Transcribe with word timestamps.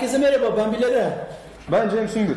Herkese 0.00 0.18
merhaba 0.18 0.56
ben 0.56 0.72
Bilal 0.72 0.94
Er. 0.94 1.12
Ben 1.72 1.90
Cem 1.90 2.08
Süngür. 2.08 2.36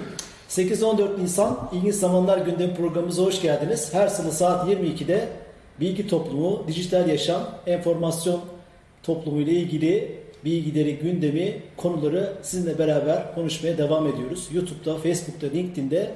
8-14 0.50 1.24
Nisan 1.24 1.70
İlginç 1.74 1.96
Zamanlar 1.96 2.38
Gündemi 2.38 2.76
programımıza 2.76 3.24
hoş 3.24 3.42
geldiniz. 3.42 3.94
Her 3.94 4.08
salı 4.08 4.32
saat 4.32 4.70
22'de 4.70 5.28
bilgi 5.80 6.08
toplumu, 6.08 6.64
dijital 6.68 7.10
yaşam, 7.10 7.42
enformasyon 7.68 8.42
toplumu 9.04 9.42
ile 9.42 9.52
ilgili 9.52 10.20
bilgileri, 10.46 10.98
gündemi, 10.98 11.62
konuları 11.78 12.34
sizinle 12.42 12.80
beraber 12.80 13.36
konuşmaya 13.36 13.78
devam 13.78 14.08
ediyoruz. 14.08 14.50
YouTube'da, 14.54 14.98
Facebook'ta, 14.98 15.48
LinkedIn'de 15.48 16.12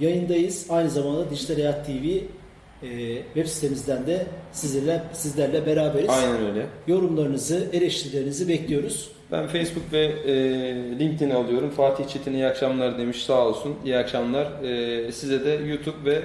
yayındayız. 0.00 0.66
Aynı 0.70 0.90
zamanda 0.90 1.30
Dijital 1.30 1.54
Hayat 1.54 1.86
TV 1.86 2.18
e, 2.82 3.16
web 3.34 3.46
sitemizden 3.46 4.06
de 4.06 4.26
sizlerle, 4.52 5.02
sizlerle 5.12 5.66
beraberiz. 5.66 6.08
Aynen 6.10 6.46
öyle. 6.46 6.66
Yorumlarınızı, 6.86 7.66
eleştirilerinizi 7.72 8.48
bekliyoruz. 8.48 9.08
Ben 9.32 9.46
Facebook 9.46 9.92
ve 9.92 10.04
e, 10.04 10.34
LinkedIn 10.98 11.30
alıyorum. 11.30 11.70
Fatih 11.70 12.08
Çetin 12.08 12.32
iyi 12.32 12.46
akşamlar 12.46 12.98
demiş 12.98 13.22
sağ 13.24 13.46
olsun. 13.46 13.74
İyi 13.84 13.96
akşamlar. 13.96 14.62
E, 14.64 15.12
size 15.12 15.44
de 15.44 15.50
YouTube 15.50 16.10
ve 16.10 16.22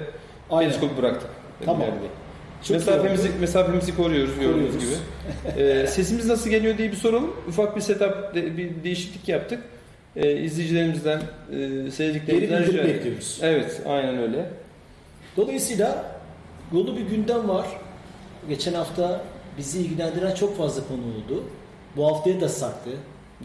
Aynen. 0.50 0.70
Facebook 0.70 0.98
bıraktık. 0.98 1.30
Tamam. 1.64 1.86
Çok 2.64 2.70
mesafemizi, 2.76 3.28
mesafemizi 3.40 3.96
koruyoruz 3.96 4.34
gördüğünüz 4.40 4.72
Koruyoruz. 4.72 4.80
gibi. 4.80 5.62
E, 5.62 5.86
sesimiz 5.86 6.26
nasıl 6.26 6.50
geliyor 6.50 6.78
diye 6.78 6.90
bir 6.92 6.96
soralım. 6.96 7.30
Ufak 7.48 7.76
bir 7.76 7.80
setup, 7.80 8.34
de- 8.34 8.56
bir 8.56 8.70
değişiklik 8.84 9.28
yaptık. 9.28 9.60
E, 10.16 10.32
izleyicilerimizden, 10.36 11.18
e, 11.52 11.90
sevdiklerimizden 11.90 12.58
Geri 12.60 12.68
bildirim 12.68 12.88
bekliyoruz. 12.88 13.38
Evet, 13.42 13.80
aynen 13.86 14.18
öyle. 14.18 14.46
Dolayısıyla 15.36 16.04
dolu 16.72 16.96
bir 16.96 17.00
gündem 17.02 17.48
var. 17.48 17.66
Geçen 18.48 18.74
hafta 18.74 19.20
bizi 19.58 19.78
ilgilendiren 19.80 20.34
çok 20.34 20.58
fazla 20.58 20.82
konu 20.88 21.00
oldu. 21.00 21.44
Bu 21.96 22.06
haftaya 22.06 22.40
da 22.40 22.48
sarktı. 22.48 22.90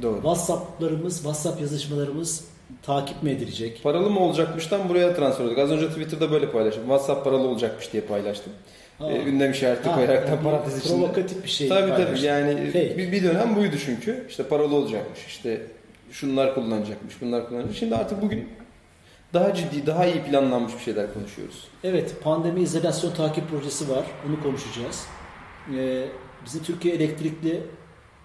Doğru. 0.02 0.16
WhatsApp'larımız, 0.16 1.16
WhatsApp 1.16 1.62
yazışmalarımız 1.62 2.46
takip 2.84 3.24
mi 3.24 3.32
edilecek? 3.32 3.84
Paralı 3.84 4.10
mı 4.10 4.20
olacakmıştan 4.20 4.90
buraya 4.90 5.16
transfer 5.16 5.46
olduk. 5.46 5.58
Az 5.58 5.72
önce 5.72 5.88
Twitter'da 5.90 6.32
böyle 6.32 6.52
paylaştım. 6.52 6.84
WhatsApp 6.84 7.24
paralı 7.24 7.48
olacakmış 7.48 7.94
diye 7.94 8.04
paylaştım. 8.04 8.54
Ha. 9.00 9.12
E, 9.12 9.24
ünlem 9.24 9.52
işareti 9.52 9.90
Ha, 9.90 9.96
koyarak 9.96 10.30
yani 10.30 10.44
parantez 10.44 10.80
içinde. 10.80 10.94
Provokatif 10.94 11.44
bir 11.44 11.50
şey. 11.50 11.70
Tabii 11.70 11.90
tabii 11.90 12.04
paylaştı. 12.04 12.26
yani 12.26 12.66
Fake. 12.72 12.98
bir, 12.98 13.12
bir 13.12 13.24
dönem 13.24 13.56
buydu 13.56 13.76
çünkü. 13.86 14.26
İşte 14.30 14.44
paralı 14.44 14.76
olacakmış. 14.76 15.26
İşte 15.28 15.62
şunlar 16.12 16.56
kullanacakmış, 16.56 17.22
bunlar 17.22 17.48
kullanacakmış. 17.48 17.80
Şimdi 17.80 17.96
artık 17.96 18.22
bugün 18.22 18.50
daha 19.34 19.54
ciddi, 19.54 19.86
daha 19.86 20.06
iyi 20.06 20.24
planlanmış 20.24 20.74
bir 20.74 20.80
şeyler 20.80 21.14
konuşuyoruz. 21.14 21.68
Evet, 21.84 22.16
pandemi 22.24 22.62
izolasyon 22.62 23.12
takip 23.12 23.50
projesi 23.50 23.90
var. 23.90 24.06
Onu 24.28 24.44
konuşacağız. 24.44 25.06
Ee, 25.78 26.06
bizim 26.46 26.64
Türkiye 26.64 26.96
elektrikli 26.96 27.62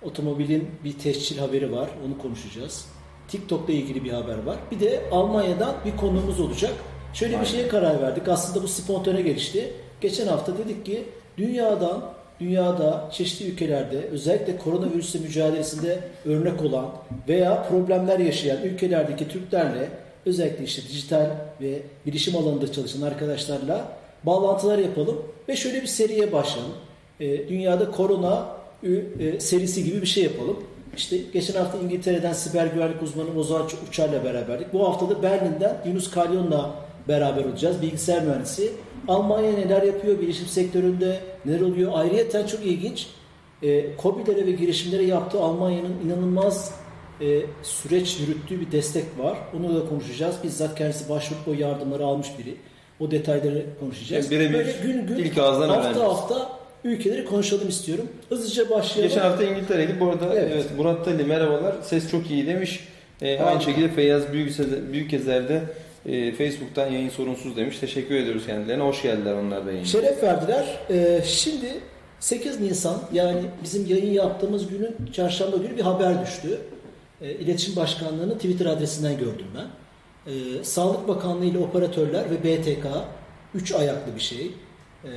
otomobilin 0.03 0.71
bir 0.85 0.99
tescil 0.99 1.39
haberi 1.39 1.73
var. 1.73 1.89
Onu 2.07 2.19
konuşacağız. 2.19 2.87
TikTok'la 3.29 3.73
ilgili 3.73 4.05
bir 4.05 4.13
haber 4.13 4.43
var. 4.43 4.57
Bir 4.71 4.81
de 4.81 5.01
Almanya'dan 5.13 5.75
bir 5.85 5.97
konuğumuz 5.97 6.41
olacak. 6.41 6.73
Şöyle 7.15 7.33
Aynen. 7.33 7.45
bir 7.45 7.51
şeye 7.51 7.69
karar 7.69 8.03
verdik. 8.03 8.29
Aslında 8.29 8.63
bu 8.63 8.69
spontane 8.69 9.23
gelişti. 9.23 9.73
Geçen 10.01 10.27
hafta 10.27 10.59
dedik 10.59 10.87
ki 10.87 11.05
dünyadan 11.39 12.03
dünyada 12.41 13.09
çeşitli 13.13 13.53
ülkelerde 13.53 13.99
özellikle 13.99 14.59
koronavirüsle 14.59 15.19
mücadelesinde 15.19 15.99
örnek 16.25 16.63
olan 16.63 16.87
veya 17.29 17.63
problemler 17.63 18.19
yaşayan 18.19 18.63
ülkelerdeki 18.63 19.29
Türklerle 19.29 19.89
özellikle 20.29 20.65
işte 20.65 20.83
dijital 20.83 21.31
ve 21.61 21.83
bilişim 22.07 22.37
alanında 22.37 22.73
çalışan 22.73 23.03
arkadaşlarla 23.03 23.89
bağlantılar 24.25 24.79
yapalım 24.79 25.23
ve 25.49 25.57
şöyle 25.57 25.83
bir 25.83 25.87
seriye 25.87 26.33
başlayalım. 26.33 26.75
Ee, 27.21 27.49
dünyada 27.49 27.91
korona 27.91 28.47
e, 29.21 29.41
serisi 29.41 29.85
gibi 29.85 30.03
bir 30.03 30.07
şey 30.07 30.25
yapalım. 30.25 30.57
İşte 30.97 31.17
geçen 31.33 31.55
hafta 31.55 31.79
İngiltere'den 31.79 32.33
siber 32.33 32.67
güvenlik 32.67 33.03
uzmanı 33.03 33.39
Ozan 33.39 33.69
Uçar'la 33.89 34.25
beraberdik. 34.25 34.73
Bu 34.73 34.89
hafta 34.89 35.11
da 35.11 35.23
Berlin'den 35.23 35.77
Yunus 35.87 36.11
Kalyon'la 36.11 36.75
beraber 37.09 37.45
olacağız. 37.45 37.83
Bilgisayar 37.83 38.23
mühendisi. 38.23 38.73
Almanya 39.09 39.53
neler 39.53 39.83
yapıyor, 39.83 40.21
bilişim 40.21 40.47
sektöründe 40.47 41.21
neler 41.45 41.61
oluyor. 41.61 41.93
Ayrıyeten 41.95 42.47
çok 42.47 42.67
ilginç. 42.67 43.07
E, 43.63 43.85
COBİ'lere 44.03 44.47
ve 44.47 44.51
girişimlere 44.51 45.05
yaptığı 45.05 45.41
Almanya'nın 45.41 45.95
inanılmaz 46.07 46.73
e, 47.21 47.41
süreç 47.63 48.17
yürüttüğü 48.21 48.61
bir 48.61 48.73
destek 48.73 49.05
var. 49.19 49.39
Onu 49.59 49.77
da 49.77 49.89
konuşacağız. 49.89 50.37
Bizzat 50.45 50.79
kendisi 50.79 51.09
başvurup 51.09 51.49
o 51.49 51.53
yardımları 51.53 52.05
almış 52.05 52.29
biri. 52.39 52.55
O 53.01 53.11
detayları 53.11 53.67
konuşacağız. 53.81 54.33
Yani 54.33 54.41
birebir 54.41 54.55
Böyle 54.55 54.73
gün 54.83 55.07
gün 55.07 55.17
ilk 55.17 55.39
ağızdan 55.39 55.69
hafta 55.69 55.83
öğreneceğiz. 55.83 56.09
hafta 56.13 56.49
ülkeleri 56.85 57.25
konuşalım 57.25 57.69
istiyorum. 57.69 58.07
Hızlıca 58.29 58.71
başlayalım. 58.71 59.09
Geçen 59.15 59.29
hafta 59.31 59.45
İngiltere'ydi. 59.45 60.01
Bu 60.01 60.09
arada 60.11 60.35
Evet. 60.35 60.51
evet. 60.55 60.67
Murat 60.77 61.09
Ali 61.09 61.25
merhabalar. 61.25 61.75
Ses 61.83 62.11
çok 62.11 62.31
iyi 62.31 62.47
demiş. 62.47 62.89
E, 63.23 63.29
Harika. 63.29 63.45
aynı 63.45 63.63
şekilde 63.63 63.89
Feyyaz 63.89 64.33
Büyükezer, 64.33 64.93
Büyükezer 64.93 65.49
de 65.49 65.63
e, 66.07 66.33
Facebook'tan 66.33 66.87
yayın 66.91 67.09
sorunsuz 67.09 67.57
demiş. 67.57 67.79
Teşekkür 67.79 68.15
ediyoruz 68.15 68.47
kendilerine. 68.47 68.83
Hoş 68.83 69.03
geldiler 69.03 69.35
onlar 69.35 69.67
da 69.67 69.71
yayına. 69.71 69.87
Şeref 69.87 70.23
verdiler. 70.23 70.67
Ee, 70.91 71.21
şimdi 71.25 71.67
8 72.21 72.61
Nisan 72.61 73.01
yani 73.13 73.41
bizim 73.65 73.87
yayın 73.87 74.13
yaptığımız 74.13 74.67
günün 74.69 74.97
çarşamba 75.13 75.57
günü 75.57 75.77
bir 75.77 75.83
haber 75.83 76.23
düştü. 76.27 76.59
Ee, 77.23 77.31
İletişim 77.31 77.77
Başkanlığı'nın 77.77 78.35
Twitter 78.35 78.67
adresinden 78.67 79.19
gördüm 79.19 79.47
ben. 79.57 79.67
Ee, 80.33 80.65
Sağlık 80.65 81.09
Bakanlığı 81.09 81.45
ile 81.45 81.59
operatörler 81.59 82.25
ve 82.31 82.45
BTK 82.45 82.87
3 83.55 83.73
ayaklı 83.73 84.15
bir 84.15 84.21
şey. 84.21 84.51
Ee, 85.05 85.09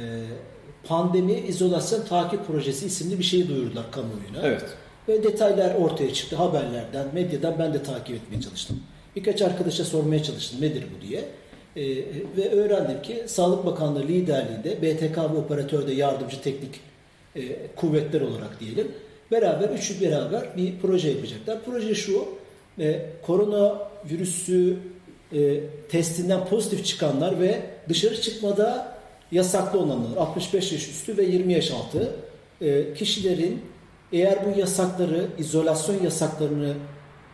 pandemi 0.84 1.34
izolasyon 1.34 2.06
takip 2.06 2.48
projesi 2.48 2.86
isimli 2.86 3.20
bir 3.20 3.24
şey 3.24 3.48
duyurdular 3.48 3.92
kamuoyuna. 3.92 4.42
Evet. 4.44 4.64
Ve 5.08 5.24
detaylar 5.24 5.76
ortaya 5.76 6.14
çıktı 6.14 6.36
haberlerden, 6.36 7.08
medyadan 7.14 7.56
ben 7.60 7.74
de 7.74 7.84
takip 7.84 8.16
etmeye 8.16 8.42
çalıştım. 8.42 8.80
Birkaç 9.16 9.42
arkadaşa 9.42 9.84
sormaya 9.84 10.24
çalıştım 10.24 10.62
nedir 10.62 10.86
bu 10.98 11.08
diye. 11.08 11.26
Ee, 11.76 12.06
ve 12.38 12.50
öğrendim 12.50 13.02
ki 13.02 13.24
Sağlık 13.28 13.66
Bakanlığı 13.66 14.04
liderliğinde 14.04 14.82
BTK 14.82 15.18
ve 15.18 15.38
operatörde 15.38 15.94
yardımcı 15.94 16.42
teknik 16.42 16.80
e, 17.36 17.42
kuvvetler 17.76 18.22
olarak 18.22 18.60
diyelim. 18.60 18.92
Beraber, 19.32 19.70
üçü 19.70 20.02
beraber 20.02 20.44
bir 20.58 20.74
proje 20.82 21.10
yapacaklar. 21.10 21.58
Proje 21.66 21.96
şu, 21.96 22.26
e, 22.80 23.06
korona 23.26 23.78
virüsü 24.12 24.78
e, 25.34 25.60
testinden 25.90 26.46
pozitif 26.46 26.86
çıkanlar 26.86 27.40
ve 27.40 27.62
dışarı 27.90 28.22
çıkmada 28.22 28.98
yasaklı 29.32 29.80
olanlar, 29.80 30.18
65 30.18 30.72
yaş 30.72 30.88
üstü 30.88 31.18
ve 31.18 31.24
20 31.24 31.54
yaş 31.54 31.72
altı 31.72 32.16
e, 32.62 32.94
kişilerin 32.94 33.62
eğer 34.14 34.40
bu 34.46 34.60
yasakları, 34.60 35.28
izolasyon 35.38 36.04
yasaklarını 36.04 36.74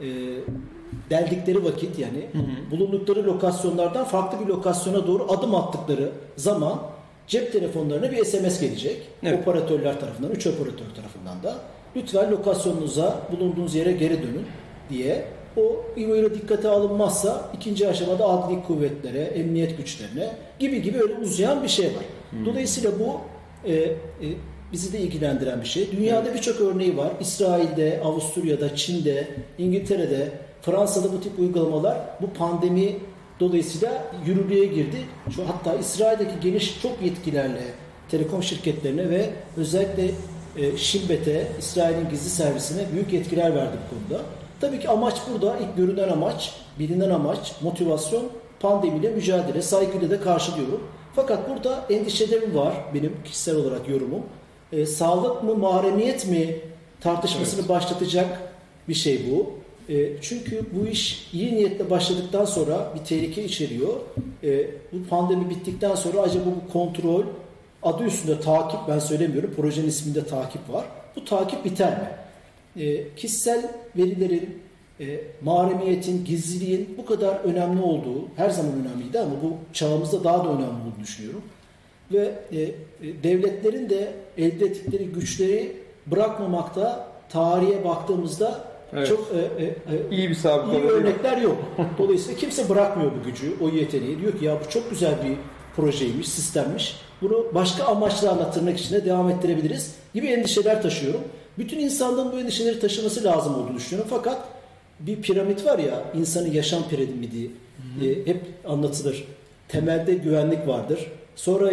e, 0.01 0.07
deldikleri 1.09 1.63
vakit 1.63 1.99
yani 1.99 2.27
bulundukları 2.71 3.23
lokasyonlardan 3.23 4.05
farklı 4.05 4.45
bir 4.45 4.45
lokasyona 4.45 5.07
doğru 5.07 5.31
adım 5.31 5.55
attıkları 5.55 6.11
zaman 6.35 6.81
cep 7.27 7.51
telefonlarına 7.51 8.11
bir 8.11 8.25
SMS 8.25 8.61
gelecek. 8.61 9.01
Evet. 9.23 9.41
Operatörler 9.41 9.99
tarafından, 9.99 10.31
üç 10.31 10.47
operatör 10.47 10.85
tarafından 10.95 11.43
da 11.43 11.55
lütfen 11.95 12.31
lokasyonunuza, 12.31 13.21
bulunduğunuz 13.31 13.75
yere 13.75 13.91
geri 13.91 14.23
dönün 14.23 14.45
diye 14.89 15.25
o 15.57 15.85
böyle 15.97 16.33
dikkate 16.33 16.69
alınmazsa 16.69 17.51
ikinci 17.53 17.87
aşamada 17.87 18.25
adli 18.25 18.63
kuvvetlere, 18.63 19.19
emniyet 19.21 19.77
güçlerine 19.77 20.29
gibi 20.59 20.81
gibi 20.81 21.01
öyle 21.01 21.13
uzayan 21.15 21.63
bir 21.63 21.67
şey 21.67 21.85
var. 21.85 22.03
Dolayısıyla 22.45 22.91
bu 22.99 23.21
e, 23.69 23.73
e, 23.73 23.95
bizi 24.71 24.93
de 24.93 24.99
ilgilendiren 24.99 25.61
bir 25.61 25.67
şey. 25.67 25.91
Dünyada 25.91 26.33
birçok 26.33 26.61
örneği 26.61 26.97
var. 26.97 27.11
İsrail'de, 27.21 28.01
Avusturya'da, 28.05 28.75
Çin'de, 28.75 29.27
İngiltere'de, 29.57 30.31
Fransa'da 30.61 31.13
bu 31.13 31.21
tip 31.21 31.39
uygulamalar 31.39 31.97
bu 32.21 32.29
pandemi 32.29 32.95
dolayısıyla 33.39 34.03
yürürlüğe 34.25 34.65
girdi. 34.65 34.97
Şu 35.35 35.49
hatta 35.49 35.75
İsrail'deki 35.75 36.39
geniş 36.43 36.81
çok 36.81 37.01
yetkilerle 37.01 37.61
telekom 38.09 38.43
şirketlerine 38.43 39.09
ve 39.09 39.29
özellikle 39.57 40.11
e, 40.57 40.77
Şimbet'e, 40.77 41.47
İsrail'in 41.59 42.09
gizli 42.09 42.29
servisine 42.29 42.85
büyük 42.93 43.13
yetkiler 43.13 43.55
verdi 43.55 43.77
bu 43.85 43.95
konuda. 43.95 44.23
Tabii 44.61 44.79
ki 44.79 44.89
amaç 44.89 45.15
burada 45.31 45.57
ilk 45.57 45.77
görünen 45.77 46.09
amaç, 46.09 46.55
bilinen 46.79 47.09
amaç, 47.09 47.53
motivasyon 47.61 48.23
pandemiyle 48.59 49.09
mücadele, 49.09 49.61
saygıyla 49.61 50.09
da 50.09 50.21
karşılıyorum. 50.21 50.83
Fakat 51.15 51.49
burada 51.49 51.85
endişelerim 51.89 52.55
var 52.55 52.73
benim 52.93 53.13
kişisel 53.23 53.55
olarak 53.55 53.89
yorumum. 53.89 54.21
E, 54.71 54.85
sağlık 54.85 55.43
mı, 55.43 55.55
mahremiyet 55.55 56.27
mi 56.27 56.55
tartışmasını 57.01 57.69
başlatacak 57.69 58.41
bir 58.89 58.93
şey 58.93 59.21
bu. 59.31 59.49
E, 59.93 60.21
çünkü 60.21 60.61
bu 60.73 60.87
iş 60.87 61.29
iyi 61.33 61.55
niyetle 61.55 61.89
başladıktan 61.89 62.45
sonra 62.45 62.93
bir 62.95 63.05
tehlike 63.05 63.43
içeriyor. 63.43 63.93
E, 64.43 64.67
bu 64.93 65.09
pandemi 65.09 65.49
bittikten 65.49 65.95
sonra 65.95 66.21
acaba 66.21 66.45
bu 66.45 66.73
kontrol, 66.73 67.23
adı 67.87 68.03
üstünde 68.03 68.39
takip 68.41 68.79
ben 68.87 68.99
söylemiyorum, 68.99 69.53
projenin 69.55 69.87
isminde 69.87 70.25
takip 70.25 70.73
var. 70.73 70.85
Bu 71.15 71.25
takip 71.25 71.65
biter 71.65 71.89
mi? 71.89 72.09
E, 72.83 73.15
kişisel 73.15 73.71
verilerin, 73.97 74.59
e, 74.99 75.19
mahremiyetin, 75.43 76.25
gizliliğin 76.25 76.95
bu 76.97 77.05
kadar 77.05 77.35
önemli 77.35 77.81
olduğu, 77.81 78.25
her 78.35 78.49
zaman 78.49 78.71
önemliydi 78.73 79.19
ama 79.19 79.31
bu 79.43 79.53
çağımızda 79.73 80.23
daha 80.23 80.37
da 80.45 80.49
önemli 80.49 80.63
olduğunu 80.65 81.03
düşünüyorum. 81.03 81.41
Ve 82.13 82.33
e, 82.51 82.61
e, 82.61 82.73
devletlerin 83.23 83.89
de 83.89 84.13
elde 84.37 84.65
ettikleri 84.65 85.05
güçleri 85.05 85.75
bırakmamakta 86.05 87.07
tarihe 87.29 87.83
baktığımızda 87.85 88.63
Evet. 88.93 89.07
çok 89.07 89.27
e, 89.35 89.63
e, 89.63 89.65
e, 89.67 89.71
İyi 90.17 90.29
bir 90.29 90.35
sabıka. 90.35 90.77
iyi 90.77 90.83
örnekler 90.83 91.37
yok. 91.37 91.57
Dolayısıyla 91.97 92.39
kimse 92.39 92.69
bırakmıyor 92.69 93.11
bu 93.19 93.23
gücü, 93.25 93.53
o 93.61 93.69
yeteneği. 93.69 94.19
Diyor 94.21 94.39
ki 94.39 94.45
ya 94.45 94.57
bu 94.65 94.69
çok 94.69 94.89
güzel 94.89 95.13
bir 95.25 95.33
projeymiş, 95.75 96.29
sistemmiş. 96.29 96.95
Bunu 97.21 97.45
başka 97.53 97.83
amaçlarla 97.83 98.51
tırnak 98.51 98.79
içinde 98.79 99.05
devam 99.05 99.29
ettirebiliriz 99.29 99.95
gibi 100.13 100.27
endişeler 100.27 100.81
taşıyorum. 100.81 101.21
Bütün 101.57 101.79
insanlığın 101.79 102.31
bu 102.31 102.39
endişeleri 102.39 102.79
taşıması 102.79 103.23
lazım 103.23 103.55
olduğunu 103.55 103.75
düşünüyorum. 103.75 104.11
Fakat 104.13 104.37
bir 104.99 105.21
piramit 105.21 105.65
var 105.65 105.79
ya, 105.79 106.03
insanın 106.15 106.51
yaşam 106.51 106.89
piramidi 106.89 107.51
e, 108.03 108.25
hep 108.25 108.41
anlatılır. 108.67 109.23
Temelde 109.67 110.13
güvenlik 110.13 110.67
vardır. 110.67 110.99
Sonra 111.35 111.71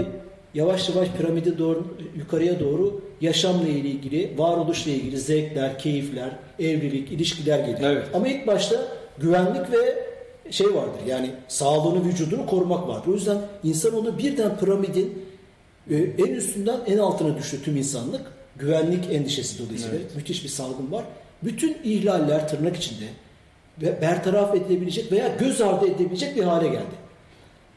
yavaş 0.55 0.89
yavaş 0.89 1.09
piramide 1.19 1.59
doğru 1.59 1.87
yukarıya 2.17 2.61
doğru 2.61 3.01
yaşamla 3.21 3.69
ilgili, 3.69 4.35
varoluşla 4.39 4.91
ilgili 4.91 5.19
zevkler, 5.19 5.79
keyifler, 5.79 6.31
evlilik, 6.59 7.13
ilişkiler 7.13 7.59
geliyor. 7.59 7.91
Evet. 7.91 8.07
Ama 8.15 8.29
ilk 8.29 8.47
başta 8.47 8.77
güvenlik 9.19 9.73
ve 9.73 10.05
şey 10.51 10.67
vardır. 10.67 11.01
Yani 11.07 11.31
sağlığını, 11.49 12.05
vücudunu 12.05 12.47
korumak 12.47 12.89
vardır. 12.89 13.09
O 13.09 13.13
yüzden 13.13 13.39
insan 13.65 13.95
onu 13.95 14.19
birden 14.19 14.59
piramidin 14.59 15.24
e, 15.91 15.97
en 15.97 16.35
üstünden 16.35 16.81
en 16.87 16.99
altına 16.99 17.39
düştü 17.39 17.63
tüm 17.63 17.77
insanlık. 17.77 18.21
Güvenlik 18.57 19.13
endişesi 19.13 19.65
dolayısıyla 19.67 19.97
Evet. 19.97 20.17
müthiş 20.17 20.45
bir 20.45 20.49
salgın 20.49 20.93
var. 20.93 21.05
Bütün 21.43 21.77
ihlaller 21.85 22.49
tırnak 22.49 22.77
içinde 22.77 23.05
ve 23.83 24.01
bertaraf 24.03 24.55
edilebilecek 24.55 25.13
veya 25.13 25.29
göz 25.41 25.61
ardı 25.61 25.87
edilebilecek 25.87 26.37
bir 26.37 26.43
hale 26.43 26.69
geldi. 26.69 27.05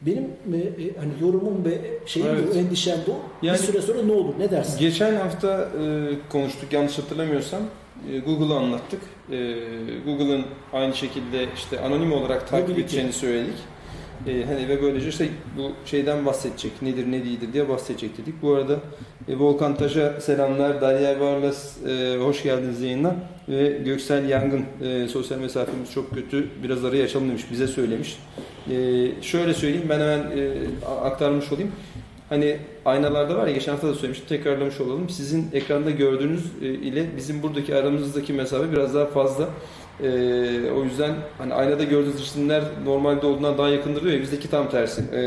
Benim 0.02 0.24
e, 0.54 0.56
e, 0.56 0.96
hani 0.98 1.12
yorumum 1.20 1.64
ve 1.64 1.78
şeyim 2.06 2.28
Evet. 2.28 2.54
bu, 2.54 2.58
endişem 2.58 2.98
bu. 3.06 3.46
Yani- 3.46 3.58
bir 3.58 3.62
süre 3.62 3.80
sonra 3.82 4.02
ne 4.02 4.12
olur? 4.12 4.34
Ne 4.38 4.50
dersin? 4.50 4.78
Geçen 4.78 5.14
hafta 5.16 5.68
e, 5.82 6.08
konuştuk 6.28 6.72
yanlış 6.72 6.98
hatırlamıyorsam 6.98 7.62
e, 8.12 8.18
Google'ı 8.18 8.56
anlattık. 8.56 9.00
E, 9.30 9.36
Google'ın 10.04 10.44
aynı 10.72 10.94
şekilde 10.94 11.46
işte 11.56 11.80
anonim 11.80 12.12
olarak 12.12 12.48
takip 12.48 12.68
Mobility. 12.68 12.80
edeceğini 12.82 13.12
söyledik. 13.12 13.54
E, 14.26 14.44
hani 14.44 14.68
ve 14.68 14.82
böylece 14.82 15.08
işte 15.08 15.28
bu 15.56 15.72
şeyden 15.86 16.26
bahsedecek. 16.26 16.82
Nedir 16.82 17.12
ne 17.12 17.24
değildir 17.24 17.52
diye 17.52 17.68
bahsedecek 17.68 18.18
dedik. 18.18 18.42
Bu 18.42 18.54
arada 18.54 18.76
e, 19.28 19.38
Volkan 19.38 19.76
Taş'a 19.76 20.20
selamlar. 20.20 20.80
Derya 20.80 21.20
Varlas 21.20 21.86
e, 21.86 22.16
hoş 22.16 22.42
geldiniz 22.42 22.80
yayına. 22.80 23.16
Ve 23.48 23.68
Göksel 23.84 24.28
Yangın 24.28 24.64
e, 24.82 25.08
sosyal 25.08 25.38
mesafemiz 25.38 25.92
çok 25.92 26.14
kötü. 26.14 26.48
Biraz 26.62 26.84
arayı 26.84 27.04
açalım 27.04 27.28
demiş. 27.28 27.44
Bize 27.50 27.66
söylemiş. 27.66 28.18
E, 28.70 28.74
şöyle 29.22 29.54
söyleyeyim 29.54 29.86
ben 29.88 30.00
hemen 30.00 30.18
e, 30.18 30.52
aktarmış 31.04 31.52
olayım. 31.52 31.72
Hani 32.28 32.56
aynalarda 32.84 33.36
var 33.36 33.46
ya 33.46 33.52
geçen 33.52 33.72
hafta 33.72 33.88
da 33.88 33.94
söylemiştim 33.94 34.28
tekrarlamış 34.28 34.80
olalım. 34.80 35.08
Sizin 35.08 35.46
ekranda 35.52 35.90
gördüğünüz 35.90 36.44
e, 36.62 36.66
ile 36.66 37.06
bizim 37.16 37.42
buradaki 37.42 37.74
aramızdaki 37.74 38.32
mesafe 38.32 38.72
biraz 38.72 38.94
daha 38.94 39.06
fazla. 39.06 39.48
E, 40.02 40.70
o 40.70 40.84
yüzden 40.84 41.14
hani 41.38 41.54
aynada 41.54 41.84
gördüğünüz 41.84 42.18
cisimler 42.18 42.62
normalde 42.84 43.26
olduğundan 43.26 43.58
daha 43.58 43.68
yakındır 43.68 44.02
diyor 44.02 44.14
ya 44.14 44.20
bizdeki 44.20 44.50
tam 44.50 44.70
tersi. 44.70 45.02
E, 45.14 45.22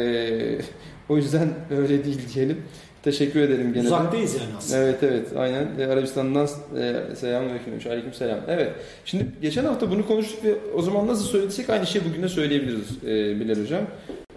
o 1.10 1.18
yüzden 1.18 1.50
öyle 1.78 2.06
değil 2.06 2.20
diyelim. 2.36 2.62
Teşekkür 3.04 3.40
ederim 3.40 3.74
gene. 3.74 3.86
Uzaktayız 3.88 4.34
yani 4.36 4.50
aslında. 4.58 4.82
Evet 4.84 5.04
evet 5.04 5.28
aynen 5.38 5.68
E, 5.80 5.86
Arabistan'dan 5.86 6.48
e, 6.78 7.16
selamünaleyküm. 7.16 7.74
Aleyküm 7.92 8.14
selam. 8.14 8.40
Evet. 8.48 8.72
Şimdi 9.06 9.26
geçen 9.42 9.66
hafta 9.66 9.92
bunu 9.92 10.08
konuştuk 10.08 10.44
ve 10.46 10.56
o 10.76 10.82
zaman 10.82 11.08
nasıl 11.08 11.24
söylediysek 11.24 11.70
aynı 11.70 11.88
şeyi 11.88 12.06
bugün 12.10 12.24
de 12.24 12.28
söyleyebiliriz 12.28 13.04
e, 13.04 13.40
Bilal 13.40 13.62
Hocam. 13.64 13.82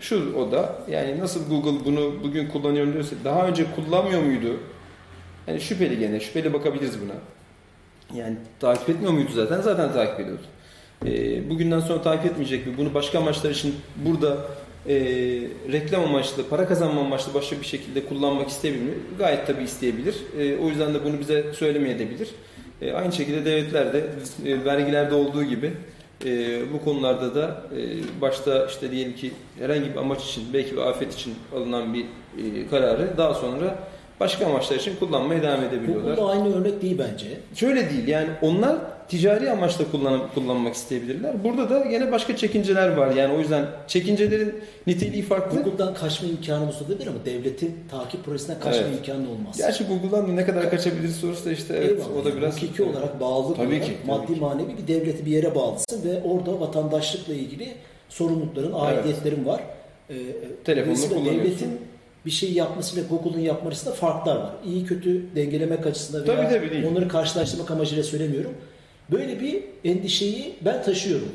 Şu 0.01 0.37
o 0.37 0.53
da 0.53 0.75
yani 0.91 1.21
nasıl 1.21 1.49
Google 1.49 1.85
bunu 1.85 2.15
bugün 2.25 2.47
kullanıyorum 2.47 2.93
diyorsa 2.93 3.17
daha 3.25 3.47
önce 3.49 3.65
kullanmıyor 3.77 4.23
muydu? 4.23 4.57
Yani 5.47 5.61
şüpheli 5.61 5.99
gene 5.99 6.21
şüpheli 6.21 6.53
bakabiliriz 6.53 7.01
buna. 7.01 7.15
Yani 8.15 8.37
takip 8.61 8.89
etmiyor 8.89 9.13
muydu 9.13 9.31
zaten? 9.35 9.61
Zaten 9.61 9.93
takip 9.93 10.21
ediyordu. 10.21 10.43
E, 11.07 11.51
bugünden 11.51 11.81
sonra 11.81 12.03
takip 12.03 12.27
etmeyecek 12.27 12.67
mi? 12.67 12.75
Bunu 12.79 12.95
başka 12.95 13.19
amaçlar 13.19 13.51
için 13.51 13.75
burada 13.97 14.37
e, 14.89 14.95
reklam 15.73 16.05
amaçlı, 16.05 16.49
para 16.49 16.69
kazanma 16.69 17.01
amaçlı 17.01 17.35
başka 17.35 17.61
bir 17.61 17.67
şekilde 17.67 18.05
kullanmak 18.05 18.49
isteyebilir 18.49 18.83
mi? 18.83 18.95
Gayet 19.19 19.47
tabii 19.47 19.63
isteyebilir. 19.63 20.15
E, 20.39 20.57
o 20.57 20.69
yüzden 20.69 20.95
de 20.95 21.05
bunu 21.05 21.21
bize 21.21 21.53
söylemeyebilir. 21.53 22.29
E, 22.83 22.93
aynı 22.93 23.13
şekilde 23.13 23.45
devletler 23.45 23.93
de 23.93 24.07
e, 24.47 24.65
vergilerde 24.65 25.15
olduğu 25.15 25.45
gibi 25.45 25.73
e, 26.25 26.63
bu 26.73 26.85
konularda 26.85 27.35
da 27.35 27.63
e, 27.77 28.21
başta 28.21 28.67
işte 28.67 28.91
diyelim 28.91 29.17
ki 29.17 29.33
herhangi 29.59 29.91
bir 29.91 29.97
amaç 29.97 30.25
için, 30.25 30.45
belki 30.53 30.73
bir 30.73 30.81
afet 30.81 31.15
için 31.15 31.35
alınan 31.57 31.95
bir 31.95 32.05
e, 32.05 32.69
kararı 32.71 33.17
daha 33.17 33.35
sonra 33.35 33.79
başka 34.25 34.47
amaçlar 34.47 34.77
için 34.77 34.97
kullanmaya 34.97 35.43
devam 35.43 35.65
edebiliyorlar. 35.65 36.17
Bu 36.17 36.21
da 36.21 36.27
aynı 36.27 36.55
örnek 36.57 36.83
değil 36.83 36.99
bence. 36.99 37.27
Şöyle 37.55 37.91
değil 37.91 38.09
yani 38.09 38.29
onlar 38.43 38.77
ticari 39.09 39.51
amaçla 39.51 39.85
kullan 39.91 40.21
kullanmak 40.35 40.75
isteyebilirler. 40.75 41.45
Burada 41.45 41.71
da 41.71 41.85
yine 41.85 42.13
başka 42.13 42.37
çekinceler 42.37 42.89
var. 42.97 43.15
Yani 43.15 43.35
o 43.35 43.39
yüzden 43.39 43.67
çekincelerin 43.87 44.55
niteliği 44.87 45.23
farklı. 45.23 45.63
Google'dan 45.63 45.95
kaçma 45.95 46.29
imkanımız 46.29 46.83
olabilir 46.83 47.07
ama 47.07 47.25
devletin 47.25 47.75
takip 47.91 48.25
projesinden 48.25 48.61
kaçma 48.61 48.83
Evet. 48.89 48.99
imkanı 48.99 49.31
olmaz. 49.31 49.57
Gerçi 49.59 49.85
Google'dan 49.85 50.29
da 50.29 50.33
ne 50.33 50.45
kadar 50.47 50.71
kaçabiliriz 50.71 51.17
sorusu 51.17 51.45
da 51.45 51.53
işte 51.53 51.75
evet 51.77 51.91
Eyvallah. 51.91 52.17
o 52.23 52.25
da 52.25 52.37
biraz 52.37 52.63
hukuki 52.63 52.83
olarak 52.83 53.21
bağlılık 53.21 53.57
Tabii 53.57 53.67
olarak 53.69 53.85
ki, 53.85 53.93
tabii 54.07 54.19
maddi 54.19 54.35
ki. 54.35 54.41
manevi 54.41 54.69
bir 54.83 54.89
devleti 54.95 55.27
bir 55.27 55.31
yere 55.31 55.55
bağlısın 55.55 56.01
ve 56.05 56.23
orada 56.25 56.61
vatandaşlıkla 56.61 57.35
ilgili 57.35 57.69
sorumlulukların, 58.09 58.73
aidiyetlerin 58.73 59.47
var. 59.47 59.61
Ee, 60.11 60.15
dolayısıyla 60.67 61.17
kullanıyorsun. 61.17 61.45
devletin 61.45 61.79
bir 62.27 62.31
şey 62.31 62.53
yapmasıyla 62.53 63.09
Google'un 63.09 63.41
yapmasında 63.41 63.95
farklar 63.95 64.37
var. 64.37 64.51
İyi 64.67 64.85
kötü 64.85 65.23
dengelemek 65.37 65.87
açısından 65.87 66.25
Tabii, 66.27 66.39
veya 66.39 66.49
tabii, 66.51 66.71
değil. 66.71 66.85
onları 66.91 67.09
karşılaştırmak 67.09 67.71
amacıyla 67.71 68.03
söylemiyorum. 68.03 68.55
Böyle 69.11 69.41
bir 69.41 69.63
endişeyi 69.85 70.55
ben 70.65 70.83
taşıyorum. 70.83 71.29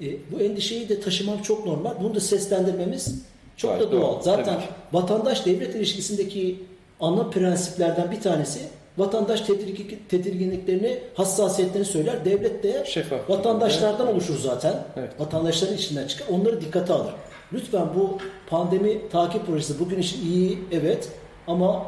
E, 0.00 0.06
bu 0.32 0.40
endişeyi 0.40 0.88
de 0.88 1.00
taşımam 1.00 1.42
çok 1.42 1.66
normal. 1.66 1.90
Bunu 2.02 2.14
da 2.14 2.20
seslendirmemiz 2.20 3.22
çok 3.56 3.70
Gayet 3.70 3.86
da 3.86 3.92
doğal. 3.92 4.00
doğal, 4.02 4.22
Zaten 4.22 4.44
tabii 4.54 4.64
vatandaş 4.92 5.46
devlet 5.46 5.74
ilişkisindeki 5.74 6.58
ana 7.00 7.24
prensiplerden 7.30 8.10
bir 8.10 8.20
tanesi 8.20 8.58
vatandaş 8.98 9.40
tedirgin, 9.40 9.98
tedirginliklerini, 10.08 10.98
hassasiyetlerini 11.14 11.86
söyler. 11.86 12.24
Devlet 12.24 12.62
de 12.62 12.84
şeffaf. 12.86 13.30
vatandaşlardan 13.30 14.08
oluşur 14.08 14.38
zaten. 14.38 14.74
Evet. 14.96 15.10
Vatandaşların 15.20 15.76
içinden 15.76 16.06
çıkar. 16.06 16.26
Onları 16.30 16.60
dikkate 16.60 16.92
alır. 16.92 17.12
Lütfen 17.52 17.86
bu 17.94 18.18
pandemi 18.46 19.08
takip 19.08 19.46
projesi 19.46 19.80
bugün 19.80 19.98
için 19.98 20.26
iyi 20.30 20.58
evet 20.72 21.08
ama 21.46 21.86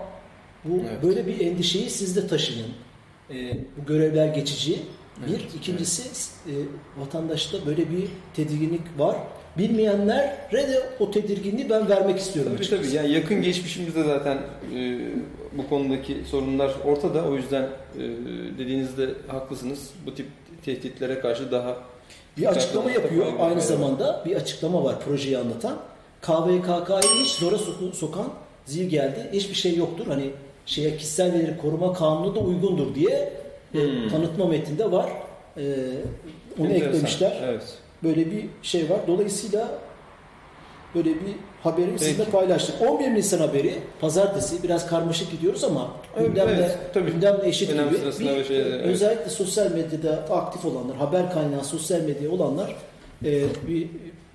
bu 0.65 0.77
Evet. 0.91 1.03
böyle 1.03 1.27
bir 1.27 1.41
endişeyi 1.41 1.91
siz 1.91 2.17
de 2.17 2.27
taşıyın. 2.27 2.67
Ee, 3.31 3.35
bu 3.77 3.87
görevler 3.87 4.27
geçici. 4.27 4.79
Bir, 5.27 5.31
Evet, 5.31 5.55
ikincisi 5.55 6.03
e, 6.47 6.53
vatandaşta 7.01 7.67
böyle 7.67 7.91
bir 7.91 8.05
tedirginlik 8.37 8.81
var. 8.99 9.17
Bilmeyenlere 9.59 10.69
de 10.69 10.83
o 11.01 11.11
tedirginliği 11.11 11.71
ben 11.71 11.89
vermek 11.89 12.19
istiyorum. 12.19 12.53
Tabii 12.53 12.61
açıkçası. 12.61 12.83
tabii. 12.83 12.97
Yani 12.97 13.13
yakın 13.13 13.43
geçmişimizde 13.43 14.03
zaten 14.05 14.39
e, 14.77 14.99
bu 15.59 15.69
konudaki 15.69 16.17
sorunlar 16.31 16.75
ortada. 16.85 17.25
O 17.29 17.37
yüzden 17.37 17.63
e, 17.63 18.01
dediğinizde 18.59 19.09
haklısınız. 19.29 19.91
Bu 20.07 20.15
tip 20.15 20.27
tehditlere 20.65 21.21
karşı 21.21 21.53
daha 21.53 21.77
Bir 22.39 22.47
açıklama 22.47 22.91
yapıyor. 22.91 23.27
Aynı 23.41 23.61
zamanda 23.61 24.23
bir 24.27 24.37
açıklama 24.37 24.85
var 24.85 25.01
projeyi 25.01 25.39
anlatan. 25.39 25.77
KVKK'yı 26.23 27.23
hiç 27.25 27.31
zora 27.33 27.57
sokan 27.93 28.27
zil 28.67 28.89
geldi. 28.89 29.31
Hiçbir 29.33 29.55
şey 29.55 29.77
yoktur. 29.77 30.07
Hani 30.07 30.31
şeye 30.67 30.97
kişisel 30.97 31.33
veri 31.33 31.57
koruma 31.63 31.93
kanunu 31.93 32.35
da 32.35 32.39
uygundur 32.41 32.95
diye 32.95 33.33
e, 33.75 33.79
Hmm. 33.79 34.09
tanıtma 34.11 34.47
metninde 34.47 34.93
var. 34.93 35.07
E, 35.57 35.63
onu 36.59 36.67
Enteresan. 36.67 36.89
eklemişler. 36.89 37.41
Evet. 37.45 37.63
Böyle 38.03 38.31
bir 38.31 38.47
şey 38.63 38.91
var. 38.91 38.99
Dolayısıyla 39.07 39.69
böyle 40.95 41.11
bir 41.11 41.35
haberi 41.63 41.99
sizinle 41.99 42.17
Peki. 42.17 42.31
paylaştık. 42.31 42.75
11 42.89 43.15
Nisan 43.15 43.39
haberi 43.39 43.75
pazartesi 44.01 44.63
biraz 44.63 44.87
karmaşık 44.87 45.31
gidiyoruz 45.31 45.65
ama 45.65 45.91
Evet, 46.17 46.27
gündemle, 46.27 46.53
evet, 46.53 46.79
tabii. 46.95 47.11
gündemle 47.11 47.49
eşit 47.49 47.71
Önem 47.71 47.89
gibi. 47.89 47.99
Bir, 48.07 48.13
şeyler, 48.13 48.67
evet. 48.67 48.87
Özellikle 48.87 49.31
sosyal 49.31 49.71
medyada 49.71 50.13
aktif 50.31 50.65
olanlar, 50.65 50.97
haber 50.97 51.33
kaynağı 51.33 51.65
sosyal 51.65 52.01
medya 52.01 52.31
olanlar 52.31 52.77
e, 53.25 53.45
bir, 53.69 53.89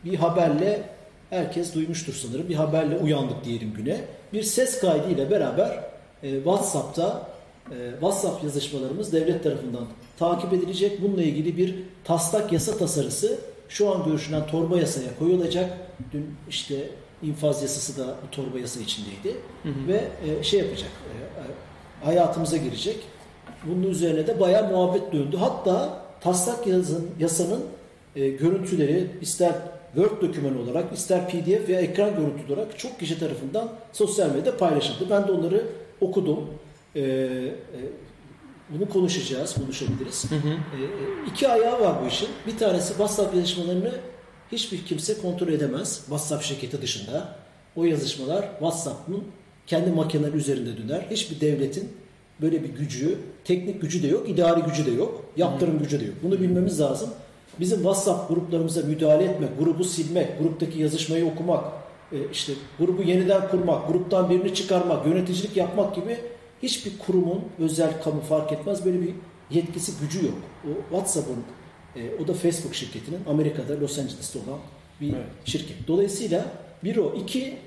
bir 0.05 0.15
haberle 0.15 0.81
herkes 1.29 1.75
duymuştur 1.75 2.13
sanırım. 2.13 2.49
Bir 2.49 2.55
haberle 2.55 2.97
uyandık 2.97 3.45
diyelim 3.45 3.73
güne. 3.77 4.01
Bir 4.33 4.43
ses 4.43 4.79
kaydı 4.79 5.09
ile 5.09 5.31
beraber 5.31 5.83
e, 6.23 6.35
WhatsApp'ta 6.35 7.27
e, 7.71 7.75
WhatsApp 7.91 8.43
yazışmalarımız 8.43 9.13
devlet 9.13 9.43
tarafından 9.43 9.85
takip 10.19 10.53
edilecek. 10.53 11.01
Bununla 11.01 11.23
ilgili 11.23 11.57
bir 11.57 11.75
taslak 12.03 12.51
yasa 12.53 12.77
tasarısı 12.77 13.39
şu 13.69 13.91
an 13.91 14.05
görüşülen 14.05 14.47
torba 14.47 14.77
yasaya 14.77 15.19
koyulacak. 15.19 15.77
Dün 16.13 16.25
işte 16.49 16.89
infaz 17.23 17.61
yasası 17.61 18.01
da 18.01 18.07
bu 18.07 18.31
torba 18.31 18.59
yasa 18.59 18.79
içindeydi. 18.79 19.37
Ve 19.87 20.07
e, 20.27 20.43
şey 20.43 20.59
yapacak, 20.59 20.89
e, 20.89 21.15
e, 21.41 22.05
hayatımıza 22.05 22.57
girecek. 22.57 22.97
Bunun 23.65 23.83
üzerine 23.83 24.27
de 24.27 24.39
bayağı 24.39 24.71
muhabbet 24.71 25.13
döndü. 25.13 25.37
Hatta 25.37 26.01
taslak 26.21 26.67
yazın, 26.67 27.09
yasanın 27.19 27.61
e, 28.15 28.29
görüntüleri 28.29 29.07
ister 29.21 29.53
Word 29.95 30.21
doküman 30.21 30.61
olarak 30.61 30.93
ister 30.93 31.29
PDF 31.29 31.69
veya 31.69 31.81
ekran 31.81 32.09
görüntü 32.09 32.53
olarak 32.53 32.79
çok 32.79 32.99
kişi 32.99 33.19
tarafından 33.19 33.69
sosyal 33.93 34.29
medyada 34.29 34.57
paylaşıldı. 34.57 35.09
Ben 35.09 35.27
de 35.27 35.31
onları 35.31 35.63
okudum. 36.01 36.49
E, 36.95 37.01
e, 37.01 37.51
Bunu 38.69 38.89
konuşacağız, 38.89 39.53
konuşabiliriz. 39.53 40.31
Hı 40.31 40.35
hı. 40.35 40.49
E, 40.49 40.81
iki 41.31 41.47
ayağı 41.47 41.79
var 41.81 41.95
bu 42.03 42.07
işin. 42.07 42.27
Bir 42.47 42.57
tanesi 42.57 42.87
WhatsApp 42.87 43.35
yazışmalarını 43.35 43.91
hiçbir 44.51 44.85
kimse 44.85 45.21
kontrol 45.21 45.47
edemez. 45.47 45.99
WhatsApp 45.99 46.43
şirketi 46.43 46.81
dışında. 46.81 47.35
O 47.75 47.83
yazışmalar 47.83 48.49
WhatsApp'ın 48.59 49.23
kendi 49.67 49.91
makineleri 49.91 50.37
üzerinde 50.37 50.77
döner. 50.77 51.05
Hiçbir 51.11 51.41
devletin 51.41 51.89
böyle 52.41 52.63
bir 52.63 52.69
gücü, 52.69 53.17
teknik 53.43 53.81
gücü 53.81 54.03
de 54.03 54.07
yok, 54.07 54.29
idari 54.29 54.61
gücü 54.61 54.85
de 54.85 54.91
yok, 54.91 55.25
yaptırım 55.37 55.79
gücü 55.79 55.99
de 55.99 56.05
yok. 56.05 56.15
Bunu 56.23 56.39
bilmemiz 56.39 56.79
lazım. 56.79 57.09
Bizim 57.59 57.77
WhatsApp 57.77 58.29
gruplarımıza 58.29 58.81
müdahale 58.81 59.23
etmek, 59.23 59.59
grubu 59.59 59.83
silmek, 59.83 60.39
gruptaki 60.39 60.79
yazışmayı 60.79 61.25
okumak, 61.25 61.63
e, 62.11 62.17
işte 62.31 62.53
grubu 62.79 63.03
yeniden 63.03 63.47
kurmak, 63.47 63.87
gruptan 63.87 64.29
birini 64.29 64.53
çıkarmak, 64.53 65.07
yöneticilik 65.07 65.57
yapmak 65.57 65.95
gibi 65.95 66.17
hiçbir 66.63 66.91
kurumun, 66.99 67.41
özel 67.59 68.01
kamu 68.03 68.21
fark 68.21 68.51
etmez 68.51 68.85
böyle 68.85 69.01
bir 69.01 69.09
yetkisi, 69.51 69.91
gücü 70.01 70.25
yok. 70.25 70.35
O 70.65 70.69
WhatsApp'ın, 70.89 71.37
e, 71.95 72.01
o 72.23 72.27
da 72.27 72.33
Facebook 72.33 72.75
şirketinin 72.75 73.19
Amerika'da, 73.29 73.79
Los 73.81 73.99
Angeles'te 73.99 74.39
olan 74.39 74.59
bir 75.01 75.07
Evet. 75.13 75.25
şirket. 75.45 75.87
Dolayısıyla 75.87 76.45
bir 76.83 76.97
o. 76.97 77.13
iki 77.15 77.57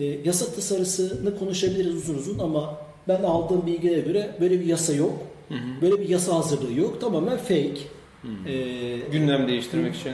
e, 0.00 0.04
yasa 0.04 0.52
tasarısını 0.54 1.38
konuşabiliriz 1.38 1.94
uzun 1.94 2.14
uzun 2.14 2.38
ama 2.38 2.78
ben 3.08 3.22
aldığım 3.22 3.66
bilgilere 3.66 4.00
göre 4.00 4.36
böyle 4.40 4.60
bir 4.60 4.66
yasa 4.66 4.92
yok. 4.92 5.12
Hı 5.48 5.54
hı. 5.54 5.80
Böyle 5.82 6.00
bir 6.00 6.08
yasa 6.08 6.34
hazırlığı 6.34 6.72
yok. 6.80 7.00
Tamamen 7.00 7.36
fake. 7.36 7.74
Hı. 8.22 8.48
E, 8.48 8.98
Gündem 9.12 9.48
değiştirmek 9.48 9.94
için 9.94 10.12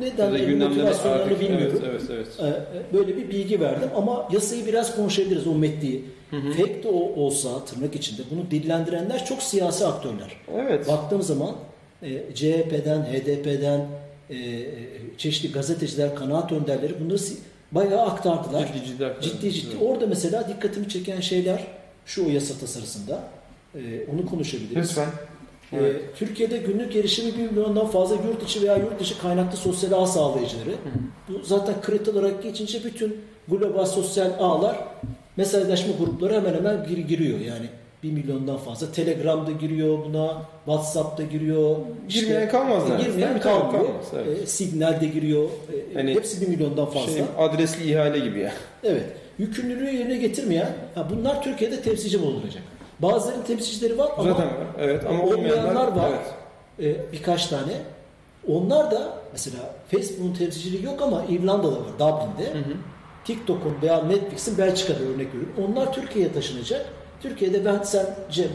neden 0.00 0.58
motivasyonlarını 0.58 1.40
bilmiyorum. 1.40 1.82
evet 1.90 2.02
evet 2.10 2.28
evet. 2.40 2.54
E, 2.92 2.94
Böyle 2.96 3.16
bir 3.16 3.28
bilgi 3.30 3.60
verdim 3.60 3.88
ama 3.96 4.28
yasayı 4.32 4.66
biraz 4.66 4.96
konuşabiliriz 4.96 5.46
o 5.46 5.54
metniyi. 5.54 6.04
Hı 6.30 6.36
hı. 6.36 6.52
Fake 6.52 6.82
de 6.82 6.88
olsa 7.16 7.64
tırnak 7.64 7.94
içinde 7.96 8.22
bunu 8.30 8.50
dillendirenler 8.50 9.24
çok 9.24 9.42
siyasi 9.42 9.86
aktörler. 9.86 10.36
Evet. 10.54 10.88
Baktığım 10.88 11.22
zaman 11.22 11.56
e, 12.02 12.34
CHP'den, 12.34 13.02
HDP'den 13.02 13.86
e, 14.30 14.36
e, 14.36 14.68
çeşitli 15.18 15.52
gazeteciler, 15.52 16.14
kanaat 16.14 16.52
önderleri 16.52 17.00
bunları 17.04 17.18
si- 17.18 17.38
bayağı 17.72 18.00
aktardılar. 18.06 18.66
Ciddi 18.66 18.86
ciddi 18.86 19.04
hakikaten. 19.04 19.28
Ciddi 19.30 19.52
ciddi. 19.52 19.76
Evet. 19.80 19.82
Orada 19.90 20.06
mesela 20.06 20.48
dikkatimi 20.48 20.88
çeken 20.88 21.20
şeyler 21.20 21.66
şu 22.06 22.26
o 22.26 22.30
yasa 22.30 22.54
tasarısında. 22.58 23.22
E, 23.74 23.80
onu 24.14 24.26
konuşabiliriz. 24.26 24.88
Lütfen. 24.88 25.08
E, 25.72 25.76
Evet. 25.76 26.00
Türkiye'de 26.16 26.56
günlük 26.58 26.96
erişimi 26.96 27.38
1 27.38 27.50
milyondan 27.50 27.86
fazla 27.86 28.14
yurt 28.14 28.42
içi 28.42 28.62
veya 28.62 28.76
yurt 28.76 29.00
dışı 29.00 29.18
kaynaklı 29.20 29.56
sosyal 29.56 29.92
ağ 30.02 30.06
sağlayıcıları. 30.06 30.70
Bu 31.28 31.32
zaten 31.44 31.74
kredi 31.82 32.10
olarak 32.10 32.42
geçince 32.42 32.84
bütün 32.84 33.16
global 33.48 33.84
sosyal 33.86 34.30
ağlar 34.38 34.76
mesajlaşma 35.44 35.92
grupları 35.98 36.34
hemen 36.34 36.54
hemen 36.54 36.86
gir- 36.88 36.98
giriyor. 37.08 37.38
Yani 37.40 37.66
1 38.02 38.12
milyondan 38.12 38.56
fazla. 38.56 38.92
Telegram'da 38.92 39.50
giriyor 39.52 39.98
buna, 40.04 40.42
WhatsApp'ta 40.64 41.22
giriyor. 41.22 41.76
Girmeyen 42.08 42.48
kalmaz 42.48 42.88
değil 42.88 43.00
Girmeyen 43.00 43.40
kalmıyor. 43.40 43.84
Kalmaz, 43.84 44.06
evet. 44.26 44.42
E, 44.42 44.46
Signal'de 44.46 45.06
giriyor. 45.06 45.44
E, 45.44 45.94
Hani 45.94 46.14
hepsi 46.14 46.40
1 46.40 46.48
milyondan 46.48 46.86
fazla. 46.86 47.12
Şey, 47.12 47.22
adresli 47.38 47.90
ihale 47.92 48.18
gibi 48.18 48.38
ya. 48.38 48.52
Evet. 48.84 49.04
Yükümlülüğü 49.38 49.90
yerine 49.96 50.16
getirmeyen, 50.16 50.72
ha 50.94 51.06
bunlar 51.10 51.42
Türkiye'de 51.42 51.80
temsilci 51.82 52.22
bulunacak. 52.22 52.62
Bazılarının 52.98 53.42
temsilcileri 53.42 53.98
var 53.98 54.08
ama 54.18 54.22
Zaten 54.30 54.46
var. 54.46 54.54
Evet 54.80 55.04
ama 55.08 55.22
olmayanlar 55.24 55.96
var. 55.96 56.10
Evet. 56.78 56.96
e, 57.08 57.12
birkaç 57.12 57.46
tane. 57.46 57.72
Onlar 58.48 58.90
da 58.90 59.14
mesela 59.32 59.58
Facebook'un 59.90 60.34
temsilciliği 60.34 60.84
yok 60.84 61.02
ama 61.02 61.24
İrlanda'da 61.28 61.72
var, 61.76 61.88
Dublin'de. 61.98 62.50
Hı 62.54 62.58
hı. 62.58 62.72
TikTok'un 63.24 63.74
veya 63.82 64.02
Netflix'in 64.02 64.58
Belçika'da 64.58 64.98
örnek 64.98 65.28
veriyorum. 65.28 65.52
Onlar 65.68 65.92
Türkiye'ye 65.92 66.32
taşınacak. 66.32 66.86
Türkiye'de 67.22 67.64
ben 67.64 67.82
sen 67.82 68.06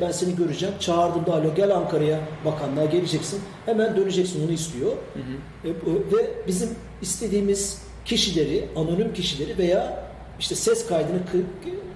ben 0.01 0.12
seni 0.12 0.36
göreceğim. 0.36 0.75
Çağırdığımda 0.79 1.34
alo 1.34 1.55
gel 1.55 1.75
Ankara'ya 1.75 2.19
bakanlığa 2.45 2.86
geleceksin. 2.86 3.41
Hemen 3.65 3.98
döneceksin 3.98 4.45
onu 4.45 4.51
istiyor. 4.51 4.91
Hı 4.91 5.19
hı. 5.19 5.69
E, 5.69 5.72
ve 6.17 6.29
bizim 6.48 6.69
istediğimiz 7.01 7.81
kişileri, 8.05 8.69
anonim 8.75 9.13
kişileri 9.13 9.57
veya 9.57 10.03
işte 10.39 10.55
ses 10.55 10.88
kaydını 10.88 11.19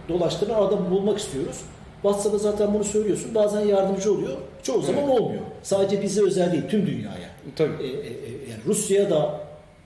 dolaştıran 0.09 0.63
adamı 0.63 0.91
bulmak 0.91 1.19
istiyoruz. 1.19 1.57
WhatsApp'ta 2.01 2.38
zaten 2.38 2.73
bunu 2.73 2.83
söylüyorsun. 2.83 3.35
Bazen 3.35 3.61
yardımcı 3.61 4.13
oluyor. 4.13 4.38
Çoğu 4.63 4.81
zaman 4.81 5.03
Evet. 5.03 5.19
olmuyor. 5.19 5.41
Sadece 5.63 6.01
bize 6.01 6.21
özel 6.21 6.51
değil, 6.51 6.63
tüm 6.69 6.88
dünyaya. 6.88 7.29
Tabii. 7.55 7.83
E, 7.83 7.88
e, 7.88 7.89
e, 7.89 8.31
yani 8.49 8.61
Rusya'ya 8.67 9.09
da, 9.09 9.39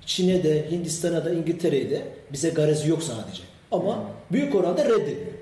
Çin'e 0.05 0.43
de, 0.43 0.71
Hindistan'a 0.71 1.25
da, 1.25 1.33
İngiltere'ye 1.33 1.89
de 1.89 2.01
bize 2.33 2.49
garezi 2.49 2.89
yok 2.89 3.03
sadece. 3.03 3.43
Ama 3.71 4.03
büyük 4.31 4.55
oranda 4.55 4.85
reddediyor. 4.85 5.33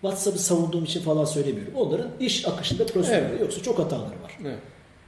WhatsApp'ı 0.00 0.38
savunduğum 0.38 0.84
için 0.84 1.00
falan 1.00 1.24
söylemiyorum. 1.24 1.72
Onların 1.76 2.08
iş 2.20 2.48
akışında 2.48 2.86
prosedürü 2.86 3.26
Evet. 3.30 3.40
yoksa 3.40 3.62
çok 3.62 3.78
hataları 3.78 4.22
var. 4.22 4.38
Evet. 4.42 4.58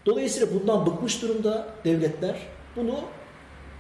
Dolayısıyla 0.07 0.49
bundan 0.61 0.87
bıkmış 0.87 1.23
durumda 1.23 1.67
devletler. 1.85 2.35
Bunu 2.77 2.95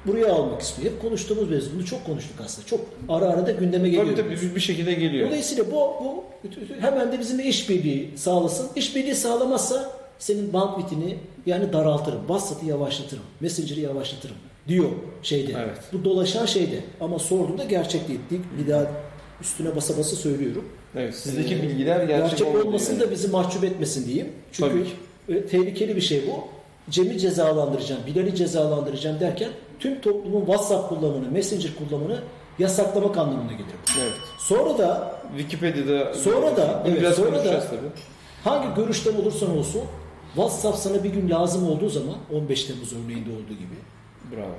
buraya 0.06 0.32
almak 0.32 0.62
istiyor. 0.62 0.92
Hep 0.92 1.02
konuştuğumuz 1.02 1.50
mevzu. 1.50 1.74
Bunu 1.74 1.84
çok 1.84 2.06
konuştuk 2.06 2.36
aslında. 2.44 2.66
Çok 2.66 2.80
ara 3.08 3.24
ara 3.24 3.46
da 3.46 3.50
gündeme 3.50 3.88
geliyor. 3.88 4.16
Tabii 4.16 4.16
tabii 4.16 4.50
bir, 4.50 4.54
bir 4.54 4.60
şekilde 4.60 4.94
geliyor. 4.94 5.26
Dolayısıyla 5.28 5.66
bu, 5.70 5.74
bu 5.74 6.24
hemen 6.80 7.12
de 7.12 7.18
bizimle 7.20 7.44
işbirliği 7.44 8.18
sağlasın. 8.18 8.68
İşbirliği 8.76 9.14
sağlamazsa 9.14 9.92
senin 10.18 10.52
bandwidth'ini 10.52 11.18
yani 11.46 11.72
daraltırım. 11.72 12.20
WhatsApp'ı 12.20 12.66
yavaşlatırım. 12.66 13.22
Messenger'ı 13.40 13.80
yavaşlatırım 13.80 14.36
diyor 14.68 14.88
şeyde. 15.22 15.52
Evet. 15.58 15.78
Bu 15.92 16.04
dolaşan 16.04 16.46
şeyde. 16.46 16.80
Ama 17.00 17.18
sorduğunda 17.18 17.64
gerçek 17.64 18.08
değil. 18.08 18.20
Bir 18.58 18.68
daha 18.72 18.86
üstüne 19.40 19.76
basa 19.76 19.98
basa 19.98 20.16
söylüyorum. 20.16 20.64
Evet. 20.96 21.14
Sizdeki 21.16 21.54
Ee, 21.54 21.62
bilgiler 21.62 22.04
gerçek, 22.04 22.38
gerçek 22.38 22.64
olmasın 22.66 22.92
yani. 22.92 23.02
da 23.02 23.10
bizi 23.10 23.28
mahcup 23.28 23.64
etmesin 23.64 24.06
diyeyim. 24.06 24.28
Çünkü 24.52 24.70
Tabii 25.28 25.38
e, 25.38 25.46
tehlikeli 25.46 25.96
bir 25.96 26.00
şey 26.00 26.22
bu. 26.26 26.44
Cem'i 26.90 27.18
cezalandıracağım, 27.18 28.00
Bilal'i 28.06 28.34
cezalandıracağım 28.34 29.20
derken 29.20 29.48
tüm 29.80 30.00
toplumun 30.00 30.40
WhatsApp 30.40 30.88
kullanımını, 30.88 31.30
Messenger 31.30 31.70
kullanımını 31.78 32.18
yasaklamak 32.58 33.18
anlamına 33.18 33.52
gelir. 33.52 33.64
Evet. 34.02 34.12
Sonra 34.38 34.78
da 34.78 35.16
Wikipedia'da 35.38 36.14
Sonra 36.14 36.56
da- 36.56 36.82
evet, 36.86 37.00
biraz 37.00 37.14
sonra 37.14 37.44
da- 37.44 37.60
tabii. 37.60 37.78
hangi 38.44 38.74
görüşten 38.74 39.14
olursan 39.14 39.58
olsun 39.58 39.82
WhatsApp 40.34 40.78
sana 40.78 41.04
bir 41.04 41.10
gün 41.10 41.30
lazım 41.30 41.68
olduğu 41.68 41.88
zaman 41.88 42.14
15 42.32 42.64
Temmuz 42.64 42.92
örneğinde 42.92 43.30
olduğu 43.30 43.54
gibi 43.58 43.74
Bravo. 44.32 44.54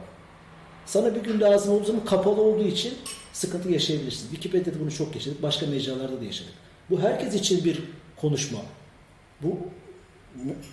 sana 0.85 1.15
bir 1.15 1.23
gün 1.23 1.39
lazım 1.41 1.73
olduğu 1.73 1.85
zaman 1.85 2.05
kapalı 2.05 2.41
olduğu 2.41 2.67
için 2.67 2.93
sıkıntı 3.33 3.71
yaşayabilirsin. 3.71 4.29
Wikipedia'da 4.29 4.79
bunu 4.79 4.91
çok 4.91 5.15
yaşadık. 5.15 5.43
Başka 5.43 5.65
mecralarda 5.65 6.21
da 6.21 6.25
yaşadık. 6.25 6.53
Bu 6.89 6.99
herkes 6.99 7.33
için 7.33 7.65
bir 7.65 7.83
konuşma. 8.21 8.59
Bu 9.41 9.57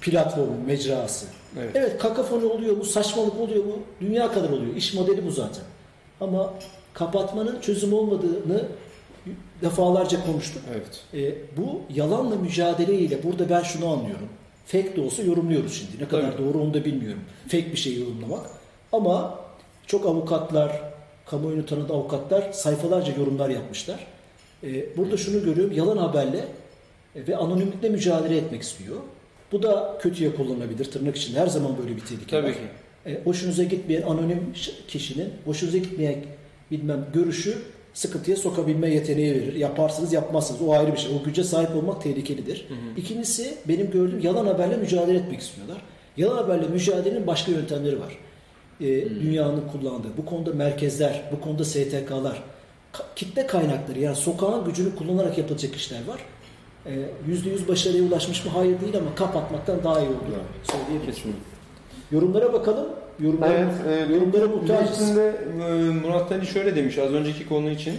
platform, 0.01 0.67
mecrası. 0.67 1.27
Evet. 1.59 1.71
Evet 1.75 1.99
kakafoni 1.99 2.45
oluyor 2.45 2.77
mu, 2.77 2.85
saçmalık 2.85 3.41
oluyor 3.41 3.65
mu? 3.65 3.79
Dünya 4.01 4.33
kadar 4.33 4.51
oluyor. 4.51 4.77
İş 4.77 4.95
modeli 4.95 5.27
bu 5.27 5.31
zaten. 5.31 5.65
Ama 6.21 6.55
kapatmanın 6.95 7.61
çözüm 7.61 7.93
olmadığını 7.93 8.69
defalarca 9.63 10.27
konuştuk. 10.27 10.63
Evet. 10.73 11.05
E, 11.15 11.35
bu 11.57 11.81
yalanla 11.95 12.37
mücadeleyle 12.37 13.23
burada 13.23 13.51
ben 13.51 13.63
şunu 13.63 13.89
anlıyorum. 13.89 14.29
Fake 14.67 14.97
de 14.97 15.01
olsa 15.01 15.23
yorumluyoruz 15.23 15.75
şimdi. 15.79 16.05
Ne 16.05 16.09
kadar 16.09 16.33
Tabii. 16.33 16.45
doğru 16.45 16.63
onu 16.63 16.75
da 16.75 16.85
bilmiyorum. 16.85 17.21
Fake 17.49 17.73
bir 17.73 17.77
şey 17.77 18.01
yorumlamak. 18.01 18.47
Ama 18.93 19.39
çok 19.87 20.07
avukatlar, 20.07 20.81
kamuoyunu 21.27 21.67
tanıdığı 21.67 21.93
avukatlar 21.93 22.53
sayfalarca 22.53 23.13
yorumlar 23.19 23.49
yapmışlar. 23.49 24.07
E, 24.65 24.97
burada 24.97 25.17
şunu 25.17 25.45
görüyorum. 25.45 25.73
Yalan 25.77 25.97
haberle 25.97 26.45
e, 27.17 27.27
ve 27.29 27.37
anonimlikle 27.37 27.89
mücadele 27.89 28.37
etmek 28.37 28.63
istiyor. 28.63 28.97
Bu 29.53 29.63
da 29.63 29.99
kötüye 30.01 30.35
kullanılabilir. 30.35 30.85
Tırnak 30.85 31.17
için 31.17 31.35
her 31.35 31.47
zaman 31.47 31.79
böyle 31.79 31.97
bir 31.97 32.01
tehlike 32.01 32.27
Tabii 32.31 32.47
var. 32.47 32.55
ki. 32.55 32.61
E, 33.07 33.25
hoşunuza 33.25 33.63
gitmeyen 33.63 34.03
anonim 34.03 34.55
kişinin 34.89 35.31
hoşunuza 35.45 35.79
gitmeyen 35.79 36.17
bilmem 36.71 37.07
görüşü 37.15 37.59
sıkıntıya 37.95 38.37
sokabilme 38.37 38.91
yeteneği 38.91 39.35
verir. 39.35 39.55
Yaparsınız 39.55 40.13
yapmazsınız. 40.13 40.63
O 40.63 40.73
ayrı 40.73 40.93
bir 40.93 40.99
şey. 40.99 41.17
O 41.21 41.25
güce 41.25 41.45
sahip 41.45 41.77
olmak 41.77 42.03
tehlikelidir. 42.03 42.69
İkincisi 42.97 43.55
benim 43.69 43.91
gördüğüm 43.91 44.21
yalan 44.21 44.47
haberle 44.47 44.77
mücadele 44.77 45.19
etmek 45.19 45.41
istiyorlar. 45.41 45.79
Yalan 46.17 46.37
haberle 46.37 46.69
mücadelenin 46.69 47.27
başka 47.27 47.53
yöntemleri 47.53 48.01
var. 48.01 48.19
E, 48.81 49.11
Dünyanın 49.11 49.63
kullandığı. 49.73 50.17
Bu 50.17 50.27
konuda 50.27 50.53
merkezler, 50.53 51.23
bu 51.33 51.41
konuda 51.41 51.65
STK'lar, 51.65 52.43
kitle 53.17 53.47
kaynakları 53.47 53.99
yani 54.01 54.17
sokağın 54.17 54.65
gücünü 54.65 54.97
kullanarak 54.97 55.39
yapılacak 55.39 55.77
işler 55.77 56.01
var. 56.09 56.21
E, 56.87 56.91
%100 57.31 57.69
başarıya 57.69 58.03
ulaşmış 58.03 58.45
mı? 58.45 58.51
Hayır 58.55 58.81
değil 58.81 58.97
ama 58.97 59.15
kapatmaktan 59.15 59.85
daha 59.85 60.01
iyi 60.01 60.09
olduğunu 60.09 60.43
söyleyebilirim. 60.63 61.07
Kesinlikle. 61.07 61.41
Yorumlara 62.13 62.53
bakalım. 62.53 62.87
Yorumlara, 63.21 63.53
Evet, 63.53 64.09
e, 64.11 64.15
yorumlara 64.15 64.47
muhtacız. 64.47 65.19
E, 65.19 65.33
Murat 66.03 66.33
Ali 66.33 66.47
şöyle 66.47 66.77
demiş 66.77 66.99
az 66.99 67.13
önceki 67.13 67.49
konu 67.49 67.71
için. 67.71 67.95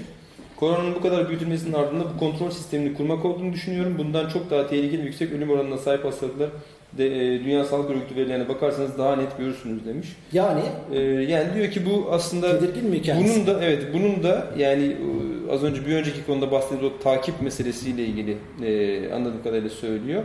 Koronanın 0.59 0.95
bu 0.95 1.01
kadar 1.01 1.29
büyütülmesinin 1.29 1.73
ardında 1.73 2.03
bu 2.15 2.19
kontrol 2.19 2.49
sistemini 2.49 2.93
kurmak 2.93 3.25
olduğunu 3.25 3.53
düşünüyorum. 3.53 3.95
Bundan 3.97 4.29
çok 4.29 4.49
daha 4.51 4.67
tehlikeli 4.67 5.01
yüksek 5.01 5.31
ölüm 5.31 5.49
oranına 5.51 5.77
sahip 5.77 6.05
hastalıklar 6.05 6.49
de, 6.97 7.35
e, 7.35 7.43
Dünya 7.43 7.65
Sağlık 7.65 7.89
Örgütü 7.89 8.15
verilerine 8.15 8.49
bakarsanız 8.49 8.97
daha 8.97 9.15
net 9.15 9.37
görürsünüz 9.37 9.85
demiş. 9.85 10.07
Yani 10.33 10.61
E, 10.93 10.99
yani 11.01 11.53
diyor 11.55 11.71
ki 11.71 11.85
bu 11.85 12.07
aslında 12.11 12.59
tedirgin 12.59 12.89
mi 12.89 13.01
kendisi? 13.01 13.35
bunun 13.35 13.47
da 13.47 13.63
evet 13.65 13.83
bunun 13.93 14.23
da 14.23 14.47
yani 14.57 14.83
e, 14.83 15.51
az 15.51 15.63
önce 15.63 15.85
bir 15.85 15.95
önceki 15.95 16.25
konuda 16.25 16.51
bahsettiğimiz 16.51 16.91
o 16.91 17.03
takip 17.03 17.41
meselesiyle 17.41 18.03
ilgili 18.05 18.37
e, 18.63 19.13
anladığım 19.13 19.43
kadarıyla 19.43 19.69
söylüyor. 19.69 20.23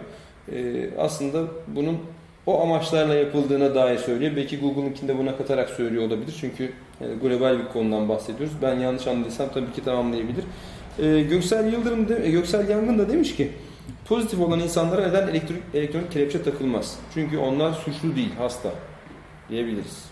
e, 0.52 0.86
aslında 0.98 1.44
bunun 1.66 1.98
o 2.46 2.60
amaçlarla 2.62 3.14
yapıldığına 3.14 3.74
dair 3.74 3.98
söylüyor. 3.98 4.32
Belki 4.36 4.58
Google'ınkinde 4.60 5.18
buna 5.18 5.36
katarak 5.36 5.70
söylüyor 5.70 6.02
olabilir. 6.02 6.34
Çünkü 6.40 6.70
yani 7.00 7.14
global 7.22 7.58
bir 7.58 7.72
konudan 7.72 8.08
bahsediyoruz. 8.08 8.54
Ben 8.62 8.78
yanlış 8.78 9.06
anladıysam 9.06 9.48
tabii 9.54 9.72
ki 9.72 9.84
tamamlayabilir. 9.84 10.44
E, 10.98 11.20
Göksel 11.22 11.72
Yıldırım, 11.72 12.08
de, 12.08 12.26
e, 12.26 12.30
Göksel 12.30 12.68
Yangın 12.68 12.98
da 12.98 13.10
demiş 13.10 13.36
ki 13.36 13.48
pozitif 14.04 14.40
olan 14.40 14.60
insanlara 14.60 15.08
neden 15.08 15.28
elektrik, 15.28 15.62
elektronik 15.74 16.12
kelepçe 16.12 16.42
takılmaz? 16.42 16.98
Çünkü 17.14 17.38
onlar 17.38 17.72
suçlu 17.72 18.16
değil, 18.16 18.30
hasta 18.38 18.70
diyebiliriz. 19.50 20.04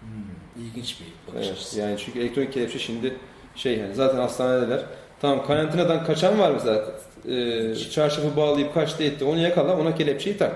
Hmm, 0.00 0.64
ilginç 0.64 0.96
bir 1.00 1.32
bakış 1.32 1.46
Evet, 1.46 1.56
açısı. 1.56 1.80
yani 1.80 1.96
çünkü 1.98 2.18
elektronik 2.20 2.52
kelepçe 2.52 2.78
şimdi 2.78 3.14
şey 3.56 3.78
yani 3.78 3.94
zaten 3.94 4.18
hastanedeler. 4.18 4.80
Tamam 5.20 5.46
karantinadan 5.46 6.04
kaçan 6.04 6.38
var 6.38 6.50
mesela. 6.50 6.84
E, 7.28 7.74
çarşafı 7.74 8.36
bağlayıp 8.36 8.74
kaçtı 8.74 9.02
etti. 9.04 9.24
Onu 9.24 9.38
yakala 9.38 9.76
ona 9.80 9.94
kelepçeyi 9.94 10.36
tak. 10.36 10.52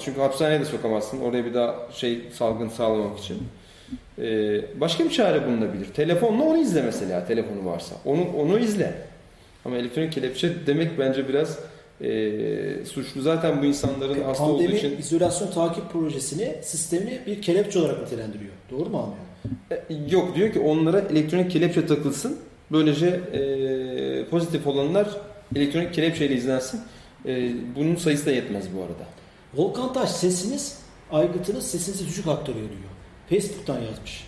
Çünkü 0.00 0.20
hapishaneye 0.20 0.60
de 0.60 0.64
sokamazsın. 0.64 1.20
Oraya 1.20 1.44
bir 1.44 1.54
daha 1.54 1.74
şey 1.92 2.20
salgın 2.32 2.68
sağlamak 2.68 3.18
için. 3.18 3.42
E, 4.18 4.80
başka 4.80 5.04
bir 5.04 5.10
çare 5.10 5.46
bulunabilir. 5.46 5.86
Telefonla 5.94 6.42
onu 6.42 6.58
izle 6.58 6.82
mesela 6.82 7.26
telefonu 7.26 7.64
varsa. 7.66 7.94
Onu 8.04 8.26
onu 8.38 8.58
izle. 8.58 8.94
Ama 9.64 9.76
elektronik 9.76 10.12
kelepçe 10.12 10.66
demek 10.66 10.98
bence 10.98 11.28
biraz 11.28 11.58
e, 12.00 12.84
suçlu. 12.84 13.22
Zaten 13.22 13.62
bu 13.62 13.66
insanların 13.66 14.22
hasta 14.22 14.44
olduğu 14.44 14.62
için 14.62 14.96
izolasyon 14.98 15.50
takip 15.50 15.92
projesini, 15.92 16.54
sistemini 16.62 17.20
bir 17.26 17.42
kelepçe 17.42 17.78
olarak 17.78 18.02
nitelendiriyor. 18.02 18.52
Doğru 18.70 18.90
mu 18.90 18.98
anlıyorum? 18.98 19.24
E, 19.70 20.14
Yok 20.14 20.36
diyor 20.36 20.52
ki 20.52 20.60
onlara 20.60 20.98
elektronik 21.00 21.50
kelepçe 21.50 21.86
takılsın. 21.86 22.38
Böylece 22.72 23.06
e, 23.06 23.40
pozitif 24.30 24.66
olanlar 24.66 25.08
elektronik 25.56 25.94
kelepçeyle 25.94 26.34
izlensin. 26.34 26.80
E, 27.26 27.50
bunun 27.76 27.96
sayısı 27.96 28.26
da 28.26 28.30
yetmez 28.30 28.64
bu 28.76 28.80
arada. 28.80 29.04
Volkan 29.54 29.92
Taş 29.92 30.10
sesiniz, 30.10 30.78
aygıtınız 31.12 31.66
sesinizi 31.66 32.06
düşük 32.06 32.26
aktarıyor 32.26 32.68
diyor. 32.68 32.90
Facebook'tan 33.30 33.80
yazmış. 33.80 34.24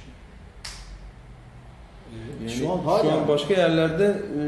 Yani 2.40 2.50
şu 2.50 2.72
an 2.72 2.78
hala 2.78 3.02
şu 3.02 3.12
an 3.12 3.28
başka 3.28 3.54
yerlerde 3.54 4.04
e, 4.04 4.42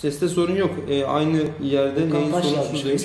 seste 0.00 0.28
sorun 0.28 0.56
yok. 0.56 0.70
E, 0.90 1.04
aynı 1.04 1.38
yerde 1.62 2.06
Volkan 2.06 2.32
Taş 2.32 2.44
sorunsuz 2.46 2.84
demiş. 2.84 3.02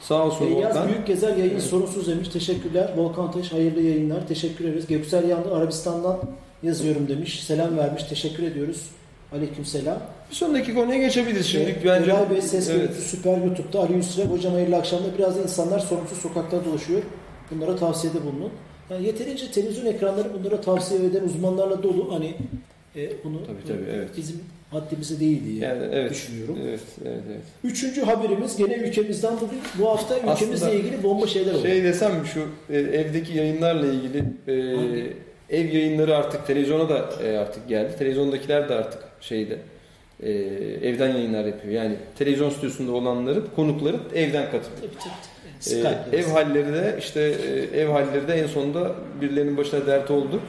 Sağ 0.00 0.26
olsun 0.26 0.46
Feyyaz 0.46 0.70
Volkan. 0.70 0.88
Büyük 0.88 1.06
Gezer 1.06 1.36
yayın 1.36 1.50
Evet. 1.52 1.62
sorunsuz 1.62 2.08
demiş. 2.08 2.28
Teşekkürler. 2.28 2.90
Volkan 2.96 3.30
Taş 3.30 3.52
hayırlı 3.52 3.80
yayınlar. 3.80 4.28
Teşekkür 4.28 4.64
ederiz. 4.64 4.86
Göksel 4.86 5.28
Yandı 5.28 5.54
Arabistan'dan 5.54 6.18
yazıyorum 6.62 7.08
demiş. 7.08 7.44
Selam 7.44 7.78
vermiş. 7.78 8.02
Teşekkür 8.04 8.42
ediyoruz. 8.42 8.90
Aleyküm 9.32 9.64
selam. 9.64 9.98
Bir 10.30 10.34
sonraki 10.34 10.74
konuya 10.74 10.98
geçebiliriz 10.98 11.46
şimdi. 11.46 11.64
Evet, 11.64 11.82
bence. 11.84 12.10
Eray 12.10 12.30
Bey 12.30 12.42
ses 12.42 12.70
evet. 12.70 12.80
görüntüsü 12.80 13.16
süper 13.16 13.38
YouTube'da. 13.38 13.80
Ali 13.80 13.96
Yusuf 13.96 14.30
hocam 14.30 14.52
hayırlı 14.52 14.76
akşamlar. 14.76 15.18
Biraz 15.18 15.36
da 15.36 15.42
insanlar 15.42 15.78
sorunsuz 15.78 16.18
sokakta 16.18 16.64
dolaşıyor. 16.64 17.02
Bunlara 17.50 17.76
tavsiyede 17.76 18.22
bulunun. 18.22 18.50
Yani 18.90 19.06
yeterince 19.06 19.50
televizyon 19.50 19.86
ekranları 19.86 20.28
bunlara 20.34 20.60
tavsiye 20.60 21.04
eden 21.04 21.24
uzmanlarla 21.24 21.82
dolu. 21.82 22.12
Hani 22.12 22.34
e, 22.96 23.24
bunu 23.24 23.46
Tabii, 23.46 23.68
tabii, 23.68 23.96
evet. 23.96 24.08
bizim 24.16 24.40
haddimize 24.70 25.20
değil 25.20 25.44
diye 25.44 25.58
Yani 25.58 25.82
evet. 25.92 26.10
düşünüyorum. 26.10 26.58
Evet, 26.68 26.80
evet, 27.04 27.22
evet. 27.28 27.42
Üçüncü 27.64 28.02
haberimiz 28.02 28.56
gene 28.56 28.74
ülkemizden 28.74 29.34
bugün. 29.36 29.58
Bu 29.78 29.88
hafta 29.88 30.14
Aslında 30.14 30.32
ülkemizle 30.32 30.74
ilgili 30.74 31.02
bomba 31.02 31.26
şeyler 31.26 31.54
oldu. 31.54 31.62
Şey 31.62 31.84
desem 31.84 32.12
şu 32.34 32.46
e, 32.70 32.78
evdeki 32.78 33.38
yayınlarla 33.38 33.86
ilgili 33.86 34.18
e, 34.48 34.76
Hangi? 34.76 35.16
ev 35.50 35.72
yayınları 35.74 36.16
artık 36.16 36.46
televizyona 36.46 36.88
da 36.88 37.08
e, 37.24 37.38
artık 37.38 37.68
geldi. 37.68 37.92
Televizyondakiler 37.98 38.68
de 38.68 38.74
artık 38.74 39.02
şeyde 39.20 39.58
e, 40.22 40.30
evden 40.82 41.08
yayınlar 41.08 41.44
yapıyor. 41.44 41.74
Yani 41.74 41.96
televizyon 42.18 42.50
stüdyosunda 42.50 42.92
olanları 42.92 43.54
konukları 43.56 43.96
evden 44.14 44.44
katılıyor. 44.50 44.80
Tabii, 44.80 44.90
tabii, 44.90 45.02
tabii. 45.02 45.29
E, 45.60 45.62
Skype'le 45.62 46.12
ev 46.18 46.24
halleri 46.26 46.72
de 46.72 46.96
işte 46.98 47.20
e, 47.20 47.80
ev 47.80 47.88
halleri 47.88 48.28
de 48.28 48.34
en 48.34 48.46
sonunda 48.46 48.92
birilerinin 49.20 49.56
başına 49.56 49.86
dert 49.86 50.10
oldu. 50.10 50.40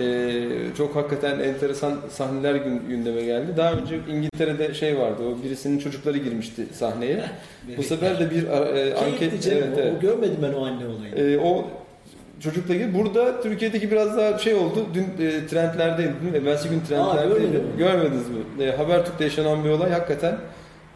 E, 0.00 0.32
çok 0.76 0.96
hakikaten 0.96 1.38
enteresan 1.38 1.94
sahneler 2.10 2.54
gün- 2.54 2.82
gündeme 2.88 3.22
geldi. 3.22 3.46
Daha 3.56 3.72
önce 3.72 3.98
İngiltere'de 4.10 4.74
şey 4.74 4.98
vardı. 4.98 5.22
O 5.22 5.44
birisinin 5.44 5.78
çocukları 5.78 6.18
girmişti 6.18 6.66
sahneye. 6.72 7.24
Bu 7.76 7.82
sefer 7.82 8.20
de 8.20 8.30
bir 8.30 8.42
e, 8.46 8.94
anket 8.94 9.46
evet, 9.46 9.68
evet. 9.78 9.94
O 9.98 10.00
görmedim 10.00 10.36
ben 10.42 10.52
o 10.52 10.66
anne 10.66 10.86
olayını. 10.86 11.18
Ee, 11.18 11.38
o 11.38 11.64
çocukla 12.40 12.74
ilgili. 12.74 12.94
Burada 12.94 13.42
Türkiye'deki 13.42 13.90
biraz 13.90 14.16
daha 14.16 14.38
şey 14.38 14.54
oldu. 14.54 14.86
Dün 14.94 15.02
e, 15.24 15.46
trendlerdeydi. 15.46 16.12
Dün 16.26 16.40
evvelsi 16.40 16.68
gün 16.68 16.80
trendlerdeydi. 16.88 17.34
görmedim. 17.40 17.62
Görmediniz 17.78 18.28
mi? 18.28 18.64
E, 18.64 18.70
Habertürk'te 18.76 19.24
yaşanan 19.24 19.64
bir 19.64 19.70
olay 19.70 19.90
hakikaten 19.90 20.38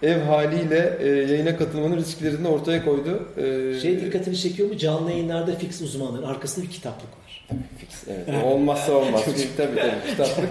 ev 0.03 0.19
haliyle 0.21 0.99
e, 1.01 1.09
yayına 1.09 1.57
katılmanın 1.57 1.97
risklerini 1.97 2.49
ortaya 2.49 2.85
koydu. 2.85 3.29
E, 3.37 3.81
Şey 3.81 4.01
dikkatini 4.01 4.37
çekiyor 4.37 4.69
mu? 4.69 4.77
Canlı 4.77 5.11
yayınlarda 5.11 5.55
fix 5.57 5.81
uzmanların 5.83 6.23
arkasında 6.27 6.65
bir 6.67 6.71
kitaplık 6.71 7.09
var. 7.25 7.47
fix, 7.79 7.89
evet. 8.09 8.45
Olmazsa 8.45 8.93
olmaz. 8.97 9.23
Çünkü 9.25 9.43
tabii 9.57 9.77
tabii 9.77 10.11
kitaplık. 10.11 10.49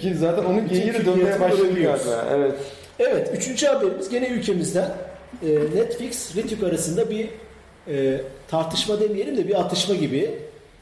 Ki 0.00 0.14
zaten 0.14 0.44
onun 0.44 0.60
Türkiye 0.68 1.06
dönmeye 1.06 1.40
başladı 1.40 1.74
galiba. 1.74 2.28
Evet. 2.34 2.54
Evet, 2.98 3.30
üçüncü 3.36 3.66
haberimiz 3.66 4.08
gene 4.08 4.28
ülkemizden. 4.28 4.90
Ee, 5.42 5.48
Netflix, 5.76 6.36
Ritik 6.36 6.62
arasında 6.62 7.10
bir 7.10 7.28
e, 7.88 8.20
tartışma 8.48 9.00
demeyelim 9.00 9.36
de 9.36 9.48
bir 9.48 9.60
atışma 9.60 9.94
gibi. 9.94 10.30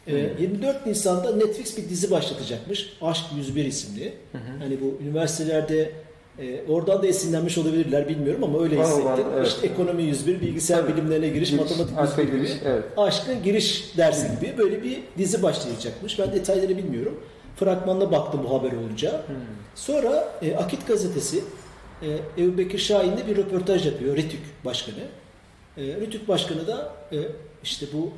Hmm. 0.05 0.16
24 0.40 0.87
Nisan'da 0.87 1.37
Netflix 1.37 1.77
bir 1.77 1.88
dizi 1.88 2.11
başlatacakmış. 2.11 2.92
Aşk 3.03 3.25
101 3.37 3.64
isimli. 3.64 4.12
Hani 4.59 4.81
bu 4.81 4.99
üniversitelerde 5.05 5.90
e, 6.38 6.64
oradan 6.68 7.03
da 7.03 7.07
esinlenmiş 7.07 7.59
olabilirler 7.59 8.09
bilmiyorum 8.09 8.44
ama 8.44 8.62
öyle 8.62 8.77
Var 8.77 8.85
hissettim. 8.87 9.07
olan, 9.07 9.20
evet. 9.37 9.47
İşte 9.47 9.66
ekonomi 9.66 10.03
101, 10.03 10.40
bilgisayar 10.40 10.81
Tabii. 10.83 10.92
bilimlerine 10.92 11.29
giriş, 11.29 11.53
matematik 11.53 11.99
Aşka 11.99 12.23
101 12.23 12.33
gibi. 12.37 12.47
giriş, 12.47 12.61
evet. 12.64 12.85
Aşkın 12.97 13.42
giriş 13.42 13.97
dersi 13.97 14.27
gibi 14.40 14.59
böyle 14.59 14.83
bir 14.83 14.99
dizi 15.18 15.42
başlayacakmış. 15.42 16.18
Ben 16.18 16.33
detayları 16.33 16.68
bilmiyorum. 16.79 17.20
Fragmanına 17.57 18.12
baktım 18.12 18.40
bu 18.51 18.59
haber 18.59 18.73
olunca. 18.73 19.11
Hmm. 19.27 19.35
Sonra 19.75 20.29
e, 20.42 20.57
Akit 20.57 20.87
gazetesi 20.88 21.40
e, 22.03 22.09
Ebu 22.42 22.59
Bekir 22.59 22.79
Şahin'le 22.79 23.27
bir 23.29 23.37
röportaj 23.37 23.87
yapıyor 23.87 24.16
Ritük 24.16 24.40
Başkanı. 24.64 24.97
E, 25.77 25.83
Ritük 25.83 26.29
Başkanı 26.29 26.66
da 26.66 26.92
e, 27.12 27.18
işte 27.62 27.87
bu 27.92 28.11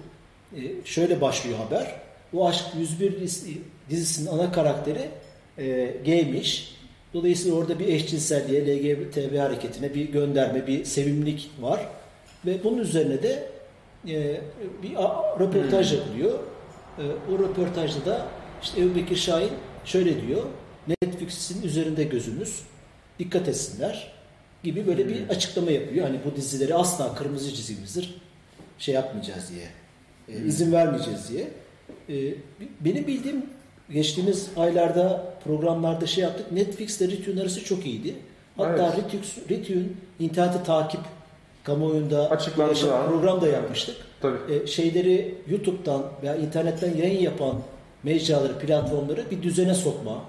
e, 0.57 0.61
şöyle 0.85 1.20
başlıyor 1.20 1.59
haber. 1.59 1.94
Bu 2.33 2.48
Aşk 2.48 2.64
101 2.79 3.20
diz- 3.20 3.46
dizisinin 3.90 4.26
ana 4.31 4.52
karakteri 4.52 5.09
e, 5.59 5.94
gaymiş. 6.07 6.75
Dolayısıyla 7.14 7.56
orada 7.56 7.78
bir 7.78 7.88
eşcinselliğe, 7.88 8.62
LGBT 8.66 9.38
hareketine 9.38 9.94
bir 9.94 10.12
gönderme, 10.12 10.66
bir 10.66 10.84
sevimlilik 10.84 11.50
var. 11.60 11.88
Ve 12.46 12.64
bunun 12.64 12.78
üzerine 12.78 13.22
de 13.22 13.48
e, 14.08 14.40
bir 14.82 14.92
röportaj 15.40 15.92
yapılıyor. 15.92 16.38
E, 16.98 17.02
o 17.32 17.38
röportajda 17.38 18.06
da 18.06 18.26
işte 18.62 18.80
Ebu 18.80 18.94
Bekir 18.94 19.16
Şahin 19.16 19.50
şöyle 19.84 20.26
diyor. 20.26 20.42
Netflix'in 21.02 21.62
üzerinde 21.62 22.04
gözümüz. 22.04 22.62
Dikkat 23.18 23.48
etsinler 23.48 24.12
gibi 24.64 24.86
böyle 24.86 25.08
bir 25.08 25.28
açıklama 25.28 25.70
yapıyor. 25.70 26.06
Hani 26.06 26.18
bu 26.24 26.36
dizileri 26.36 26.74
asla 26.74 27.14
kırmızı 27.14 27.54
çizgimizdir. 27.54 28.14
Şey 28.78 28.94
yapmayacağız 28.94 29.50
diye. 29.50 29.66
e, 30.38 30.46
izin 30.46 30.72
vermeyeceğiz 30.72 31.28
diye. 31.28 31.48
E, 32.08 32.34
benim 32.80 33.06
bildiğim 33.06 33.46
geçtiğimiz 33.92 34.49
aylarda 34.57 35.25
programlarda 35.44 36.07
şey 36.07 36.25
yaptık. 36.25 36.53
Netflix 36.53 37.01
ile 37.01 37.12
Ritü'nün 37.12 37.40
arası 37.40 37.64
çok 37.64 37.87
iyiydi. 37.87 38.14
Hatta 38.57 38.94
Evet. 38.96 39.14
Ritü- 39.14 39.49
Ritü'nün 39.55 39.96
interneti 40.20 40.64
takip 40.64 41.01
kamuoyunda 41.64 42.31
Açıklandı 42.31 42.90
ha. 42.90 43.07
program 43.09 43.40
da 43.40 43.49
yapmıştık. 43.49 43.96
Tabii. 44.22 44.37
E, 44.55 44.66
şeyleri 44.66 45.35
YouTube'dan 45.49 46.03
veya 46.22 46.37
internetten 46.37 46.96
yayın 46.96 47.20
yapan 47.20 47.55
mecraları, 48.03 48.59
platformları 48.59 49.31
bir 49.31 49.42
düzene 49.42 49.75
sokma. 49.75 50.22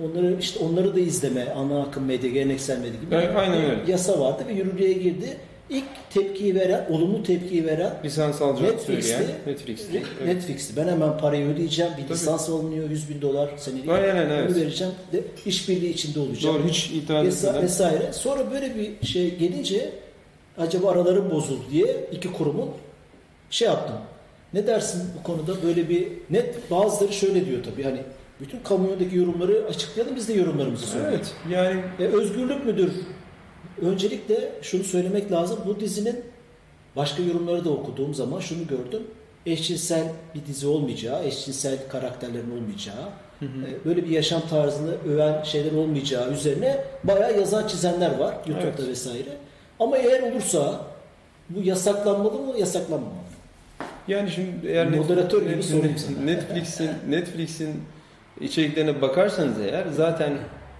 Onları 0.00 0.36
işte 0.40 0.60
onları 0.64 0.94
da 0.96 1.00
izleme, 1.00 1.52
ana 1.56 1.82
akım 1.82 2.04
medya, 2.04 2.30
geleneksel 2.30 2.78
medya 2.78 3.00
gibi 3.00 3.14
Evet, 3.14 3.36
aynen 3.36 3.64
öyle. 3.70 3.90
yasa 3.92 4.20
vardı 4.20 4.42
ve 4.48 4.52
yürürlüğe 4.52 4.92
girdi. 4.92 5.36
İlk 5.70 5.84
tepkiyi 6.10 6.54
veren, 6.54 6.86
olumlu 6.90 7.22
tepkiyi 7.22 7.66
veren 7.66 7.92
Lisans 8.04 8.42
alacağını 8.42 8.72
Netflix'ti. 8.72 9.12
söyleyen 9.12 9.30
Netflix'ti. 9.46 10.02
Evet. 10.22 10.34
Netflix'ti. 10.34 10.76
Ben 10.76 10.88
hemen 10.88 11.18
parayı 11.18 11.46
ödeyeceğim. 11.46 11.92
Bir 11.98 12.02
Tabii. 12.02 12.12
lisans 12.12 12.48
alınıyor 12.50 12.90
100 12.90 13.10
bin 13.10 13.22
dolar 13.22 13.50
senelik. 13.56 13.88
Aynen 13.88 14.16
evet. 14.30 14.50
Onu 14.50 14.56
vereceğim. 14.56 14.92
De, 15.12 15.20
işbirliği 15.46 15.90
içinde 15.90 16.20
olacağım. 16.20 16.56
Doğru 16.56 16.68
hiç 16.68 16.90
itiraz 16.90 17.26
Vesa- 17.26 17.62
vesaire. 17.62 18.12
Sonra 18.12 18.50
böyle 18.50 18.72
bir 18.76 19.06
şey 19.06 19.36
gelince 19.36 19.90
acaba 20.58 20.90
araları 20.90 21.30
bozuldu 21.30 21.62
diye 21.72 22.06
iki 22.12 22.32
kurumun 22.32 22.70
şey 23.50 23.68
yaptım. 23.68 23.96
Ne 24.54 24.66
dersin 24.66 25.02
bu 25.18 25.22
konuda 25.22 25.62
böyle 25.62 25.88
bir 25.88 26.08
net 26.30 26.70
bazıları 26.70 27.12
şöyle 27.12 27.46
diyor 27.46 27.62
tabii 27.64 27.82
hani 27.82 28.00
bütün 28.40 28.58
kamuoyundaki 28.58 29.16
yorumları 29.16 29.64
açıklayalım 29.68 30.16
biz 30.16 30.28
de 30.28 30.32
yorumlarımızı 30.32 30.86
söyleyelim. 30.86 31.18
Evet. 31.18 31.32
Yani 31.50 31.80
E, 31.98 32.02
özgürlük 32.02 32.64
müdür? 32.66 32.92
Öncelikle 33.82 34.52
şunu 34.62 34.84
söylemek 34.84 35.32
lazım. 35.32 35.58
Bu 35.66 35.80
dizinin 35.80 36.24
başka 36.96 37.22
yorumları 37.22 37.64
da 37.64 37.70
okuduğum 37.70 38.14
zaman 38.14 38.40
şunu 38.40 38.66
gördüm. 38.66 39.02
Eşcinsel 39.46 40.04
bir 40.34 40.46
dizi 40.46 40.66
olmayacağı, 40.66 41.24
eşcinsel 41.24 41.78
karakterlerin 41.88 42.50
olmayacağı, 42.50 43.08
e, 43.42 43.84
böyle 43.84 44.04
bir 44.04 44.10
yaşam 44.10 44.42
tarzını 44.50 44.90
öven 45.08 45.42
şeyler 45.42 45.72
olmayacağı 45.72 46.32
üzerine 46.32 46.84
bayağı 47.04 47.38
yazan 47.40 47.66
çizenler 47.66 48.18
var 48.18 48.34
YouTube'da 48.46 48.68
Evet. 48.78 48.88
vesaire. 48.88 49.28
Ama 49.80 49.98
eğer 49.98 50.32
olursa 50.32 50.80
bu 51.50 51.62
yasaklanmalı 51.62 52.38
mı, 52.40 52.58
yasaklanmamalı 52.58 53.14
mı? 53.14 53.20
Yani 54.08 54.30
şimdi 54.30 54.66
eğer 54.66 54.88
Moderatör 54.90 55.42
gibi 55.42 55.52
net- 55.56 55.62
sorayım 55.64 55.86
net- 55.92 56.00
sana. 56.00 56.24
Netflix'in 56.24 56.90
Netflix'in 57.08 57.74
içeriklerine 58.40 59.02
bakarsanız 59.02 59.60
eğer 59.60 59.86
zaten 59.96 60.32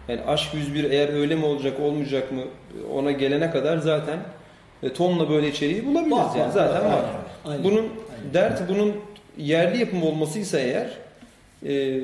yani 0.08 0.20
Aşk 0.26 0.54
101 0.54 0.90
eğer 0.90 1.08
öyle 1.08 1.34
mi 1.34 1.44
olacak 1.44 1.80
olmayacak 1.80 2.32
mı 2.32 2.42
ona 2.94 3.12
gelene 3.12 3.50
kadar 3.50 3.78
zaten 3.78 4.18
e, 4.82 4.92
tonla 4.92 5.30
böyle 5.30 5.48
içeriği 5.48 5.86
bulabiliriz 5.86 6.12
Var, 6.18 6.36
yani 6.38 6.52
zaten 6.52 6.84
var, 6.84 6.90
var. 6.92 7.04
aynen, 7.44 7.58
aynen. 7.58 7.64
Bunun 7.64 7.76
Aynen. 7.78 8.34
dert 8.34 8.68
bunun 8.68 8.92
yerli 9.38 9.78
yapım 9.80 10.02
olmasıysa 10.02 10.58
eğer 10.58 10.90
e, 11.66 12.00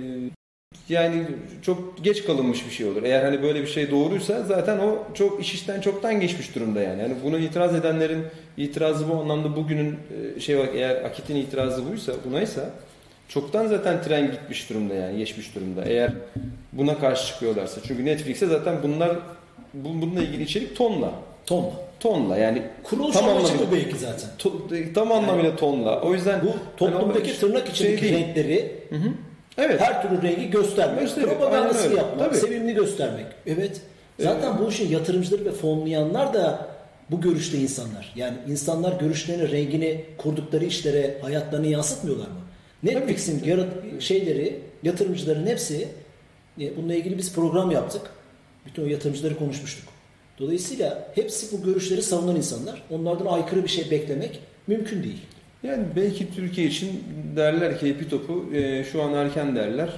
yani 0.89 1.27
çok 1.63 2.05
geç 2.05 2.25
kalınmış 2.25 2.67
bir 2.67 2.71
şey 2.71 2.87
olur. 2.87 3.03
Eğer 3.03 3.25
hani 3.25 3.43
böyle 3.43 3.63
bir 3.63 3.67
şey 3.67 3.91
doğruysa 3.91 4.43
zaten 4.43 4.79
o 4.79 4.99
çok 5.15 5.41
iş 5.41 5.55
işten 5.55 5.81
çoktan 5.81 6.21
geçmiş 6.21 6.55
durumda 6.55 6.81
yani. 6.81 7.03
Yani 7.03 7.15
buna 7.25 7.39
itiraz 7.39 7.75
edenlerin 7.75 8.25
itirazı 8.57 9.09
bu 9.09 9.15
anlamda 9.15 9.57
bugünün 9.57 9.97
e, 10.37 10.41
şey 10.41 10.59
bak 10.59 10.69
eğer 10.75 11.05
Akit'in 11.05 11.37
itirazı 11.37 11.91
buysa 11.91 12.13
bunaysa 12.25 12.71
çoktan 13.31 13.67
zaten 13.67 14.03
tren 14.03 14.31
gitmiş 14.31 14.71
durumda 14.71 14.95
yani 14.95 15.19
geçmiş 15.19 15.55
durumda. 15.55 15.85
Eğer 15.85 16.13
buna 16.73 16.99
karşı 16.99 17.27
çıkıyorlarsa. 17.27 17.81
Çünkü 17.87 18.05
Netflix'e 18.05 18.47
zaten 18.47 18.77
bunlar 18.83 19.11
bu- 19.75 20.03
bununla 20.03 20.23
ilgili 20.23 20.43
içerik 20.43 20.77
tonla. 20.77 21.13
Tonla. 21.47 21.71
Tonla 22.01 22.37
yani 22.37 22.63
Kuruluş 22.83 23.17
Tam 23.17 23.29
amacı 23.29 23.53
bu 23.59 23.73
belki 23.77 23.97
zaten. 23.99 24.31
to- 24.39 24.93
tam 24.93 25.13
anlamıyla 25.13 25.57
tonla. 25.57 26.01
O 26.01 26.15
yüzden 26.15 26.41
Bu 26.45 26.53
toplumdaki 26.77 27.33
o 27.37 27.41
tırnak 27.41 27.63
şey 27.67 27.73
içindeki 27.95 28.03
değil. 28.03 28.15
renkleri 28.27 28.73
Hı 28.91 28.97
hı. 28.97 29.09
Evet. 29.59 29.81
her 29.81 30.03
türlü 30.03 30.23
rengi 30.23 30.51
göstermek, 30.51 31.09
aynen 31.17 31.29
propagandasını 31.29 31.97
yapmak, 31.97 32.27
Tabii. 32.31 32.37
sevimli 32.41 32.75
göstermek. 32.75 33.27
Evet. 33.47 33.81
Zaten 34.19 34.59
bu 34.59 34.69
işin 34.69 34.89
yatırımcıları 34.91 35.45
ve 35.45 35.51
fonlayanlar 35.53 36.35
da 36.35 36.67
bu 37.11 37.21
görüşte 37.21 37.59
insanlar. 37.59 38.13
Yani 38.17 38.37
insanlar 38.49 39.01
görüşlerini, 39.01 39.51
rengini 39.53 40.05
kurdukları 40.19 40.65
işlere, 40.65 41.19
hayatlarını 41.23 41.67
yansıtmıyorlar 41.67 42.27
mı? 42.27 42.41
Netflix'in 42.83 43.45
yarat- 43.45 44.01
şeyleri, 44.01 44.61
yatırımcıların 44.83 45.47
hepsi 45.47 45.89
e, 46.61 46.77
bununla 46.77 46.95
ilgili 46.95 47.19
biz 47.19 47.35
program 47.35 47.71
yaptık. 47.71 48.03
Bütün 48.67 48.83
o 48.83 48.87
yatırımcıları 48.87 49.39
konuşmuştuk. 49.39 49.89
Dolayısıyla 50.39 51.13
hepsi 51.15 51.59
bu 51.59 51.65
görüşleri 51.65 52.03
savunan 52.03 52.37
insanlar. 52.37 52.83
Onlardan 52.91 53.27
aykırı 53.27 53.63
bir 53.63 53.69
şey 53.69 53.91
beklemek 53.91 54.41
mümkün 54.67 55.03
değil. 55.03 55.21
Yani 55.63 55.85
belki 55.97 56.35
Türkiye 56.35 56.67
için 56.67 57.05
derler 57.37 57.81
ki 57.81 57.89
hepi 57.89 58.09
topu 58.09 58.45
e, 58.55 58.85
şu 58.85 59.03
an 59.03 59.13
erken 59.15 59.57
derler. 59.57 59.89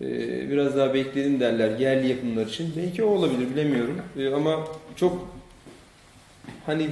E, 0.00 0.06
biraz 0.50 0.76
daha 0.76 0.94
bekleyelim 0.94 1.40
derler 1.40 1.78
yerli 1.78 2.08
yapımlar 2.08 2.46
için. 2.46 2.72
Belki 2.76 3.04
o 3.04 3.06
olabilir 3.06 3.50
bilemiyorum. 3.50 4.00
E, 4.18 4.28
ama 4.28 4.68
çok 4.96 5.28
hani 6.66 6.82
e, 6.84 6.90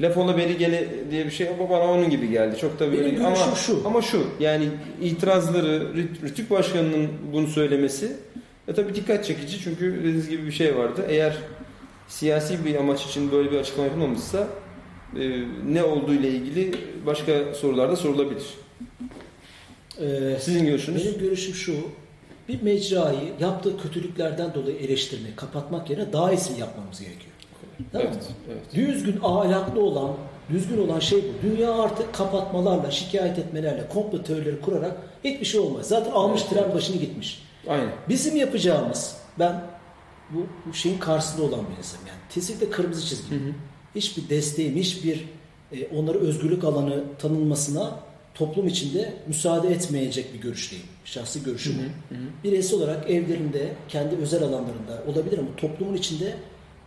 laf 0.00 0.16
ola 0.16 0.36
beri 0.38 0.56
gele 0.58 0.88
diye 1.10 1.26
bir 1.26 1.30
şey 1.30 1.48
ama 1.48 1.70
bana 1.70 1.92
onun 1.92 2.10
gibi 2.10 2.30
geldi. 2.30 2.56
Çok 2.60 2.80
da 2.80 2.92
böyle 2.92 3.26
ama 3.26 3.36
şu. 3.36 3.82
ama 3.86 4.02
şu 4.02 4.22
yani 4.40 4.68
itirazları 5.02 5.82
Rüt- 5.94 6.22
Rütük 6.22 6.50
Başkanı'nın 6.50 7.08
bunu 7.32 7.46
söylemesi 7.46 8.12
e 8.68 8.72
tabii 8.74 8.94
dikkat 8.94 9.24
çekici 9.24 9.60
çünkü 9.60 9.98
dediğiniz 9.98 10.28
gibi 10.28 10.46
bir 10.46 10.52
şey 10.52 10.76
vardı. 10.76 11.04
Eğer 11.08 11.36
siyasi 12.08 12.64
bir 12.64 12.74
amaç 12.74 13.04
için 13.06 13.32
böyle 13.32 13.50
bir 13.50 13.56
açıklama 13.58 13.86
yapılmamışsa 13.86 14.46
e, 15.20 15.40
ne 15.68 15.82
olduğu 15.84 16.14
ile 16.14 16.28
ilgili 16.28 16.74
başka 17.06 17.54
sorular 17.54 17.90
da 17.90 17.96
sorulabilir. 17.96 18.42
Ee, 20.00 20.36
Sizin 20.40 20.66
görüşünüz? 20.66 21.06
Benim 21.06 21.18
görüşüm 21.20 21.54
şu. 21.54 21.74
Bir 22.48 22.62
mecrayı 22.62 23.18
yaptığı 23.40 23.82
kötülüklerden 23.82 24.54
dolayı 24.54 24.76
eleştirmek, 24.76 25.36
kapatmak 25.36 25.90
yerine 25.90 26.12
daha 26.12 26.32
iyisini 26.32 26.60
yapmamız 26.60 27.00
gerekiyor. 27.00 27.27
Mı? 27.80 27.86
Evet, 27.94 28.30
evet. 28.48 28.74
Düzgün, 28.74 29.20
ahlaklı 29.22 29.80
olan, 29.80 30.10
düzgün 30.50 30.86
olan 30.86 30.98
şey 30.98 31.24
bu. 31.24 31.46
Dünya 31.46 31.74
artık 31.74 32.14
kapatmalarla, 32.14 32.90
şikayet 32.90 33.38
etmelerle, 33.38 33.88
komplo 33.88 34.22
teorileri 34.22 34.60
kurarak 34.60 34.96
hiçbir 35.24 35.46
şey 35.46 35.60
olmaz. 35.60 35.88
Zaten 35.88 36.10
almış 36.10 36.42
Evet, 36.42 36.50
tren 36.50 36.74
başını 36.74 36.96
gitmiş. 36.96 37.42
Aynen. 37.68 37.88
Bizim 38.08 38.36
yapacağımız, 38.36 39.16
ben 39.38 39.62
bu, 40.30 40.46
bu 40.66 40.74
şeyin 40.74 40.98
karşısında 40.98 41.42
olan 41.42 41.60
bir 41.72 41.78
insanım. 41.78 42.06
Yani 42.06 42.18
kesinlikle 42.30 42.70
kırmızı 42.70 43.06
çizgi. 43.06 43.30
Hı 43.30 43.34
hı. 43.34 43.52
Hiçbir 43.94 44.28
desteğim, 44.28 44.76
hiçbir 44.76 45.24
e, 45.72 45.86
onlara 45.86 46.18
özgürlük 46.18 46.64
alanı 46.64 47.04
tanınmasına 47.18 47.94
toplum 48.34 48.66
içinde 48.66 49.14
müsaade 49.26 49.68
etmeyecek 49.68 50.34
bir 50.34 50.40
görüşteyim. 50.40 50.84
Şahsi 51.04 51.42
görüşüm. 51.42 51.72
Hı 51.74 52.14
olarak 52.74 53.10
evlerinde, 53.10 53.72
kendi 53.88 54.16
özel 54.16 54.42
alanlarında 54.42 55.02
olabilir 55.06 55.38
ama 55.38 55.48
toplumun 55.56 55.94
içinde 55.94 56.36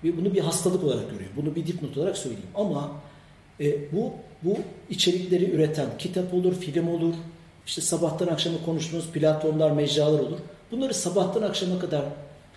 bir, 0.03 0.17
bunu 0.17 0.33
bir 0.33 0.39
hastalık 0.39 0.83
olarak 0.83 1.11
görüyorum. 1.11 1.35
Bunu 1.35 1.55
bir 1.55 1.67
dipnot 1.67 1.97
olarak 1.97 2.17
söyleyeyim. 2.17 2.47
Ama 2.55 2.91
e, 3.59 3.91
bu 3.91 4.11
bu 4.43 4.57
içerikleri 4.89 5.51
üreten 5.51 5.87
kitap 5.99 6.33
olur, 6.33 6.55
film 6.55 6.87
olur, 6.87 7.13
işte 7.65 7.81
sabahtan 7.81 8.27
akşama 8.27 8.57
konuştuğumuz 8.65 9.11
platformlar, 9.11 9.71
mecralar 9.71 10.19
olur. 10.19 10.37
Bunları 10.71 10.93
sabahtan 10.93 11.41
akşama 11.41 11.79
kadar 11.79 12.03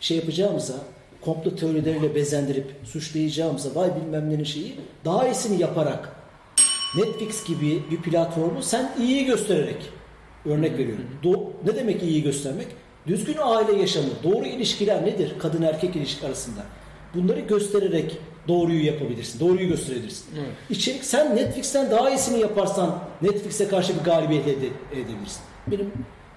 şey 0.00 0.16
yapacağımıza, 0.16 0.74
komplo 1.20 1.56
teorileriyle 1.56 2.14
bezendirip 2.14 2.66
suçlayacağımıza, 2.84 3.74
vay 3.74 3.90
bilmem 3.96 4.30
nenin 4.30 4.44
şeyi, 4.44 4.74
daha 5.04 5.28
iyisini 5.28 5.62
yaparak 5.62 6.16
Netflix 6.96 7.44
gibi 7.44 7.82
bir 7.90 7.96
platformu 7.96 8.62
sen 8.62 8.92
iyi 8.98 9.24
göstererek 9.24 9.76
örnek 10.44 10.78
veriyorum. 10.78 11.04
Do- 11.22 11.50
ne 11.66 11.76
demek 11.76 12.02
iyi 12.02 12.22
göstermek? 12.22 12.66
Düzgün 13.06 13.36
aile 13.42 13.72
yaşamı, 13.72 14.08
doğru 14.22 14.46
ilişkiler 14.46 15.06
nedir? 15.06 15.32
Kadın 15.38 15.62
erkek 15.62 15.96
ilişki 15.96 16.26
arasında. 16.26 16.60
Bunları 17.14 17.40
göstererek 17.40 18.18
doğruyu 18.48 18.84
yapabilirsin. 18.84 19.40
Doğruyu 19.40 19.68
gösterebilirsin. 19.68 20.26
Evet. 20.38 20.50
İçerik 20.70 21.04
sen 21.04 21.36
Netflix'ten 21.36 21.90
daha 21.90 22.10
iyisini 22.10 22.40
yaparsan 22.40 22.98
Netflix'e 23.22 23.68
karşı 23.68 23.98
bir 23.98 24.04
galibiyet 24.04 24.48
elde 24.48 24.66
edebilirsin. 24.92 25.40
Benim 25.66 25.92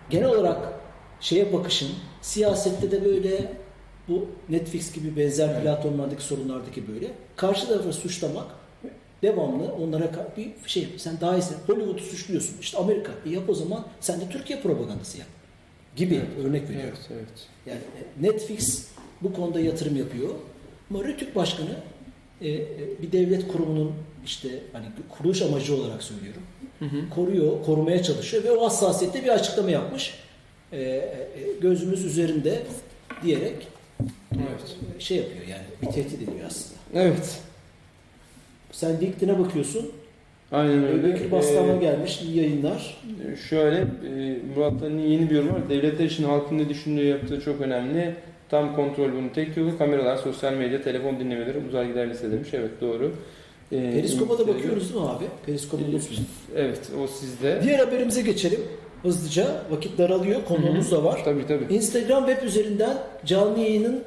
genel 0.10 0.30
olarak 0.30 0.74
şeye 1.20 1.54
bakışım 1.54 1.90
siyasette 2.22 2.92
de 2.92 3.06
böyle 3.06 3.52
bu 4.08 4.26
Netflix 4.50 4.94
gibi 4.94 5.16
benzer 5.18 5.62
platformlardaki 5.62 6.24
sorunlardaki 6.24 6.88
böyle 6.88 7.12
karşı 7.36 7.68
tarafı 7.68 7.94
suçlamak 7.94 8.46
devamlı 9.22 9.74
onlara 9.74 10.12
bir 10.38 10.52
şey 10.66 10.88
sen 10.98 11.22
daha 11.22 11.38
iyisi 11.38 11.54
Hollywood'u 11.68 12.02
suçluyorsun. 12.02 12.56
İşte 12.62 12.78
Amerika 12.78 13.12
e 13.26 13.30
yap 13.30 13.50
o 13.50 13.54
zaman 13.54 13.86
sen 14.00 14.22
de 14.22 14.30
Türkiye 14.30 14.62
propagandası 14.62 15.18
yap 15.18 15.28
gibi 15.96 16.22
örnek 16.46 16.70
veriyorum. 16.70 16.98
Evet, 17.10 17.10
evet. 17.12 17.48
Yani 17.66 17.80
Netflix 18.22 18.88
bu 19.22 19.34
konuda 19.34 19.60
yatırım 19.60 19.96
yapıyor. 19.96 20.30
Ama 20.92 21.04
Rütük 21.04 21.36
Başkanı 21.36 21.70
e, 22.42 22.50
e, 22.50 22.62
bir 23.02 23.12
devlet 23.12 23.48
kurumunun 23.48 23.92
işte 24.26 24.48
hani 24.74 24.86
kuruluş 25.10 25.42
amacı 25.42 25.76
olarak 25.76 26.04
söylüyorum. 26.04 26.42
Hı 26.80 26.86
hı. 26.86 27.10
Koruyor, 27.16 27.64
korumaya 27.66 28.04
çalışıyor 28.04 28.44
ve 28.44 28.52
o 28.52 28.66
hassasiyette 28.66 29.24
bir 29.24 29.30
açıklama 29.30 29.72
yapmış. 29.72 30.14
E, 30.72 30.78
e, 30.82 30.84
e, 30.86 31.00
gözümüz 31.62 32.06
üzerinde 32.06 32.64
diyerek 33.24 33.68
Evet. 34.34 34.76
şey 35.00 35.18
yapıyor 35.18 35.48
yani 35.48 35.64
bir 35.82 35.88
tehdit 35.88 36.14
ediyor 36.22 36.48
aslında. 36.48 36.80
Evet. 36.94 37.40
Sen 38.72 39.02
LinkedIn'e 39.02 39.40
bakıyorsun. 39.40 39.92
Aynen 40.52 40.84
öyle. 40.88 41.04
Bekir 41.04 41.32
Baslan'a 41.32 41.74
Ee, 41.74 41.78
gelmiş 41.78 42.22
iyi 42.22 42.38
yayınlar. 42.38 42.98
Şöyle, 43.50 43.86
Murat'ın 44.56 44.98
yeni 44.98 45.30
bir 45.30 45.36
yorum 45.36 45.50
var. 45.50 45.70
Devletler 45.70 46.06
için 46.06 46.24
halkın 46.24 46.58
ne 46.58 46.70
düşündüğü 46.70 47.06
yaptığı 47.06 47.42
çok 47.42 47.62
önemli. 47.62 48.16
Tam 48.50 48.76
kontrol 48.76 49.12
bunun 49.12 49.30
tek 49.30 49.58
yolu. 49.58 49.78
Kameralar, 49.78 50.18
sosyal 50.18 50.54
medya, 50.54 50.82
telefon 50.82 51.20
dinlemeleri 51.20 51.58
uzay 51.70 51.88
gider 51.88 52.10
demiş. 52.32 52.50
Evet 52.54 52.72
doğru. 52.82 53.12
E, 53.72 53.92
Periskop'a 53.92 54.40
da 54.40 54.48
bakıyoruz 54.48 54.94
değil 54.94 55.06
mi 55.06 55.10
abi? 55.10 55.26
Periskop'u 55.46 55.84
unutmayın. 55.84 56.26
Evet 56.56 56.80
o 57.04 57.08
sizde. 57.08 57.60
Diğer 57.64 57.80
haberimize 57.80 58.22
geçelim. 58.22 58.60
Hızlıca 59.04 59.48
vakit 59.72 59.98
daralıyor. 59.98 60.46
Konuğumuz 60.46 60.92
da 60.92 61.04
var. 61.04 61.22
Tabii 61.26 61.48
tabii. 61.48 61.74
Instagram 61.74 62.26
web 62.26 62.48
üzerinden 62.48 62.98
canlı 63.26 63.60
yayının 63.60 64.04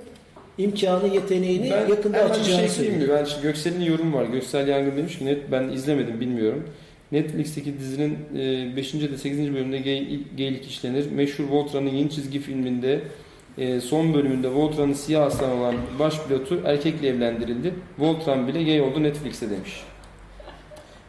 imkanı, 0.59 1.15
yeteneğini 1.15 1.71
Ben 1.71 1.89
yakında 1.89 2.17
bir 2.19 2.31
açacağını 2.31 2.69
şey 2.69 2.91
mi? 2.91 3.09
Ben 3.09 3.25
şimdi 3.25 3.43
Göksel'in 3.43 3.81
yorumu 3.81 4.17
var. 4.17 4.25
Göksel 4.25 4.69
Yangın 4.69 4.97
demiş 4.97 5.19
ki 5.19 5.27
net 5.27 5.53
ben 5.53 5.69
izlemedim 5.69 6.21
bilmiyorum. 6.21 6.65
Netflix'teki 7.13 7.79
dizinin 7.79 8.19
5. 8.77 8.95
de 8.95 9.19
8. 9.19 9.39
bölümünde 9.55 9.79
gay, 9.79 10.21
gaylik 10.39 10.67
işlenir. 10.67 11.11
Meşhur 11.11 11.45
Voltran'ın 11.45 11.91
yeni 11.91 12.11
çizgi 12.11 12.41
filminde 12.41 13.01
e, 13.59 13.81
son 13.81 14.15
bölümünde 14.15 14.49
Voltran'ın 14.55 14.93
siyah 14.93 15.27
aslan 15.27 15.59
olan 15.59 15.75
baş 15.99 16.21
pilotu 16.23 16.61
erkekle 16.65 17.09
evlendirildi. 17.09 17.75
Voltran 17.99 18.49
bile 18.49 18.65
gay 18.65 18.81
oldu 18.81 19.03
Netflix'te 19.03 19.51
demiş. 19.51 19.83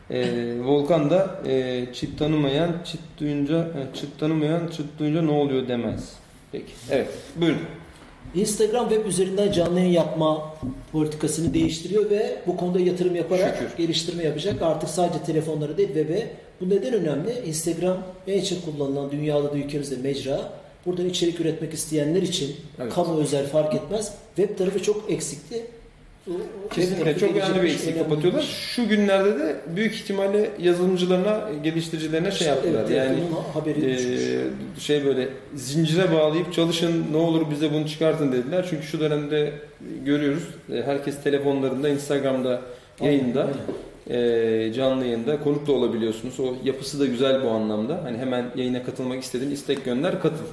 E, 0.09 0.25
Volkan 0.63 1.09
da 1.09 1.41
e, 1.47 1.85
çift 1.93 2.19
tanımayan 2.19 2.75
çift 2.85 3.03
duyunca 3.19 3.59
e, 3.59 3.95
çift 3.95 4.19
tanımayan 4.19 4.67
çift 4.67 4.99
duyunca 4.99 5.21
ne 5.21 5.31
oluyor 5.31 5.67
demez. 5.67 6.13
Peki. 6.51 6.71
Evet. 6.91 7.07
Buyurun. 7.35 7.59
Instagram 8.35 8.89
web 8.89 9.05
üzerinden 9.05 9.51
canlı 9.51 9.79
yayın 9.79 9.91
yapma 9.91 10.55
politikasını 10.91 11.53
değiştiriyor 11.53 12.09
ve 12.09 12.37
bu 12.47 12.57
konuda 12.57 12.79
yatırım 12.79 13.15
yaparak 13.15 13.57
Şükür. 13.57 13.77
geliştirme 13.77 14.23
yapacak. 14.23 14.61
Artık 14.61 14.89
sadece 14.89 15.23
telefonları 15.23 15.77
değil 15.77 15.89
web'e. 15.89 16.27
Bu 16.61 16.69
neden 16.69 16.93
önemli? 16.93 17.31
Instagram 17.45 17.97
en 18.27 18.43
çok 18.43 18.65
kullanılan 18.65 19.11
dünyada 19.11 19.53
da 19.53 19.57
ülkemizde 19.57 19.95
mecra. 19.95 20.60
Buradan 20.85 21.09
içerik 21.09 21.39
üretmek 21.39 21.73
isteyenler 21.73 22.21
için 22.21 22.55
Evet. 22.81 22.93
kamu 22.93 23.19
özel 23.21 23.47
fark 23.47 23.73
etmez. 23.73 24.13
Web 24.35 24.57
tarafı 24.57 24.83
çok 24.83 25.11
eksikti. 25.11 25.65
Kesinlikle 26.73 27.17
çok 27.17 27.35
önemli 27.35 27.63
bir 27.63 27.69
eksik 27.69 27.97
kapatıyorlar. 27.97 28.41
Şu 28.41 28.87
günlerde 28.87 29.39
de 29.39 29.55
büyük 29.75 29.93
ihtimalle 29.93 30.49
yazılımcılarına, 30.59 31.49
geliştiricilerine 31.63 32.31
şey 32.31 32.47
yaptılar. 32.47 32.85
Evet, 32.87 32.97
yani 32.97 33.17
düşmüş. 33.75 34.21
Ee, 34.21 34.79
şey 34.79 35.05
böyle 35.05 35.29
zincire 35.55 36.11
bağlayıp 36.11 36.53
çalışın 36.53 37.05
ne 37.11 37.17
olur 37.17 37.51
bize 37.51 37.73
bunu 37.73 37.87
çıkartın 37.87 38.31
dediler. 38.31 38.65
Çünkü 38.69 38.83
şu 38.83 38.99
dönemde 38.99 39.53
görüyoruz 40.05 40.43
e, 40.73 40.81
herkes 40.81 41.23
telefonlarında 41.23 41.89
Instagram'da 41.89 42.61
yayında 43.01 43.47
e, 44.09 44.73
canlı 44.75 45.05
yayında 45.05 45.43
konuk 45.43 45.67
da 45.67 45.71
olabiliyorsunuz. 45.71 46.39
O 46.39 46.53
yapısı 46.63 46.99
da 46.99 47.05
güzel 47.05 47.43
bu 47.43 47.49
anlamda. 47.49 48.03
Hani 48.03 48.17
hemen 48.17 48.45
yayına 48.55 48.83
katılmak 48.83 49.23
istedin 49.23 49.51
istek 49.51 49.85
gönder 49.85 50.21
katıl. 50.21 50.45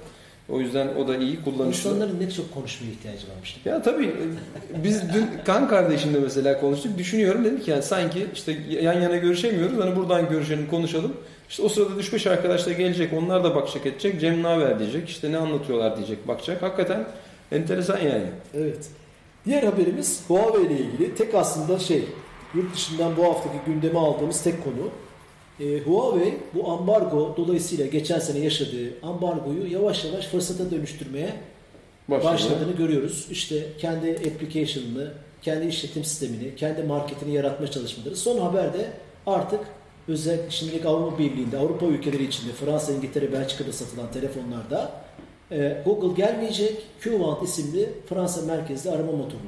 O 0.49 0.61
yüzden 0.61 0.89
o 0.89 1.09
da 1.09 1.17
iyi 1.17 1.43
kullanışlı. 1.43 1.91
İnsanların 1.91 2.21
ne 2.21 2.31
çok 2.31 2.55
konuşmaya 2.55 2.91
ihtiyacı 2.91 3.27
varmış. 3.35 3.61
Ya 3.65 3.83
tabii 3.83 4.15
biz 4.85 5.03
dün 5.15 5.27
kan 5.45 5.69
kardeşimle 5.69 6.19
mesela 6.19 6.61
konuştuk. 6.61 6.99
Düşünüyorum 6.99 7.45
dedim 7.45 7.61
ki 7.61 7.71
yani 7.71 7.83
sanki 7.83 8.27
işte 8.35 8.57
yan 8.69 9.01
yana 9.01 9.17
görüşemiyoruz. 9.17 9.79
Hani 9.79 9.97
buradan 9.97 10.29
görüşelim 10.29 10.67
konuşalım. 10.67 11.13
İşte 11.49 11.63
o 11.63 11.69
sırada 11.69 12.01
3-5 12.01 12.31
arkadaş 12.31 12.67
da 12.67 12.73
gelecek. 12.73 13.13
Onlar 13.13 13.45
da 13.45 13.55
bakacak 13.55 13.87
edecek. 13.87 14.21
Cem 14.21 14.43
ne 14.43 14.47
haber 14.47 14.79
diyecek. 14.79 15.09
İşte 15.09 15.33
ne 15.33 15.39
anlatıyorlar 15.39 15.97
diyecek. 15.97 16.29
Bakacak. 16.29 16.63
Hakikaten 16.63 17.05
enteresan 17.53 17.99
yani. 17.99 18.27
Evet. 18.55 18.89
Diğer 19.47 19.63
haberimiz 19.63 20.23
Huawei 20.29 20.67
ile 20.67 20.79
ilgili. 20.79 21.15
Tek 21.15 21.35
aslında 21.35 21.79
şey, 21.79 22.05
yurt 22.55 22.75
dışından 22.75 23.17
bu 23.17 23.25
haftaki 23.25 23.57
gündeme 23.67 23.99
aldığımız 23.99 24.43
tek 24.43 24.65
konu. 24.65 24.91
Ee, 25.61 25.79
Huawei 25.79 26.35
bu 26.55 26.71
ambargo 26.71 27.35
dolayısıyla 27.37 27.87
geçen 27.87 28.19
sene 28.19 28.39
yaşadığı 28.39 28.93
ambargoyu 29.03 29.73
yavaş 29.73 30.05
yavaş 30.05 30.27
fırsata 30.27 30.71
dönüştürmeye 30.71 31.33
Başladı. 32.09 32.33
başladığını 32.33 32.73
görüyoruz. 32.77 33.27
İşte 33.31 33.67
kendi 33.79 34.11
application'ını, 34.11 35.13
kendi 35.43 35.67
işletim 35.67 36.05
sistemini, 36.05 36.57
kendi 36.57 36.83
marketini 36.83 37.35
yaratma 37.35 37.71
çalışmaları. 37.71 38.17
Son 38.17 38.39
haberde 38.39 38.91
artık 39.27 39.61
özellikle 40.09 40.51
şimdilik 40.51 40.87
Avrupa 40.87 41.19
Birliği'nde, 41.19 41.59
Avrupa 41.59 41.87
ülkeleri 41.87 42.25
içinde, 42.25 42.53
Fransa, 42.53 42.93
İngiltere, 42.93 43.33
Belçika'da 43.33 43.73
satılan 43.73 44.13
telefonlarda 44.13 44.93
e, 45.51 45.83
Google 45.85 46.23
gelmeyecek, 46.23 46.83
QWant 47.05 47.43
isimli 47.43 47.89
Fransa 48.09 48.43
merkezli 48.43 48.91
arama 48.91 49.13
motoru 49.13 49.41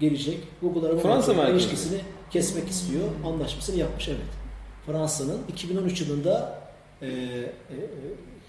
gelecek. 0.00 0.38
Google 0.62 0.86
arama 0.86 1.00
Fransa 1.00 1.32
motoru 1.34 1.52
ilişkisini 1.52 1.98
kesmek 2.30 2.68
istiyor. 2.68 3.04
Anlaşmasını 3.26 3.76
yapmış 3.76 4.08
evet. 4.08 4.41
Fransa'nın 4.86 5.38
2013 5.48 6.00
yılında 6.00 6.58
e, 7.02 7.06
e, 7.06 7.10
e, 7.10 7.46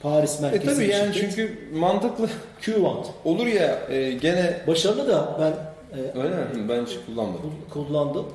Paris 0.02 0.40
E 0.40 0.42
merkezli 0.42 0.66
tabii 0.66 0.80
bir 0.84 0.90
yani 0.94 1.14
şirket. 1.14 1.36
çünkü 1.36 1.58
mantıklı 1.76 2.30
QWant. 2.66 3.06
olur 3.26 3.48
ya 3.48 3.80
e, 3.90 4.12
gene 4.12 4.60
Başarılı 4.68 5.08
da 5.08 5.38
ben 5.40 5.52
e, 6.00 6.02
öyle 6.24 6.36
mi? 6.36 6.70
Ben 6.70 6.86
hiç 6.86 6.98
kullanmadım. 7.06 7.42
kul- 7.70 7.86
kullandım. 7.88 8.26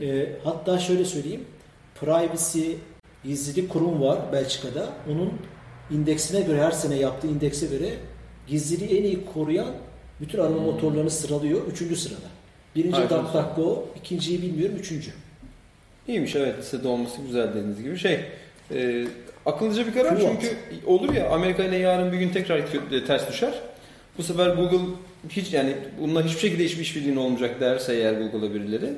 E, 0.00 0.26
hatta 0.44 0.78
şöyle 0.78 1.04
söyleyeyim. 1.04 1.44
Privacy 2.00 2.72
gizlilik 3.24 3.70
kurum 3.70 4.02
var 4.02 4.18
Belçika'da. 4.32 4.88
Onun 5.10 5.32
indeksine 5.90 6.40
göre 6.40 6.62
her 6.62 6.70
sene 6.70 6.94
yaptığı 6.96 7.26
indekse 7.26 7.66
göre 7.66 7.90
gizliliği 8.46 9.00
en 9.00 9.04
iyi 9.04 9.24
koruyan 9.34 9.66
bütün 10.20 10.38
arama 10.38 10.56
Hmm. 10.56 10.64
motorlarını 10.64 11.10
sıralıyor. 11.10 11.66
Üçüncü 11.66 11.96
sırada. 11.96 12.26
Birinci. 12.76 12.96
DuckDuckGo, 13.02 13.84
ikinciyi 13.96 14.42
bilmiyorum, 14.42 14.76
üçüncü. 14.78 15.10
İyiymiş 16.08 16.36
evet 16.36 16.58
listede 16.58 16.88
olması 16.88 17.22
güzel 17.26 17.48
dediğiniz 17.48 17.82
gibi. 17.82 17.98
Şey 17.98 18.20
e, 18.74 19.04
akıllıca 19.46 19.86
bir 19.86 19.94
karar 19.94 20.16
QWant. 20.16 20.40
çünkü 20.40 20.56
olur 20.86 21.14
ya 21.14 21.30
Amerika 21.30 21.64
ile 21.64 21.76
yarın 21.76 22.12
bir 22.12 22.18
gün 22.18 22.28
tekrar 22.28 22.58
kö- 22.58 23.06
ters 23.06 23.28
düşer. 23.28 23.54
Bu 24.18 24.22
sefer 24.22 24.48
Google 24.48 24.78
hiç 25.28 25.52
yani 25.52 25.72
bununla 26.00 26.22
hiçbir 26.24 26.40
şekilde 26.40 26.64
hiçbir 26.64 26.82
işbirliğin 26.82 27.16
olmayacak 27.16 27.60
derse 27.60 27.94
eğer 27.94 28.12
Google'a 28.12 28.54
birileri 28.54 28.92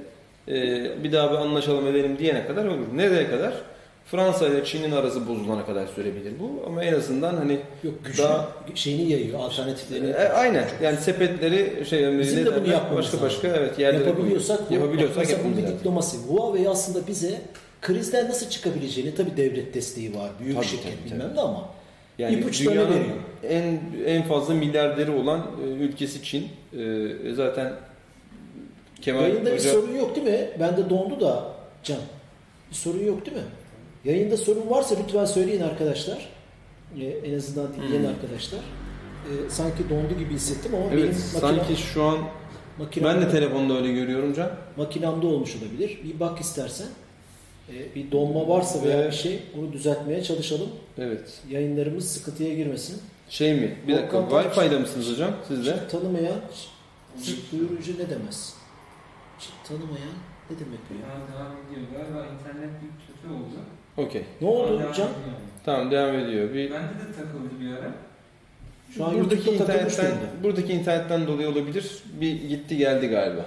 e, 0.48 1.04
bir 1.04 1.12
daha 1.12 1.30
bir 1.32 1.36
anlaşalım 1.36 1.86
edelim 1.86 2.18
diyene 2.18 2.46
kadar 2.46 2.64
olur. 2.64 2.86
Nereye 2.94 3.30
kadar? 3.30 3.54
Fransa 4.10 4.48
ile 4.48 4.64
Çin'in 4.64 4.92
arası 4.92 5.28
bozulana 5.28 5.66
kadar 5.66 5.86
sürebilir 5.86 6.32
bu 6.40 6.66
ama 6.66 6.84
en 6.84 6.94
azından 6.94 7.34
hani 7.36 7.58
Yok 7.82 7.94
güçlü 8.04 8.22
Daha- 8.22 8.48
şeyini 8.74 9.10
yayıyor, 9.12 9.38
alternatiflerini. 9.40 10.10
e, 10.10 10.14
aynen 10.28 10.64
yani 10.82 10.96
sepetleri 10.96 11.86
şey 11.86 12.18
Bizim 12.18 12.46
de 12.46 12.60
bunu 12.60 12.72
yapmamız 12.72 13.04
başka 13.04 13.16
lazım. 13.16 13.28
başka 13.28 13.48
evet 13.48 13.78
yerlere 13.78 14.08
yapabiliyorsak 14.08 14.70
bu, 14.70 14.74
yapabiliyorsak 14.74 15.16
mesela 15.18 15.38
bu 15.52 15.56
bir 15.56 15.66
diplomasi. 15.66 16.16
Huawei 16.18 16.68
aslında 16.68 17.06
bize 17.06 17.40
krizden 17.82 18.28
nasıl 18.28 18.48
çıkabileceğini 18.50 19.14
tabi 19.14 19.36
devlet 19.36 19.74
desteği 19.74 20.14
var. 20.14 20.30
Büyük 20.40 20.56
Tabii, 20.56 20.66
şirket 20.66 20.84
tabii, 20.84 21.04
bilmem 21.04 21.20
tabii. 21.28 21.36
ne 21.36 21.40
ama 21.40 21.68
Yani 22.18 22.34
İpuçlarını 22.34 22.74
dünyanın 22.74 22.90
veriyor. 22.94 23.16
en 23.48 23.80
en 24.06 24.22
fazla 24.22 24.54
milyarderi 24.54 25.10
olan 25.10 25.46
e, 25.64 25.66
ülkesi 25.68 26.22
Çin. 26.22 26.48
E, 26.78 27.34
zaten 27.34 27.72
Kemal 29.02 29.22
yayında 29.22 29.46
bir 29.52 29.58
Hoca 29.58 29.70
sorun 29.72 29.94
yok 29.96 30.16
değil 30.16 30.26
mi? 30.26 30.48
Bende 30.60 30.90
dondu 30.90 31.20
da 31.20 31.44
Can. 31.82 31.98
Bir 32.70 32.74
sorun 32.76 33.04
yok 33.06 33.26
değil 33.26 33.36
mi? 33.36 33.42
Yayında 34.04 34.36
sorun 34.36 34.70
varsa 34.70 34.94
lütfen 35.04 35.24
söyleyin 35.24 35.60
arkadaşlar. 35.62 36.28
Ee, 37.00 37.04
en 37.04 37.36
azından 37.36 37.74
dinleyen 37.74 38.02
Hmm. 38.02 38.08
arkadaşlar. 38.08 38.58
Ee, 38.60 39.50
sanki 39.50 39.90
dondu 39.90 40.18
gibi 40.18 40.34
hissettim 40.34 40.74
ama 40.74 40.84
evet 40.92 41.02
benim 41.02 41.14
sanki 41.14 41.56
makinem, 41.56 41.76
şu 41.76 42.02
an 42.02 42.18
makinem, 42.78 43.08
ben 43.14 43.22
de 43.22 43.30
telefonda 43.30 43.76
öyle 43.76 43.92
görüyorum 43.92 44.32
Can. 44.34 44.50
makinamda 44.76 45.26
olmuş 45.26 45.56
olabilir. 45.56 45.98
Bir 46.04 46.20
bak 46.20 46.40
istersen. 46.40 46.86
Ee, 47.72 47.94
bir 47.94 48.10
donma 48.12 48.48
varsa 48.48 48.82
veya 48.84 48.96
Evet. 48.96 49.12
bir 49.12 49.16
şey 49.16 49.42
onu 49.58 49.72
düzeltmeye 49.72 50.22
çalışalım. 50.22 50.68
Evet. 50.98 51.40
Yayınlarımız 51.50 52.08
sıkıntıya 52.12 52.54
girmesin. 52.54 53.00
Şey 53.28 53.54
mi? 53.54 53.76
Bir 53.88 53.96
dakika. 53.96 54.16
Wi-Fi'de 54.18 54.78
misiniz 54.78 55.10
hocam? 55.12 55.30
Siz 55.48 55.66
de? 55.66 55.88
Tanımayan 55.88 56.40
duyurucu 57.52 57.92
ne 57.98 58.10
demez? 58.10 58.54
Tanımayan 59.68 60.16
ne 60.50 60.58
demek 60.58 60.78
bu 60.90 60.94
ya? 60.94 61.00
Daha 61.08 61.40
devam 61.40 61.52
ediyor. 61.52 61.86
Galiba 61.92 62.26
internet 62.34 62.70
bir 62.82 62.90
kötü 63.06 63.34
oldu. 63.34 63.58
Okey. 63.96 64.22
Ne 64.40 64.48
oldu 64.48 64.68
devam 64.80 64.80
Can? 64.92 65.06
ediyor. 65.06 65.08
Tamam 65.64 65.90
devam 65.90 66.14
ediyor. 66.18 66.48
Bir 66.54 66.70
Bende 66.70 66.88
de 66.88 67.12
takıldı 67.16 67.60
bir 67.60 67.70
ara. 67.72 67.90
Şu 68.96 69.04
an 69.04 69.14
buradaki 69.14 69.34
YouTube'da 69.48 69.66
takılmış 69.66 69.92
internetten 69.94 70.20
durumda. 70.20 70.42
buradaki 70.44 70.72
internetten 70.72 71.26
dolayı 71.26 71.48
olabilir. 71.48 72.02
Bir 72.20 72.48
gitti 72.48 72.76
geldi 72.76 73.06
galiba. 73.08 73.44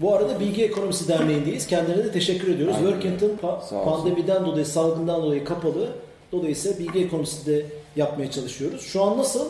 Bu 0.00 0.14
arada 0.14 0.40
Bilgi 0.40 0.64
Ekonomisi 0.64 1.08
Derneği'ndeyiz. 1.08 1.66
Kendilerine 1.66 2.04
de 2.04 2.12
teşekkür 2.12 2.54
ediyoruz. 2.54 2.76
Aynen. 2.76 2.90
Workington 2.90 3.36
pa- 3.48 3.62
Sağ 3.68 3.76
olsun. 3.76 3.90
pandemiden 4.02 4.46
dolayı, 4.46 4.66
salgından 4.66 5.22
dolayı 5.22 5.44
kapalı. 5.44 5.88
Dolayısıyla 6.32 6.78
Bilgi 6.78 7.04
Ekonomisi 7.04 7.46
de 7.46 7.66
yapmaya 7.96 8.30
çalışıyoruz. 8.30 8.82
Şu 8.82 9.02
an 9.02 9.18
nasıl? 9.18 9.48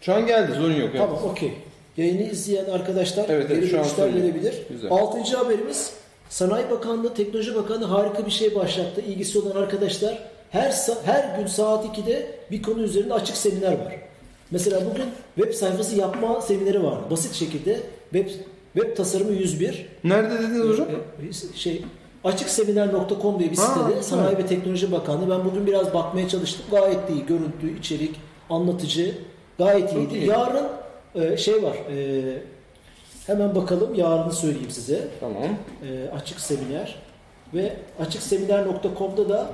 Şu 0.00 0.14
an 0.14 0.26
geldi. 0.26 0.52
Sorun 0.54 0.72
yok. 0.74 0.88
evet. 0.90 0.98
Tamam, 0.98 1.18
okey. 1.24 1.52
Yayını 1.96 2.22
izleyen 2.22 2.64
arkadaşlar 2.64 3.24
Evet, 3.28 3.46
evet, 3.50 3.60
geri 3.60 3.70
şu 3.70 3.78
an 3.78 3.84
dönüşler 3.84 4.04
söylüyor. 4.04 4.24
verebilir. 4.24 4.54
Güzel. 4.70 4.90
Altıncı 4.90 5.36
haberimiz 5.36 5.92
Sanayi 6.32 6.70
Bakanlığı, 6.70 7.14
Teknoloji 7.14 7.54
Bakanlığı 7.54 7.84
harika 7.84 8.26
bir 8.26 8.30
şey 8.30 8.54
başlattı. 8.54 9.00
İlgisi 9.08 9.38
olan 9.38 9.62
arkadaşlar 9.62 10.18
her 10.50 10.74
her 11.04 11.38
gün 11.38 11.46
saat 11.46 11.84
2'de 11.98 12.26
bir 12.50 12.62
konu 12.62 12.82
üzerinde 12.82 13.14
açık 13.14 13.36
seminer 13.36 13.72
var. 13.72 13.96
Mesela 14.50 14.80
bugün 14.90 15.04
web 15.36 15.54
sayfası 15.54 15.96
yapma 15.96 16.40
semineri 16.40 16.84
var. 16.84 17.10
Basit 17.10 17.34
şekilde 17.34 17.80
web 18.12 18.28
web 18.74 18.96
tasarımı 18.96 19.32
101. 19.32 19.86
Nerede 20.04 20.34
dediniz 20.38 20.68
hocam? 20.68 20.86
Ee, 21.30 21.56
Şey 21.56 21.84
açıkseminer.com 22.24 23.38
diye 23.38 23.50
bir 23.50 23.56
Ha, 23.56 23.62
sitede 23.66 23.88
güzel. 23.88 24.02
Sanayi 24.02 24.38
ve 24.38 24.46
Teknoloji 24.46 24.92
Bakanlığı. 24.92 25.30
Ben 25.30 25.44
bugün 25.44 25.66
biraz 25.66 25.94
bakmaya 25.94 26.28
çalıştım. 26.28 26.64
Gayet 26.70 27.10
iyi. 27.10 27.26
Görüntü, 27.26 27.78
içerik, 27.78 28.14
anlatıcı 28.50 29.14
gayet 29.58 29.88
Çok 29.90 29.98
iyiydi. 29.98 30.14
iyi. 30.18 30.26
Yarın 30.26 30.66
e, 31.14 31.36
şey 31.36 31.62
var. 31.62 31.76
e, 31.96 32.51
hemen 33.32 33.54
bakalım. 33.54 33.94
Yarını 33.94 34.32
söyleyeyim 34.32 34.70
size. 34.70 35.08
Tamam. 35.20 35.42
E, 35.88 36.08
açık 36.16 36.40
seminer 36.40 36.96
ve 37.54 37.76
açıkseminer.com'da 38.00 39.28
da 39.28 39.50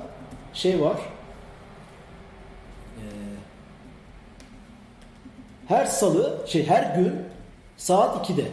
şey 0.54 0.80
var. 0.80 0.96
E, 2.96 3.02
her 5.68 5.84
salı, 5.86 6.38
şey 6.46 6.66
her 6.66 6.96
gün 6.96 7.12
saat 7.76 8.30
2'de 8.30 8.44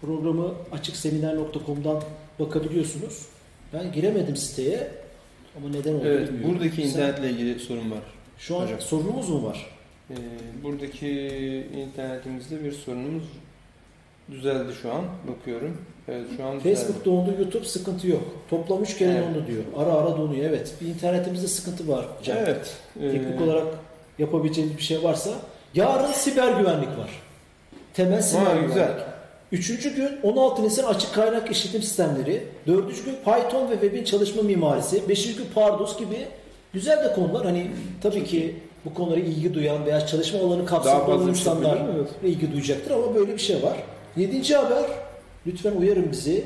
programı 0.00 0.54
açıkseminer.com'dan 0.72 2.02
bakabiliyorsunuz. 2.40 3.26
Ben 3.72 3.92
giremedim 3.92 4.36
siteye 4.36 4.88
ama 5.56 5.68
neden 5.68 5.94
olduğunu 5.94 6.08
Evet, 6.08 6.28
bilmiyorum. 6.28 6.54
buradaki 6.54 6.82
internetle 6.82 7.30
ilgili 7.30 7.58
sorun 7.60 7.90
var. 7.90 8.02
şu 8.38 8.56
an 8.58 8.62
hocam. 8.64 8.80
sorunumuz 8.80 9.28
mu 9.28 9.44
var? 9.44 9.75
Ee, 10.10 10.14
buradaki 10.62 11.08
internetimizde 11.76 12.64
bir 12.64 12.72
sorunumuz 12.72 13.24
düzeldi 14.30 14.72
şu 14.82 14.92
an. 14.94 15.02
Bakıyorum. 15.28 15.76
Evet 16.08 16.24
şu 16.36 16.44
an 16.44 16.58
düzeldi. 16.60 16.74
Facebook 16.74 17.04
dondu, 17.04 17.34
YouTube 17.40 17.64
sıkıntı 17.64 18.08
yok. 18.08 18.22
Toplam 18.50 18.82
3 18.82 18.98
kere 18.98 19.10
Evet. 19.12 19.24
dondu 19.24 19.46
diyor. 19.46 19.62
Ara 19.76 19.92
ara 19.92 20.16
donuyor. 20.16 20.44
Evet. 20.50 20.74
Bir 20.80 20.86
internetimizde 20.86 21.46
sıkıntı 21.48 21.88
var. 21.88 22.06
Can. 22.22 22.36
Evet. 22.36 22.76
ee, 23.00 23.10
Teknik 23.10 23.40
olarak 23.40 23.66
yapabileceğimiz 24.18 24.76
bir 24.76 24.82
şey 24.82 25.02
varsa. 25.02 25.30
Yarın 25.74 26.12
siber 26.12 26.52
güvenlik 26.58 26.88
var. 26.88 27.10
Temel 27.94 28.22
siber 28.22 28.42
Ha, 28.42 28.50
güvenlik. 28.52 28.68
güzel. 28.68 28.92
Üçüncü 29.52 29.94
gün 29.96 30.10
16 30.22 30.62
Nisan 30.62 30.84
açık 30.84 31.14
kaynak 31.14 31.50
işletim 31.50 31.82
sistemleri. 31.82 32.42
Dördüncü 32.66 33.04
gün 33.04 33.14
Python 33.24 33.70
ve 33.70 33.72
webin 33.72 34.04
çalışma 34.04 34.42
mimarisi. 34.42 35.08
Beşinci 35.08 35.36
gün 35.38 35.46
Pardus 35.54 35.98
gibi 35.98 36.16
güzel 36.72 37.04
de 37.04 37.12
konular. 37.14 37.44
Hani 37.46 37.70
tabii 38.02 38.24
ki 38.24 38.56
bu 38.86 38.94
konulara 38.94 39.20
ilgi 39.20 39.54
duyan 39.54 39.86
veya 39.86 40.06
çalışma 40.06 40.40
alanı 40.40 40.66
fazla 40.66 41.06
olan 41.06 41.18
şey 41.18 41.28
insanlar 41.28 41.80
mi? 41.80 41.88
ilgi 42.22 42.52
duyacaktır 42.52 42.90
ama 42.90 43.14
böyle 43.14 43.32
bir 43.32 43.38
şey 43.38 43.62
var. 43.62 43.76
Yedinci 44.16 44.56
haber, 44.56 44.84
lütfen 45.46 45.72
uyarın 45.72 46.12
bizi. 46.12 46.44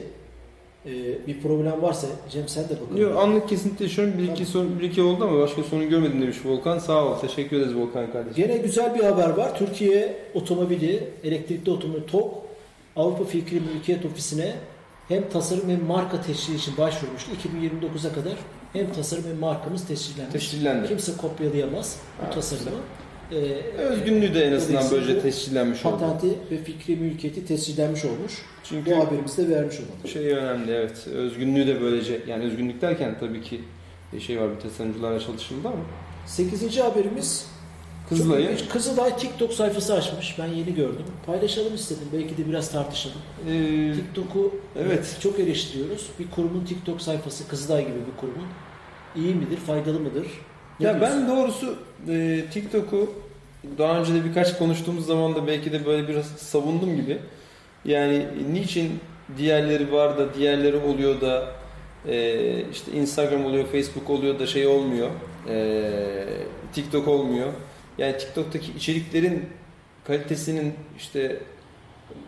Ee, 0.87 1.26
bir 1.26 1.40
problem 1.40 1.83
varsa 1.83 2.07
Cem 2.31 2.48
sen 2.48 2.64
de 2.64 2.81
bakalım. 2.81 3.03
Yok 3.03 3.18
anlık 3.18 3.48
kesinti 3.48 3.83
yaşıyorum. 3.83 4.14
Bir 4.18 4.29
iki, 4.33 4.46
sorun, 4.46 4.79
bir 4.81 4.85
iki 4.85 5.03
oldu 5.03 5.24
ama 5.24 5.38
başka 5.38 5.62
sorun 5.62 5.90
görmedim 5.90 6.22
demiş 6.22 6.37
Volkan. 6.44 6.79
Sağ 6.79 7.05
ol. 7.05 7.18
Teşekkür 7.18 7.57
ederiz 7.57 7.76
Volkan 7.76 8.12
kardeşim. 8.12 8.46
Gene 8.46 8.57
güzel 8.57 8.94
bir 8.94 9.05
haber 9.05 9.31
var. 9.31 9.59
Türkiye 9.59 10.16
otomobili, 10.35 11.09
elektrikli 11.24 11.70
otomobil 11.70 12.03
TOG 12.03 12.33
Avrupa 12.96 13.24
Fikri 13.24 13.61
Mülkiyet 13.61 14.05
Ofisi'ne 14.05 14.55
hem 15.09 15.29
tasarım 15.29 15.70
hem 15.70 15.85
marka 15.85 16.20
teşhiri 16.20 16.57
için 16.57 16.76
başvurmuştu. 16.79 17.31
2029'a 17.31 18.12
kadar 18.12 18.37
hem 18.72 18.92
tasarım 18.92 19.24
hem 19.24 19.37
markamız 19.38 19.87
tescillenmiş. 19.87 20.33
Tescillendi. 20.33 20.88
Kimse 20.88 21.16
kopyalayamaz 21.16 21.96
bu 22.26 22.35
tasarımı. 22.35 22.70
Ee, 23.33 23.37
Özgünlüğü 23.78 24.35
de 24.35 24.44
en 24.44 24.52
azından 24.52 24.85
böylece 24.90 25.20
tescillenmiş 25.22 25.87
oldu. 25.87 25.98
patenti 25.98 26.38
ve 26.50 26.56
fikri 26.64 26.96
mülkiyeti 26.96 27.46
tescillenmiş 27.46 28.04
olmuş. 28.04 28.33
Çünkü 28.64 28.90
Bu 28.90 28.96
haberimizi 29.06 29.48
de 29.48 29.54
vermiş 29.56 29.76
olalım. 29.76 30.09
şey 30.12 30.33
önemli 30.33 30.72
evet. 30.72 31.06
Özgünlüğü 31.06 31.66
de 31.66 31.80
böylece 31.80 32.20
yani 32.26 32.44
özgünlük 32.44 32.83
derken 32.83 33.16
tabii 33.20 33.42
ki 33.42 33.61
şey 34.20 34.40
var 34.40 34.48
bir 34.56 34.61
tasarımcılarla 34.61 35.20
çalışıldı 35.20 35.68
ama 35.68 35.76
8. 36.26 36.78
haberimiz 36.80 37.46
İlginç. 38.11 38.68
Kızılay 38.68 39.16
TikTok 39.16 39.53
sayfası 39.53 39.94
açmış. 39.94 40.37
Ben 40.38 40.46
yeni 40.46 40.75
gördüm. 40.75 41.05
Paylaşalım 41.27 41.75
istedim. 41.75 42.09
Belki 42.12 42.37
de 42.37 42.49
biraz 42.49 42.73
tartışalım. 42.73 43.16
e, 43.49 43.92
TikTok'u 43.94 44.55
Evet. 44.79 45.16
çok 45.23 45.38
eleştiriyoruz. 45.40 46.07
Bir 46.18 46.31
kurumun 46.31 46.64
TikTok 46.64 47.03
sayfası 47.03 47.49
Kızılay 47.49 47.83
gibi 47.83 47.96
bir 48.12 48.20
kurumun 48.20 48.46
iyi 49.16 49.35
midir, 49.35 49.57
faydalı 49.57 50.01
mıdır? 50.01 50.27
Ne 50.81 50.87
Ya 50.87 51.01
diyorsun? 51.01 51.20
ben 51.29 51.37
doğrusu 51.37 51.75
e, 52.09 52.44
TikTok'u 52.53 53.12
daha 53.79 53.99
önce 54.01 54.14
de 54.14 54.25
birkaç 54.25 54.59
konuştuğumuz 54.59 55.07
zaman 55.07 55.35
da 55.35 55.46
belki 55.46 55.73
de 55.73 55.87
böyle 55.87 56.09
biraz 56.09 56.27
savundum 56.27 56.96
gibi. 56.96 57.18
Yani 57.85 58.27
niçin 58.53 58.90
diğerleri 59.38 59.92
var 59.92 60.18
da 60.18 60.35
diğerleri 60.35 60.77
oluyor 60.77 61.20
da 61.20 61.46
e, 62.09 62.64
işte 62.73 62.92
Instagram 62.92 63.44
oluyor, 63.44 63.66
Facebook 63.66 64.11
oluyor 64.11 64.38
da 64.38 64.46
şey 64.46 64.66
olmuyor. 64.66 65.09
e, 65.49 65.83
TikTok 66.73 67.09
olmuyor. 67.09 67.49
Yani 67.98 68.18
TikTok'taki 68.18 68.72
içeriklerin 68.72 69.44
kalitesinin 70.05 70.74
işte 70.98 71.37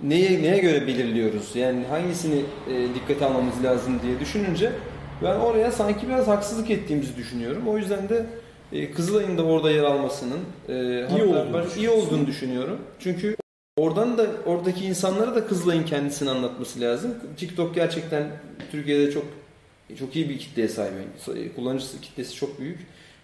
neye 0.02 0.42
neye 0.42 0.58
göre 0.58 0.86
belirliyoruz? 0.86 1.56
Yani 1.56 1.84
hangisini 1.86 2.44
e, 2.70 2.94
dikkate 2.94 3.24
almamız 3.24 3.64
lazım 3.64 4.00
diye 4.02 4.20
düşününce 4.20 4.72
ben 5.22 5.34
oraya 5.34 5.72
sanki 5.72 6.08
biraz 6.08 6.28
haksızlık 6.28 6.70
ettiğimizi 6.70 7.16
düşünüyorum. 7.16 7.68
O 7.68 7.78
yüzden 7.78 8.08
de 8.08 8.26
e, 8.72 8.90
Kızılay'ın 8.90 9.38
da 9.38 9.44
orada 9.44 9.70
yer 9.70 9.82
almasının 9.82 10.40
e, 10.68 11.06
hatta 11.10 11.24
olduğunu 11.24 11.54
ben 11.54 11.80
iyi 11.80 11.90
olduğunu 11.90 12.26
düşünüyorum. 12.26 12.78
Çünkü 12.98 13.36
oradan 13.76 14.18
da 14.18 14.26
oradaki 14.46 14.84
insanlara 14.84 15.34
da 15.34 15.46
Kızılay'ın 15.46 15.84
kendisini 15.84 16.30
anlatması 16.30 16.80
lazım. 16.80 17.14
TikTok 17.36 17.74
gerçekten 17.74 18.28
Türkiye'de 18.70 19.12
çok 19.12 19.24
çok 19.98 20.16
iyi 20.16 20.28
bir 20.28 20.38
kitleye 20.38 20.68
sahip. 20.68 20.92
Kullanıcısı 21.56 22.00
kitlesi 22.00 22.34
çok 22.34 22.60
büyük 22.60 22.78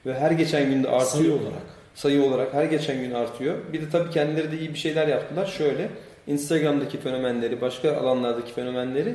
ve 0.07 0.19
her 0.19 0.31
geçen 0.31 0.71
günde 0.71 0.89
artıyor 0.89 1.07
sayı 1.07 1.33
olarak. 1.33 1.78
Sayı 1.99 2.23
olarak 2.23 2.55
her 2.55 2.65
geçen 2.65 3.01
gün 3.01 3.11
artıyor. 3.15 3.55
Bir 3.73 3.81
de 3.81 3.91
tabii 3.93 4.11
kendileri 4.11 4.53
de 4.53 4.59
iyi 4.59 4.75
bir 4.75 4.79
şeyler 4.79 5.09
yaptılar. 5.09 5.47
Şöyle 5.47 5.89
Instagram'daki 6.27 7.01
fenomenleri, 7.01 7.61
başka 7.61 7.97
alanlardaki 7.97 8.53
fenomenleri 8.53 9.15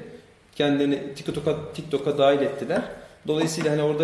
kendilerini 0.55 0.99
TikTok'a 1.15 1.55
TikTok'a 1.73 2.17
dahil 2.17 2.41
ettiler. 2.41 2.81
Dolayısıyla 3.27 3.71
hani 3.71 3.81
orada 3.81 4.03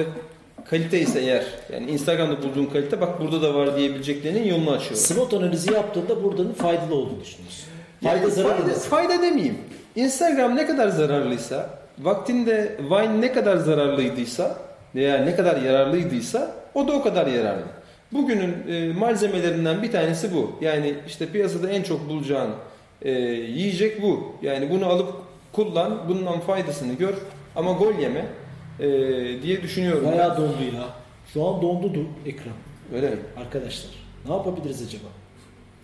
kalite 0.69 0.99
ise 0.99 1.19
eğer 1.19 1.45
yani 1.73 1.91
Instagram'da 1.91 2.43
bulduğun 2.43 2.65
kalite 2.65 3.01
bak 3.01 3.21
burada 3.21 3.41
da 3.41 3.53
var 3.53 3.77
diyebileceklerinin 3.77 4.47
yolunu 4.47 4.71
açıyor. 4.71 4.95
SWOT 4.95 5.33
analizi 5.33 5.73
yaptığında 5.73 6.23
buradanın 6.23 6.53
faydalı 6.53 6.95
olduğunu 6.95 7.21
düşünüyorsun. 7.21 7.65
Yani 8.01 8.19
Fayda 8.19 8.29
zarar 8.29 8.49
fayda, 8.49 8.65
arası. 8.65 8.89
fayda 8.89 9.21
demeyeyim. 9.21 9.57
Instagram 9.95 10.55
ne 10.55 10.67
kadar 10.67 10.87
zararlıysa, 10.87 11.69
vaktinde 11.99 12.77
Vine 12.89 13.21
ne 13.21 13.33
kadar 13.33 13.57
zararlıydıysa 13.57 14.57
veya 14.95 15.17
ne 15.17 15.35
kadar 15.35 15.61
yararlıydıysa 15.61 16.51
o 16.73 16.87
da 16.87 16.91
o 16.91 17.03
kadar 17.03 17.27
yararlı. 17.27 17.78
Bugünün 18.13 18.53
e, 18.71 18.93
malzemelerinden 18.93 19.83
bir 19.83 19.91
tanesi 19.91 20.33
bu. 20.33 20.51
Yani 20.61 20.93
işte 21.07 21.25
piyasada 21.25 21.69
en 21.69 21.83
çok 21.83 22.09
bulacağın 22.09 22.51
e, 23.01 23.11
yiyecek 23.11 24.01
bu. 24.01 24.35
Yani 24.41 24.69
bunu 24.69 24.85
alıp 24.85 25.13
kullan, 25.51 26.09
bundan 26.09 26.39
faydasını 26.39 26.93
gör 26.93 27.13
ama 27.55 27.71
gol 27.71 27.93
yeme 27.99 28.25
e, 28.79 28.87
diye 29.43 29.61
düşünüyorum. 29.61 30.05
Bayağı 30.11 30.37
dondu 30.37 30.57
ya. 30.75 30.83
Şu 31.33 31.47
an 31.47 31.61
dondu 31.61 31.87
du- 31.87 32.05
ekran. 32.29 32.53
Öyle 32.95 33.09
mi? 33.09 33.15
Arkadaşlar 33.37 33.91
ne 34.27 34.33
yapabiliriz 34.33 34.87
acaba? 34.87 35.07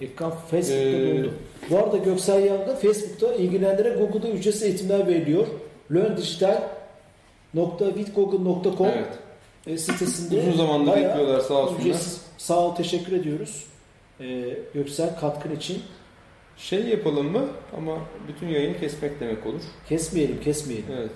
Ekran 0.01 0.31
Facebook'ta 0.51 0.89
Ee, 0.89 1.15
dondu. 1.17 1.33
Bu 1.69 1.77
arada 1.77 1.97
Göksel 1.97 2.45
Yangın 2.45 2.75
Facebook'ta 2.75 3.33
ilgilenenlere 3.35 3.89
Google'da 3.89 4.29
ücretsiz 4.29 4.63
eğitimler 4.63 5.07
veriliyor. 5.07 5.47
learndigital.bitgoogle.com 5.93 8.87
Evet. 8.87 9.19
E, 9.67 9.77
sitesinde 9.77 10.39
Uzun 10.39 10.57
zamandır 10.57 10.95
bekliyorlar 10.95 11.39
sağ 11.39 11.53
olsunlar. 11.53 11.97
Sağ 12.37 12.59
ol 12.59 12.75
teşekkür 12.75 13.11
ediyoruz. 13.11 13.65
E, 14.19 14.57
Göksel 14.73 15.19
katkın 15.19 15.55
için. 15.55 15.81
Şey 16.57 16.83
yapalım 16.83 17.31
mı? 17.31 17.45
Ama 17.77 17.97
bütün 18.27 18.47
yayını 18.47 18.79
kesmek 18.79 19.19
demek 19.19 19.45
olur. 19.45 19.61
Kesmeyelim 19.89 20.39
kesmeyelim. 20.41 20.85
Evet. 20.97 21.11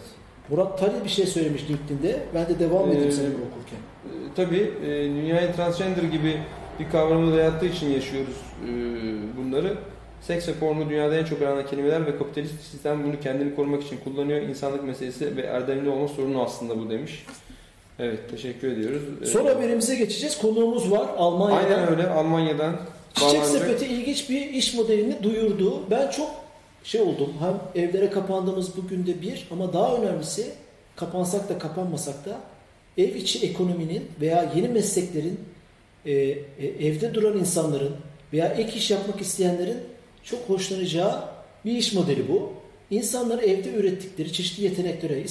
Murat 0.50 0.80
Tali 0.80 1.04
bir 1.04 1.10
şey 1.10 1.26
söylemiş 1.26 1.70
LinkedIn'de. 1.70 2.20
Ben 2.34 2.48
de 2.48 2.60
devam 2.60 2.92
edeyim 2.92 3.08
Ee, 3.08 3.12
seni 3.12 3.28
okurken. 3.28 3.80
E, 4.06 4.12
tabii 4.36 4.72
e, 4.84 4.88
dünyaya 4.88 5.52
transgender 5.56 6.04
gibi 6.04 6.38
bir 6.80 6.90
kavramı 6.90 7.34
dayattığı 7.34 7.66
için 7.66 7.90
yaşıyoruz 7.90 8.36
e, 8.64 8.70
bunları. 9.38 9.78
Seks 10.22 10.48
ve 10.48 10.54
porno 10.54 10.90
dünyada 10.90 11.16
en 11.16 11.26
çok 11.26 11.42
aranan 11.42 11.66
kelimeler 11.66 12.06
ve 12.06 12.18
kapitalist 12.18 12.62
sistem 12.62 13.04
bunu 13.04 13.20
kendini 13.20 13.56
korumak 13.56 13.84
için 13.84 13.98
kullanıyor. 14.04 14.42
İnsanlık 14.42 14.84
meselesi 14.84 15.38
ve 15.38 15.42
erdemli 15.42 15.90
olma 15.90 16.08
sorunu 16.08 16.44
aslında 16.44 16.80
bu 16.80 16.90
demiş. 16.90 17.26
Evet 18.00 18.20
teşekkür 18.32 18.72
ediyoruz. 18.72 19.02
E, 19.22 19.26
Son 19.26 19.46
haberimize 19.46 19.96
geçeceğiz. 19.96 20.38
Konuğumuz 20.38 20.92
var 20.92 21.08
Almanya'dan. 21.18 21.80
Aynen 21.80 21.92
öyle 21.92 22.08
Almanya'dan 22.08 22.80
Çiçek 23.14 23.34
bağlanacak. 23.34 23.46
Sepeti 23.46 23.86
ilginç 23.86 24.30
bir 24.30 24.50
iş 24.50 24.74
modelini 24.74 25.24
duyurdu. 25.24 25.84
Ben 25.92 26.10
çok 26.10 26.30
şey 26.84 27.02
oldum. 27.02 27.34
Hem 27.40 27.84
evlere 27.84 28.10
kapandığımız 28.10 28.78
bugün 28.78 29.08
de 29.08 29.22
bir 29.22 29.48
ama 29.52 29.74
daha 29.74 29.96
önemlisi 29.98 30.52
kapansak 30.96 31.50
da 31.50 31.60
kapanmasak 31.60 32.26
da 32.26 32.40
ev 32.98 33.16
içi 33.16 33.48
ekonominin 33.48 34.06
veya 34.22 34.52
yeni 34.56 34.68
mesleklerin 34.68 35.40
e, 36.06 36.12
e, 36.14 36.38
evde 36.80 37.14
duran 37.14 37.38
insanların 37.38 37.96
veya 38.34 38.48
ek 38.48 38.78
iş 38.78 38.92
yapmak 38.92 39.22
isteyenlerin 39.22 39.78
çok 40.24 40.40
hoşlanacağı 40.40 41.24
bir 41.66 41.72
iş 41.72 41.94
modeli 41.94 42.28
bu. 42.30 42.54
İnsanlar 42.92 43.44
evde 43.44 43.74
ürettikleri 43.74 44.34
çeşitli 44.34 44.64
yeteneklere 44.64 45.22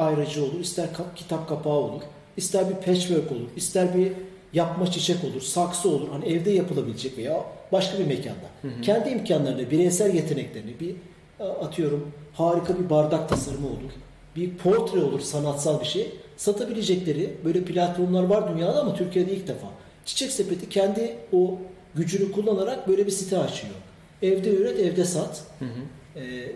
ister 0.00 0.18
ayrıcı 0.18 0.44
olur, 0.44 0.60
ister 0.60 0.92
kap- 0.92 1.16
kitap 1.16 1.48
kapağı 1.48 1.72
olur, 1.72 2.02
ister 2.36 2.64
bir 2.70 2.74
patchwork 2.74 3.32
olur, 3.32 3.48
ister 3.56 3.98
bir 3.98 4.12
yapma 4.52 4.90
çiçek 4.90 5.16
olur, 5.24 5.40
saksı 5.40 5.88
olur. 5.88 6.08
Hani 6.12 6.28
evde 6.28 6.50
yapılabilecek 6.50 7.18
veya 7.18 7.44
başka 7.72 7.98
bir 7.98 8.06
mekanda. 8.06 8.50
Kendi 8.82 9.08
imkanlarını, 9.08 9.70
bireysel 9.70 10.14
yeteneklerini, 10.14 10.80
bir 10.80 10.94
e, 11.40 11.44
atıyorum 11.44 12.12
harika 12.34 12.78
bir 12.78 12.90
bardak 12.90 13.28
tasarımı 13.28 13.66
olur. 13.66 13.92
Bir 14.36 14.56
portre 14.56 14.98
olur, 15.04 15.20
sanatsal 15.20 15.80
bir 15.80 15.86
şey. 15.86 16.12
Satabilecekleri 16.36 17.30
böyle 17.44 17.64
platformlar 17.64 18.22
var 18.22 18.54
dünyada 18.54 18.80
ama 18.80 18.94
Türkiye'de 18.94 19.32
ilk 19.32 19.48
defa. 19.48 19.66
Çiçek 20.04 20.30
Sepeti 20.32 20.68
kendi 20.68 21.16
o 21.32 21.58
gücünü 21.94 22.32
kullanarak 22.32 22.88
böyle 22.88 23.06
bir 23.06 23.10
site 23.10 23.38
açıyor. 23.38 23.74
Evde 24.22 24.50
üret, 24.50 24.78
evde 24.80 25.04
sat 25.04 25.42
Hı 25.58 25.64
hı. 25.64 25.68
E, 26.16 26.20
e, 26.24 26.48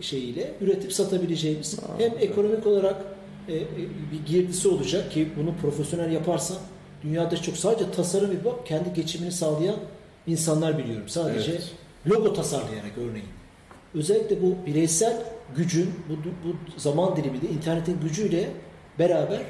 şeyiyle 0.00 0.52
üretip 0.60 0.92
satabileceğimiz 0.92 1.78
Aa, 1.78 1.98
hem 1.98 2.12
ekonomik 2.20 2.66
olarak 2.66 2.96
e, 3.48 3.54
bir 4.12 4.26
girdisi 4.26 4.68
olacak 4.68 5.12
ki 5.12 5.28
bunu 5.36 5.54
profesyonel 5.62 6.12
yaparsan 6.12 6.56
dünyada 7.02 7.36
çok 7.36 7.56
sadece 7.56 7.90
tasarım 7.90 8.32
yapıp 8.32 8.66
kendi 8.66 8.92
geçimini 8.92 9.32
sağlayan 9.32 9.76
insanlar 10.26 10.78
biliyorum. 10.78 11.08
Sadece 11.08 11.50
Evet. 11.50 11.72
logo 12.06 12.32
tasarlayarak 12.32 12.92
örneğin. 12.98 13.28
Özellikle 13.94 14.42
bu 14.42 14.56
bireysel 14.66 15.22
gücün 15.56 15.90
bu, 16.08 16.14
bu 16.48 16.80
zaman 16.80 17.16
diliminde 17.16 17.48
internetin 17.48 18.00
gücüyle 18.00 18.50
beraber 18.98 19.40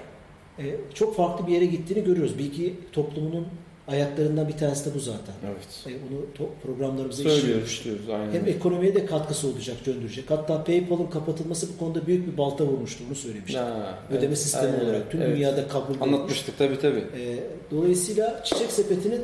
e, 0.58 0.76
çok 0.94 1.16
farklı 1.16 1.46
bir 1.46 1.52
yere 1.52 1.66
gittiğini 1.66 2.04
görüyoruz. 2.04 2.38
Bilgi 2.38 2.74
toplumunun 2.92 3.46
ayaklarından 3.88 4.48
bir 4.48 4.52
tanesi 4.52 4.90
de 4.90 4.94
bu 4.94 4.98
zaten. 4.98 5.34
Evet. 5.46 5.86
E, 5.86 5.90
onu 5.90 6.48
programlarımıza 6.62 7.22
Söylüyoruz, 7.22 7.68
işliyoruz. 7.68 8.08
Aynen. 8.10 8.32
Hem 8.32 8.48
ekonomiye 8.48 8.94
de 8.94 9.06
katkısı 9.06 9.48
olacak, 9.48 9.76
döndürecek. 9.86 10.30
Hatta 10.30 10.64
PayPal'ın 10.64 11.06
kapatılması 11.06 11.68
bu 11.74 11.78
konuda 11.78 12.06
büyük 12.06 12.32
bir 12.32 12.38
balta 12.38 12.64
vurmuştu. 12.64 13.04
Onu 13.08 13.14
söylemiştim. 13.14 13.60
Ha, 13.60 13.98
Ödeme 14.10 14.26
evet, 14.26 14.38
sistemi 14.38 14.72
aynen 14.72 14.84
olarak 14.84 15.10
tüm 15.10 15.22
Evet. 15.22 15.36
dünyada 15.36 15.68
kabul. 15.68 15.94
Anlatmıştık 16.00 16.58
tabii 16.58 16.78
tabii. 16.78 16.98
E, 16.98 17.36
dolayısıyla 17.70 18.44
Çiçek 18.44 18.70
Sepeti'nin 18.70 19.22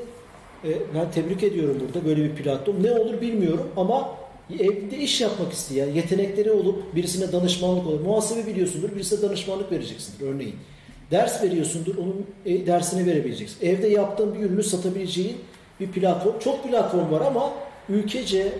e, 0.64 0.70
ben 0.94 1.10
tebrik 1.10 1.42
ediyorum 1.42 1.76
burada 1.80 2.06
böyle 2.08 2.24
bir 2.24 2.34
platform. 2.34 2.82
Ne 2.82 2.92
olur 2.92 3.20
bilmiyorum 3.20 3.68
ama 3.76 4.10
evde 4.60 4.98
iş 4.98 5.20
yapmak 5.20 5.52
isteyen, 5.52 5.88
yetenekleri 5.88 6.52
olup 6.52 6.94
birisine 6.94 7.32
danışmanlık 7.32 7.86
olur. 7.86 8.00
Muhasebe 8.00 8.46
biliyorsundur, 8.46 8.94
birisine 8.94 9.22
danışmanlık 9.22 9.72
vereceksindir 9.72 10.26
örneğin. 10.26 10.56
Ders 11.14 11.42
veriyorsundur, 11.42 11.96
onun 11.96 12.26
e, 12.46 12.66
dersini 12.66 13.06
verebileceksin. 13.06 13.66
Evde 13.66 13.86
yaptığın 13.86 14.34
bir 14.34 14.40
ürünü 14.40 14.62
satabileceğin 14.62 15.36
bir 15.80 15.86
platform. 15.86 16.38
Çok 16.38 16.64
platform 16.64 17.10
var 17.12 17.20
ama 17.20 17.52
ülkece 17.88 18.52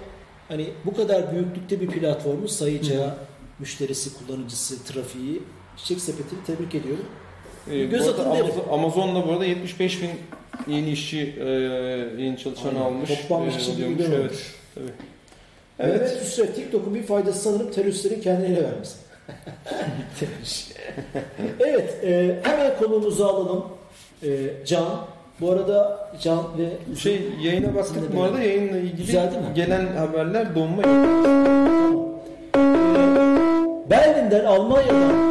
hani 0.49 0.67
bu 0.85 0.95
kadar 0.95 1.33
büyüklükte 1.33 1.81
bir 1.81 1.87
platformu 1.87 2.49
sayacağı 2.49 3.15
müşterisi, 3.59 4.11
kullanıcısı, 4.15 4.85
trafiği 4.85 5.43
Çiçek 5.77 6.01
Sepeti'ni 6.01 6.45
tebrik 6.47 6.75
ediyorum. 6.75 7.05
Ee, 7.71 7.85
Göz 7.85 8.09
atın 8.09 8.31
derim. 8.35 8.47
Amazon- 8.47 8.73
Amazon'da 8.73 9.29
bu 9.29 9.33
arada 9.33 9.45
75 9.45 10.03
bin 10.03 10.11
yeni 10.75 10.91
işçi, 10.91 11.35
e, 11.41 11.45
yeni 12.23 12.39
çalışan 12.39 12.69
Aynen. 12.69 12.81
almış. 12.81 13.11
Toplam 13.23 13.49
işçi 13.49 13.71
bir 13.71 13.75
oluyormuş. 13.75 13.99
milyon 13.99 14.13
evet. 14.13 14.31
olmuş. 14.31 14.55
Tabii. 14.75 14.85
Evet. 15.79 16.01
Mehmet 16.01 16.21
Hüsrev, 16.23 16.55
TikTok'un 16.55 16.95
bir 16.95 17.03
faydası 17.03 17.41
sanırım 17.41 17.71
teröristlerin 17.71 18.21
kendine 18.21 18.63
vermesi. 18.63 19.04
Demiş. 20.21 20.69
evet, 21.61 22.05
e, 22.05 22.41
hemen 22.43 22.79
konuğumuzu 22.79 23.25
alalım. 23.25 23.65
E, 24.23 24.29
Can. 24.67 24.87
Bu 25.41 25.51
arada 25.51 26.09
Can 26.23 26.45
ve 26.59 26.97
Şey 26.97 27.23
yayına 27.43 27.83
Sizinle 27.85 28.17
bu 28.17 28.23
arada 28.23 28.41
yayınla 28.41 28.77
ilgili 28.79 28.97
Düzeldi 29.07 29.37
mi? 29.37 29.43
gelen 29.55 29.87
haberler 29.97 30.55
donma 30.55 30.83
yok. 30.83 30.95
Berlin'den 33.91 34.45
Almanya'dan 34.45 35.31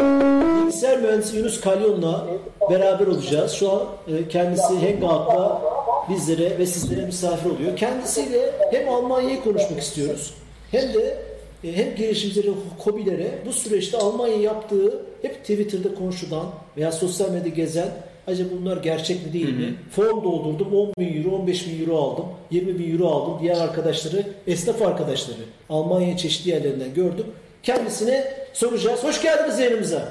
bilgisayar 0.61 0.99
mühendisi 0.99 1.37
Yunus 1.37 1.61
Kalyon'la 1.61 2.25
beraber 2.69 3.07
olacağız. 3.07 3.51
Şu 3.51 3.71
an 3.71 3.79
e, 4.07 4.27
kendisi 4.27 4.63
Hangout'ta 4.73 5.61
bizlere 6.09 6.57
ve 6.57 6.65
sizlere 6.65 7.05
misafir 7.05 7.49
oluyor. 7.49 7.77
Kendisiyle 7.77 8.51
hem 8.71 8.89
Almanya'yı 8.89 9.43
konuşmak 9.43 9.79
istiyoruz 9.79 10.33
hem 10.71 10.93
de 10.93 11.17
e, 11.63 11.73
hem 11.77 11.95
girişimcilere, 11.95 12.51
hobilere 12.77 13.31
bu 13.45 13.53
süreçte 13.53 13.97
Almanya 13.97 14.37
yaptığı 14.37 15.01
hep 15.21 15.35
Twitter'da 15.39 15.95
konuşulan 15.95 16.45
veya 16.77 16.91
sosyal 16.91 17.29
medyada 17.29 17.49
gezen 17.49 17.89
acaba 18.27 18.49
bunlar 18.61 18.77
gerçek 18.77 19.25
mi 19.25 19.33
değil 19.33 19.57
mi? 19.57 19.75
Form 19.91 20.23
doldurdum 20.23 20.73
10 20.75 20.93
bin 20.99 21.23
euro, 21.23 21.35
15 21.35 21.67
bin 21.67 21.81
euro 21.81 21.97
aldım, 21.97 22.25
20 22.51 22.79
bin 22.79 22.93
euro 22.93 23.07
aldım. 23.07 23.37
Diğer 23.41 23.57
arkadaşları, 23.57 24.23
esnaf 24.47 24.81
arkadaşları 24.81 25.37
Almanya 25.69 26.17
çeşitli 26.17 26.49
yerlerinden 26.51 26.93
gördüm. 26.93 27.25
Kendisine 27.63 28.33
soracağız. 28.53 29.03
Hoş 29.03 29.21
geldiniz 29.21 29.59
yayınımıza. 29.59 30.09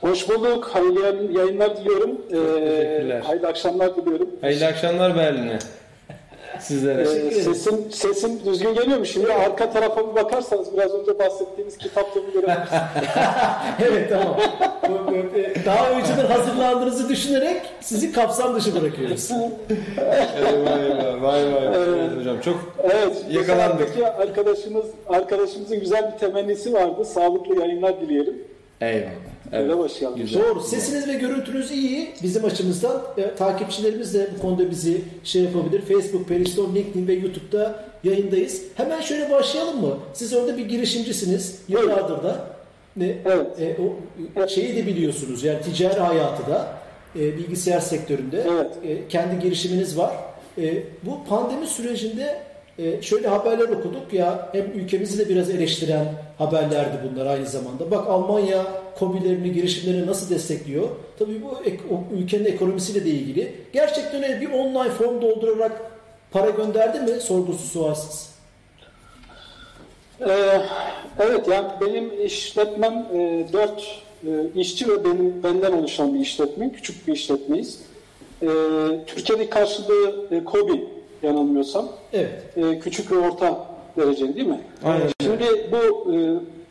Hoş 0.00 0.28
bulduk. 0.28 0.70
Hayırlı 0.72 1.38
yayınlar 1.38 1.76
diliyorum. 1.76 2.10
Ee, 2.10 2.30
teşekkürler. 2.30 3.20
hayırlı 3.20 3.48
akşamlar 3.48 3.96
diliyorum. 3.96 4.30
Hayırlı 4.40 4.66
akşamlar 4.66 5.16
Berlin'e. 5.16 5.58
Sizlere. 6.60 7.02
Ee, 7.02 7.30
sesim, 7.30 7.90
sesim 7.92 8.40
düzgün 8.44 8.74
geliyor 8.74 8.98
mu? 8.98 9.06
Şimdi 9.06 9.32
arka 9.32 9.70
tarafa 9.70 10.10
bir 10.10 10.14
bakarsanız 10.14 10.72
biraz 10.76 10.94
önce 10.94 11.18
bahsettiğiniz 11.18 11.78
kitaplığımı 11.78 12.30
görebilirsiniz. 12.32 12.82
evet 13.88 14.10
tamam. 14.10 14.36
E, 15.34 15.64
Daha 15.66 15.90
önceden 15.90 16.26
hazırlandığınızı 16.26 17.08
düşünerek 17.08 17.62
sizi 17.80 18.12
kapsam 18.12 18.54
dışı 18.56 18.80
bırakıyoruz. 18.82 19.30
Eyvah 19.30 20.78
eyvah. 20.78 21.22
Vay 21.22 21.54
vay. 21.54 21.66
Evet 21.76 22.18
hocam 22.18 22.40
çok 22.40 22.74
evet. 22.82 23.24
Yakalandık. 23.30 23.88
arkadaşımız, 24.18 24.84
arkadaşımızın 25.08 25.80
güzel 25.80 26.12
bir 26.12 26.18
temennisi 26.18 26.72
vardı. 26.72 27.04
Sağlıklı 27.04 27.60
yayınlar 27.60 28.00
dileyelim. 28.00 28.42
eyvallah. 28.80 29.31
Öyle 29.52 29.72
Evet. 29.72 29.78
başlayalım. 29.78 30.18
Güzel. 30.18 30.42
Doğru. 30.42 30.60
Sesiniz 30.60 31.08
ve 31.08 31.12
görüntünüz 31.14 31.70
iyi 31.70 32.10
bizim 32.22 32.44
açımızdan. 32.44 33.02
E, 33.18 33.34
takipçilerimiz 33.34 34.14
de 34.14 34.30
bu 34.36 34.42
konuda 34.42 34.70
bizi 34.70 35.00
şey 35.24 35.42
yapabilir. 35.42 35.80
Facebook, 35.80 36.28
Periston, 36.28 36.74
LinkedIn 36.74 37.06
ve 37.08 37.12
YouTube'da 37.12 37.84
yayındayız. 38.04 38.62
Hemen 38.74 39.00
şöyle 39.00 39.30
başlayalım 39.30 39.80
mı? 39.80 39.98
Siz 40.12 40.34
orada 40.34 40.58
bir 40.58 40.64
girişimcisiniz. 40.68 41.58
Yıllardır 41.68 42.22
da. 42.22 42.46
Ne, 42.96 43.16
Evet. 43.24 43.46
e, 43.60 43.76
o 44.40 44.48
şeyi 44.48 44.76
de 44.76 44.86
biliyorsunuz. 44.86 45.44
Yani 45.44 45.60
ticari 45.62 46.00
hayatı 46.00 46.50
da 46.50 46.68
e, 47.16 47.36
bilgisayar 47.38 47.80
sektöründe 47.80 48.44
Evet. 48.50 48.70
e, 48.84 49.08
kendi 49.08 49.42
girişiminiz 49.42 49.98
var. 49.98 50.12
E, 50.58 50.82
bu 51.02 51.24
pandemi 51.28 51.66
sürecinde 51.66 52.38
e, 52.78 53.02
şöyle 53.02 53.28
haberler 53.28 53.68
okuduk 53.68 54.12
ya 54.12 54.48
hem 54.52 54.64
ülkemizi 54.74 55.18
de 55.18 55.28
biraz 55.28 55.50
eleştiren 55.50 56.06
haberlerdi 56.38 56.96
bunlar 57.10 57.26
aynı 57.26 57.46
zamanda. 57.46 57.90
Bak 57.90 58.06
Almanya 58.08 58.62
kobilerini, 58.98 59.52
girişimlerini 59.52 60.06
nasıl 60.06 60.30
destekliyor? 60.34 60.88
Tabii 61.18 61.42
bu 61.42 61.58
ek- 61.64 61.82
o 61.90 62.14
ülkenin 62.16 62.44
ekonomisiyle 62.44 63.04
de 63.04 63.10
ilgili. 63.10 63.52
Gerçekten 63.72 64.22
öyle 64.22 64.40
bir 64.40 64.50
online 64.50 64.90
form 64.90 65.22
doldurarak 65.22 65.72
para 66.30 66.50
gönderdi 66.50 67.00
mi? 67.12 67.20
Sorgusuz 67.20 67.72
sualsiz. 67.72 68.32
Ee, 70.20 70.60
evet 71.20 71.48
yani 71.48 71.68
benim 71.80 72.26
işletmem 72.26 73.06
e, 73.14 73.46
4 73.52 74.02
işçi 74.56 74.88
ve 74.88 75.04
benim 75.04 75.42
benden 75.42 75.72
oluşan 75.72 76.14
bir 76.14 76.20
işletme. 76.20 76.72
Küçük 76.72 77.08
bir 77.08 77.12
işletmeyiz. 77.12 77.78
E, 78.42 78.46
Türkiye'de 79.06 79.50
karşılığı 79.50 80.26
e, 80.30 80.44
KOBİ 80.44 80.84
yanılmıyorsam. 81.22 81.88
Evet. 82.12 82.42
E, 82.56 82.78
küçük 82.78 83.12
ve 83.12 83.18
orta 83.18 83.66
dereceli 83.96 84.34
değil 84.34 84.46
mi? 84.46 84.60
Aynen. 84.84 85.08
Şimdi 85.22 85.44
bu 85.72 86.12
e, 86.14 86.16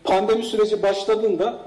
pandemi 0.03 0.43
süreci 0.43 0.83
başladığında 0.83 1.57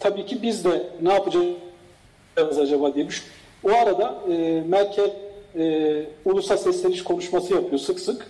tabii 0.00 0.26
ki 0.26 0.42
biz 0.42 0.64
de 0.64 0.82
ne 1.02 1.12
yapacağız 1.12 2.58
acaba 2.60 2.94
diye 2.94 3.08
düşün. 3.08 3.24
O 3.64 3.70
arada 3.70 4.14
e, 4.30 4.62
Merkel 4.68 5.10
e, 5.58 6.02
ulusal 6.24 6.56
sesleniş 6.56 7.04
konuşması 7.04 7.54
yapıyor 7.54 7.78
sık 7.78 8.00
sık. 8.00 8.26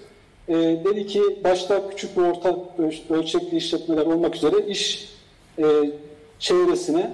E, 0.48 0.54
dedi 0.54 1.06
ki 1.06 1.22
başta 1.44 1.88
küçük 1.90 2.18
ve 2.18 2.22
orta 2.22 2.56
öl- 2.78 3.14
ölçekli 3.14 3.56
işletmeler 3.56 4.06
olmak 4.06 4.36
üzere 4.36 4.66
iş 4.66 5.08
e, 5.58 5.64
çevresine 6.38 7.12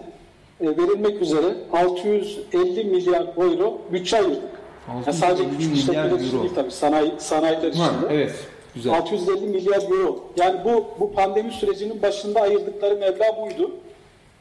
e, 0.61 0.67
verilmek 0.67 1.23
üzere 1.23 1.55
650 1.73 2.85
milyar 2.85 3.27
euro 3.37 3.79
bütçe 3.93 4.17
ayırdık. 4.17 4.60
Yani 4.89 5.05
sadece 5.05 5.43
650 5.43 5.59
küçük 5.59 5.77
işletmeler 5.77 6.21
için 6.21 6.43
değil 6.43 6.55
tabii 6.55 6.71
sanayi, 6.71 7.13
sanayiler 7.19 7.69
için 7.69 7.81
Ha, 7.81 7.91
evet. 8.11 8.35
Güzel. 8.75 8.95
650 8.95 9.47
milyar 9.47 9.83
euro. 9.83 10.25
Yani 10.37 10.61
bu 10.65 10.85
bu 11.01 11.13
pandemi 11.13 11.53
sürecinin 11.53 12.03
başında 12.03 12.41
ayırdıkları 12.41 12.97
meblağ 12.97 13.43
buydu. 13.43 13.71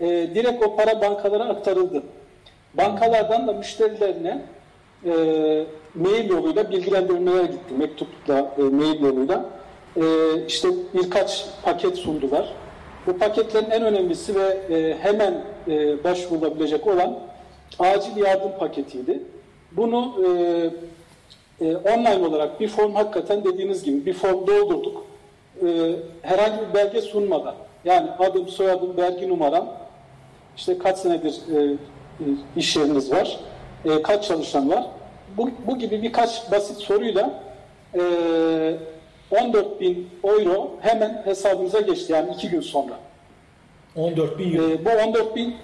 Ee, 0.01 0.05
direkt 0.35 0.63
o 0.63 0.75
para 0.75 1.01
bankalara 1.01 1.43
aktarıldı. 1.43 2.03
Bankalardan 2.73 3.47
da 3.47 3.53
müşterilerine 3.53 4.41
e, 5.05 5.11
mail 5.95 6.29
yoluyla 6.29 6.71
bilgilendirmeler 6.71 7.43
gitti. 7.43 7.73
Mektupla, 7.77 8.55
e, 8.57 8.61
mail 8.61 9.01
yoluyla. 9.01 9.45
E, 9.95 10.03
işte 10.47 10.67
birkaç 10.93 11.45
paket 11.63 11.97
sundular. 11.97 12.53
Bu 13.07 13.17
paketlerin 13.17 13.69
en 13.69 13.81
önemlisi 13.81 14.35
ve 14.35 14.57
e, 14.75 14.97
hemen 15.01 15.43
e, 15.67 16.03
başvurulabilecek 16.03 16.87
olan 16.87 17.19
acil 17.79 18.17
yardım 18.17 18.51
paketiydi. 18.59 19.21
Bunu 19.71 20.13
e, 20.25 21.65
e, 21.65 21.75
online 21.75 22.27
olarak 22.27 22.59
bir 22.59 22.67
form 22.67 22.95
hakikaten 22.95 23.43
dediğiniz 23.43 23.83
gibi 23.83 24.05
bir 24.05 24.13
form 24.13 24.47
doldurduk. 24.47 25.05
E, 25.65 25.95
herhangi 26.21 26.61
bir 26.69 26.73
belge 26.73 27.01
sunmadan 27.01 27.55
yani 27.85 28.11
adım, 28.11 28.47
soyadım, 28.47 28.97
vergi 28.97 29.29
numaram 29.29 29.73
işte 30.57 30.77
kaç 30.77 30.97
senedir 30.97 31.41
e, 31.55 31.61
e, 31.63 32.25
iş 32.55 32.75
yeriniz 32.75 33.11
var, 33.11 33.39
e, 33.85 34.01
kaç 34.01 34.27
çalışan 34.27 34.69
var. 34.69 34.85
Bu, 35.37 35.49
bu 35.67 35.77
gibi 35.79 36.01
birkaç 36.01 36.51
basit 36.51 36.77
soruyla 36.77 37.43
e, 37.95 38.01
14 39.31 39.81
bin 39.81 40.09
euro 40.23 40.71
hemen 40.81 41.21
hesabımıza 41.25 41.79
geçti 41.79 42.13
yani 42.13 42.33
iki 42.33 42.49
gün 42.49 42.61
sonra. 42.61 42.93
14 43.95 44.39
bin 44.39 44.55
euro. 44.55 44.69
E, 44.69 44.85
bu 44.85 44.89
14 44.89 45.35
bin 45.35 45.55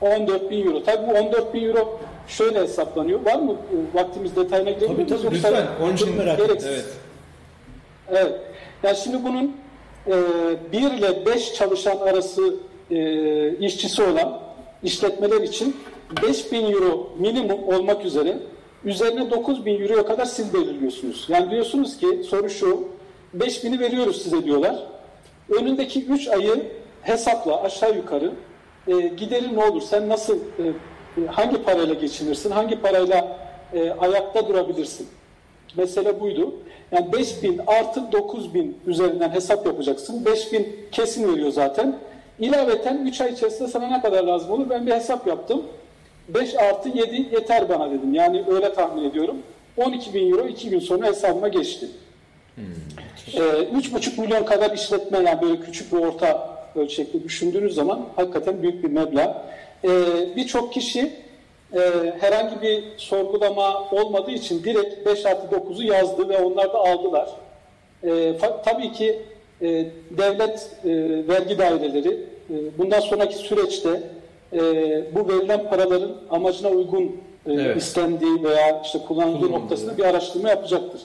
14 0.00 0.50
bin 0.50 0.66
euro. 0.66 0.82
Tabii 0.82 1.06
bu 1.06 1.12
14 1.12 1.54
bin 1.54 1.64
euro 1.68 2.00
şöyle 2.28 2.60
hesaplanıyor. 2.60 3.24
Var 3.26 3.38
mı 3.38 3.52
e, 3.52 3.98
vaktimiz 3.98 4.36
detayına 4.36 4.70
girebilir 4.70 4.88
Tabii, 4.88 4.96
miyiz? 4.96 5.22
tabii, 5.22 5.34
Yoksa- 5.34 5.48
Lütfen. 5.48 5.66
Onun 5.82 5.94
için 5.94 6.16
merak 6.16 6.40
ettim. 6.40 6.56
Evet. 6.68 6.84
Evet. 8.10 8.34
Yani 8.82 8.96
şimdi 8.96 9.24
bunun 9.24 9.56
e, 10.06 10.12
1 10.72 10.78
ile 10.98 11.26
5 11.26 11.54
çalışan 11.54 11.96
arası 11.98 12.54
e, 12.90 13.56
işçisi 13.56 14.02
olan 14.02 14.40
işletmeler 14.82 15.40
için 15.40 15.76
5000 16.22 16.72
euro 16.72 17.10
minimum 17.18 17.68
olmak 17.68 18.04
üzere 18.04 18.36
üzerine 18.84 19.30
9000 19.30 19.80
euroya 19.82 20.06
kadar 20.06 20.24
siz 20.24 20.54
belirliyorsunuz. 20.54 21.26
Yani 21.28 21.50
diyorsunuz 21.50 21.96
ki 21.98 22.06
soru 22.28 22.50
şu 22.50 22.88
5000'i 23.38 23.80
veriyoruz 23.80 24.22
size 24.22 24.44
diyorlar. 24.44 24.76
Önündeki 25.60 26.04
3 26.04 26.28
ayı 26.28 26.62
hesapla 27.02 27.62
aşağı 27.62 27.96
yukarı 27.96 28.32
e, 28.88 28.92
giderin 29.00 29.56
ne 29.56 29.64
olur? 29.64 29.82
Sen 29.82 30.08
nasıl 30.08 30.36
e, 30.36 30.64
hangi 31.26 31.62
parayla 31.62 31.94
geçinirsin? 31.94 32.50
Hangi 32.50 32.80
parayla 32.80 33.38
e, 33.74 33.90
ayakta 33.90 34.48
durabilirsin? 34.48 35.08
Mesele 35.76 36.20
buydu. 36.20 36.54
Yani 36.92 37.12
5000 37.12 37.60
artı 37.66 38.12
9000 38.12 38.76
üzerinden 38.86 39.30
hesap 39.30 39.66
yapacaksın. 39.66 40.24
5000 40.24 40.76
kesin 40.92 41.32
veriyor 41.32 41.50
zaten. 41.50 41.98
İlaveten 42.38 43.06
3 43.06 43.20
ay 43.20 43.32
içerisinde 43.32 43.68
sana 43.68 43.86
ne 43.86 44.00
kadar 44.00 44.24
lazım 44.24 44.50
olur? 44.50 44.70
Ben 44.70 44.86
bir 44.86 44.92
hesap 44.92 45.26
yaptım. 45.26 45.62
5 46.28 46.54
artı 46.54 46.88
7 46.88 47.16
yeter 47.16 47.68
bana 47.68 47.90
dedim. 47.90 48.14
Yani 48.14 48.44
öyle 48.48 48.74
tahmin 48.74 49.10
ediyorum. 49.10 49.36
12 49.76 50.14
bin 50.14 50.32
euro 50.32 50.46
2 50.46 50.70
gün 50.70 50.78
sonra 50.78 51.06
hesabıma 51.06 51.48
geçti. 51.48 51.86
Ee, 53.34 53.38
3,5 53.38 54.20
milyon 54.20 54.44
kadar 54.44 54.70
işletme 54.70 55.18
yani 55.18 55.42
böyle 55.42 55.60
küçük 55.60 55.92
ve 55.92 55.98
orta 55.98 56.58
ölçekli 56.76 57.24
düşündüğünüz 57.24 57.74
zaman 57.74 58.00
hakikaten 58.16 58.62
büyük 58.62 58.84
bir 58.84 58.90
meblağ. 58.90 59.44
E, 59.84 59.88
birçok 60.36 60.72
kişi 60.72 61.12
e, 61.74 61.80
herhangi 62.20 62.62
bir 62.62 62.84
sorgulama 62.96 63.90
olmadığı 63.90 64.30
için 64.30 64.64
direkt 64.64 65.06
5 65.06 65.26
artı 65.26 65.56
9'u 65.56 65.82
yazdı 65.82 66.28
ve 66.28 66.38
onlar 66.38 66.72
da 66.72 66.78
aldılar. 66.78 67.28
E, 68.04 68.32
tabii 68.64 68.92
ki 68.92 69.22
e, 69.62 69.66
devlet 70.10 70.70
e, 70.84 70.88
vergi 71.28 71.58
daireleri 71.58 72.08
e, 72.50 72.54
bundan 72.78 73.00
sonraki 73.00 73.34
süreçte 73.36 74.02
e, 74.52 74.58
bu 75.14 75.28
verilen 75.28 75.68
paraların 75.70 76.16
amacına 76.30 76.68
uygun 76.68 77.02
e, 77.46 77.52
Evet. 77.52 77.76
istendiği 77.76 78.42
veya 78.44 78.82
işte 78.84 78.98
kullanıldığı 78.98 79.38
Kullanıldığı. 79.38 79.60
noktasında 79.62 79.98
bir 79.98 80.04
araştırma 80.04 80.48
yapacaktır. 80.48 81.00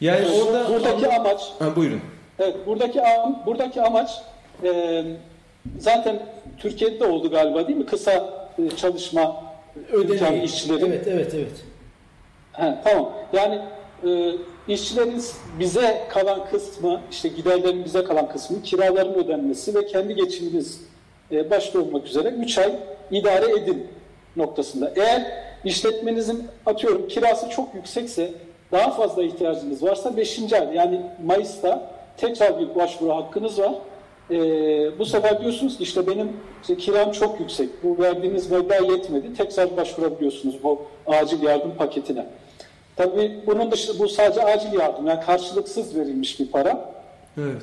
Yani 0.00 0.26
Bu- 0.26 0.44
orada 0.48 0.68
buradaki 0.68 1.08
amaç 1.08 1.40
ha, 1.58 1.76
buyurun. 1.76 2.00
Evet, 2.38 2.54
buradaki 2.66 3.00
buradaki 3.46 3.82
amaç 3.82 4.10
e, 4.64 5.02
zaten 5.78 6.18
Türkiye'de 6.58 7.00
de 7.00 7.04
oldu 7.04 7.30
galiba 7.30 7.68
değil 7.68 7.78
mi? 7.78 7.86
Kısa 7.86 8.34
e, 8.58 8.76
çalışma 8.76 9.44
imkanı 9.92 10.36
işçilerin. 10.36 10.86
Evet, 10.86 11.06
evet, 11.08 11.34
evet. 11.34 11.64
He, 12.52 12.74
tamam. 12.84 13.12
Yani 13.32 13.60
e, 14.06 14.32
işçilerin 14.68 15.22
bize 15.58 16.00
kalan 16.08 16.46
kısmı, 16.50 17.00
işte 17.10 17.28
giderlerin 17.28 17.84
bize 17.84 18.04
kalan 18.04 18.28
kısmı, 18.28 18.62
kiraların 18.62 19.14
ödenmesi 19.14 19.74
ve 19.74 19.86
kendi 19.86 20.14
geçiminiz 20.14 20.80
e, 21.32 21.50
başta 21.50 21.80
olmak 21.80 22.06
üzere 22.06 22.28
3 22.28 22.58
ay 22.58 22.72
idare 23.10 23.52
edin 23.52 23.86
noktasında. 24.36 24.92
Eğer 24.96 25.44
işletmenizin 25.64 26.48
atıyorum 26.66 27.08
kirası 27.08 27.50
çok 27.50 27.74
yüksekse 27.74 28.32
daha 28.72 28.90
fazla 28.90 29.22
ihtiyacınız 29.22 29.82
varsa 29.82 30.16
5. 30.16 30.52
ay 30.52 30.74
yani 30.74 31.00
Mayıs'ta 31.24 31.90
tekrar 32.16 32.60
bir 32.60 32.74
başvuru 32.74 33.16
hakkınız 33.16 33.58
var. 33.58 33.74
E, 34.30 34.38
bu 34.98 35.06
sefer 35.06 35.40
diyorsunuz 35.40 35.76
ki 35.78 35.82
işte 35.82 36.06
benim 36.06 36.32
işte 36.62 36.76
kiram 36.76 37.12
çok 37.12 37.40
yüksek. 37.40 37.68
Bu 37.82 38.02
verdiğiniz 38.02 38.50
meblağ 38.50 38.92
yetmedi. 38.92 39.34
Tekrar 39.34 39.76
başvurabiliyorsunuz 39.76 40.62
bu 40.62 40.82
acil 41.06 41.42
yardım 41.42 41.74
paketine. 41.74 42.26
Tabii 42.96 43.40
bunun 43.46 43.70
dışında 43.70 43.98
bu 43.98 44.08
sadece 44.08 44.42
acil 44.42 44.72
yardım 44.72 45.06
yani 45.06 45.20
karşılıksız 45.20 45.96
verilmiş 45.96 46.40
bir 46.40 46.46
para. 46.46 46.94
Evet. 47.38 47.62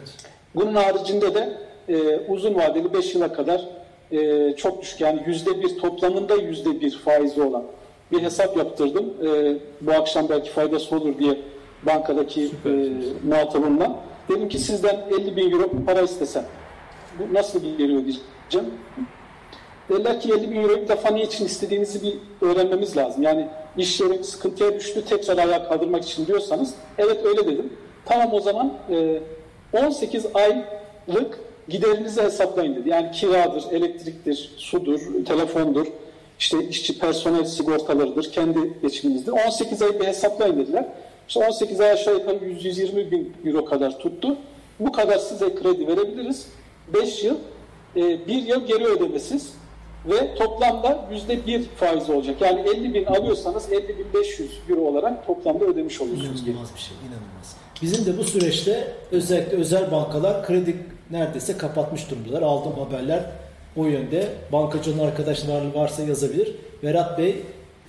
Bunun 0.55 0.73
haricinde 0.75 1.35
de 1.35 1.57
e, 1.89 2.17
uzun 2.27 2.55
vadeli 2.55 2.93
5 2.93 3.15
yıla 3.15 3.33
kadar 3.33 3.67
e, 4.11 4.53
çok 4.55 4.81
düşük 4.81 5.01
yani 5.01 5.23
yüzde 5.27 5.61
bir 5.61 5.77
toplamında 5.77 6.35
yüzde 6.35 6.81
bir 6.81 6.97
faizi 6.97 7.41
olan 7.41 7.63
bir 8.11 8.21
hesap 8.23 8.57
yaptırdım. 8.57 9.13
E, 9.27 9.57
bu 9.81 9.91
akşam 9.91 10.29
belki 10.29 10.51
faydası 10.51 10.95
olur 10.95 11.17
diye 11.19 11.37
bankadaki 11.83 12.45
e, 12.65 12.69
muhatabımla. 13.27 13.95
Dedim 14.31 14.49
ki 14.49 14.59
sizden 14.59 15.01
50 15.19 15.35
bin 15.35 15.51
euro 15.51 15.69
para 15.85 16.01
istesem 16.01 16.45
bu 17.19 17.33
nasıl 17.33 17.59
geliyor 17.59 18.01
diyeceğim. 18.03 18.75
Dediler 19.89 20.19
ki 20.19 20.33
50 20.33 20.51
bin 20.51 20.63
euro 20.63 20.81
bir 20.81 20.87
defa 20.87 21.09
niçin 21.09 21.45
istediğinizi 21.45 22.01
bir 22.03 22.17
öğrenmemiz 22.47 22.97
lazım. 22.97 23.23
Yani 23.23 23.47
iş 23.77 24.01
yeri 24.01 24.23
sıkıntıya 24.23 24.75
düştü 24.75 25.05
tekrar 25.05 25.37
ayağa 25.37 25.67
kaldırmak 25.67 26.03
için 26.03 26.27
diyorsanız 26.27 26.73
evet 26.97 27.25
öyle 27.25 27.47
dedim. 27.47 27.73
Tamam 28.05 28.33
o 28.33 28.39
zaman 28.39 28.73
e, 28.89 29.19
18 29.85 30.25
aylık 30.33 31.39
giderinizi 31.69 32.21
hesaplayın 32.21 32.75
dedi. 32.75 32.89
Yani 32.89 33.11
kiradır, 33.11 33.63
elektriktir, 33.71 34.53
sudur, 34.57 35.25
telefondur, 35.25 35.87
işte 36.39 36.67
işçi 36.67 36.99
personel 36.99 37.45
sigortalarıdır, 37.45 38.31
kendi 38.31 38.73
geçiminizdir. 38.81 39.31
18 39.31 39.81
ay 39.81 39.99
bir 39.99 40.05
hesaplayın 40.05 40.57
dediler. 40.57 40.85
İşte 41.31 41.47
18 41.47 41.79
ay 41.81 41.91
aşağı 41.91 42.13
yukarı 42.13 42.37
100-120 42.37 43.11
bin 43.11 43.33
euro 43.45 43.65
kadar 43.65 43.99
tuttu. 43.99 44.37
Bu 44.79 44.91
kadar 44.91 45.17
size 45.17 45.55
kredi 45.55 45.87
verebiliriz. 45.87 46.45
5 46.93 47.23
yıl, 47.23 47.35
e, 47.95 48.27
bir 48.27 48.43
yıl 48.43 48.65
geri 48.65 48.85
ödemesiz 48.85 49.53
ve 50.05 50.35
toplamda 50.35 51.07
yüzde 51.11 51.45
bir 51.47 51.63
faiz 51.63 52.09
olacak. 52.09 52.41
Yani 52.41 52.61
50 52.69 52.93
bin 52.93 53.05
alıyorsanız 53.05 53.71
50 53.71 53.87
bin 53.87 54.13
500 54.13 54.51
euro 54.69 54.81
olarak 54.81 55.27
toplamda 55.27 55.65
ödemiş 55.65 56.01
oluyorsunuz. 56.01 56.41
İnanılmaz 56.41 56.75
bir 56.75 56.79
şey, 56.79 56.97
inanılmaz. 56.97 57.55
Bizim 57.81 58.05
de 58.05 58.17
bu 58.17 58.23
süreçte 58.23 58.87
özellikle 59.11 59.57
özel 59.57 59.91
bankalar 59.91 60.45
kredi 60.45 60.75
neredeyse 61.11 61.57
kapatmış 61.57 62.11
durumdalar. 62.11 62.41
Aldığım 62.41 62.73
haberler 62.73 63.25
o 63.77 63.85
yönde. 63.85 64.29
Bankacının 64.51 64.99
arkadaşlar 64.99 65.73
varsa 65.75 66.03
yazabilir. 66.03 66.55
Berat 66.83 67.17
Bey 67.17 67.35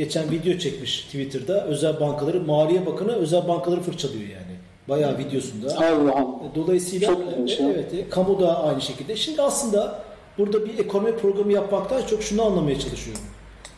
geçen 0.04 0.30
video 0.30 0.58
çekmiş 0.58 1.00
Twitter'da. 1.00 1.64
Özel 1.64 2.00
bankaları, 2.00 2.40
Maliye 2.40 2.86
Bakanı 2.86 3.12
özel 3.12 3.48
bankaları 3.48 3.80
fırçalıyor 3.80 4.22
yani. 4.22 4.56
Bayağı 4.88 5.18
videosunda. 5.18 5.76
Allah'ım. 5.76 6.28
Dolayısıyla 6.54 7.06
Çok 7.06 7.60
ya. 7.60 7.70
evet, 7.74 7.94
e, 7.94 8.08
kamu 8.08 8.40
da 8.40 8.64
aynı 8.64 8.80
şekilde. 8.80 9.16
Şimdi 9.16 9.42
aslında 9.42 10.04
burada 10.38 10.66
bir 10.66 10.78
ekonomi 10.78 11.16
programı 11.16 11.52
yapmaktan 11.52 12.02
çok 12.06 12.22
şunu 12.22 12.42
anlamaya 12.42 12.78
çalışıyorum. 12.78 13.22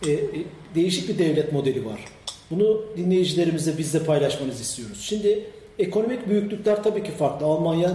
E, 0.07 0.13
e, 0.13 0.29
değişik 0.75 1.09
bir 1.09 1.19
devlet 1.19 1.53
modeli 1.53 1.87
var. 1.87 2.01
Bunu 2.51 2.83
dinleyicilerimizle 2.97 3.79
bizle 3.79 3.99
paylaşmanızı 3.99 4.63
istiyoruz. 4.63 5.01
Şimdi 5.03 5.45
ekonomik 5.79 6.29
büyüklükler 6.29 6.83
tabii 6.83 7.03
ki 7.03 7.11
farklı. 7.11 7.47
Almanya 7.47 7.91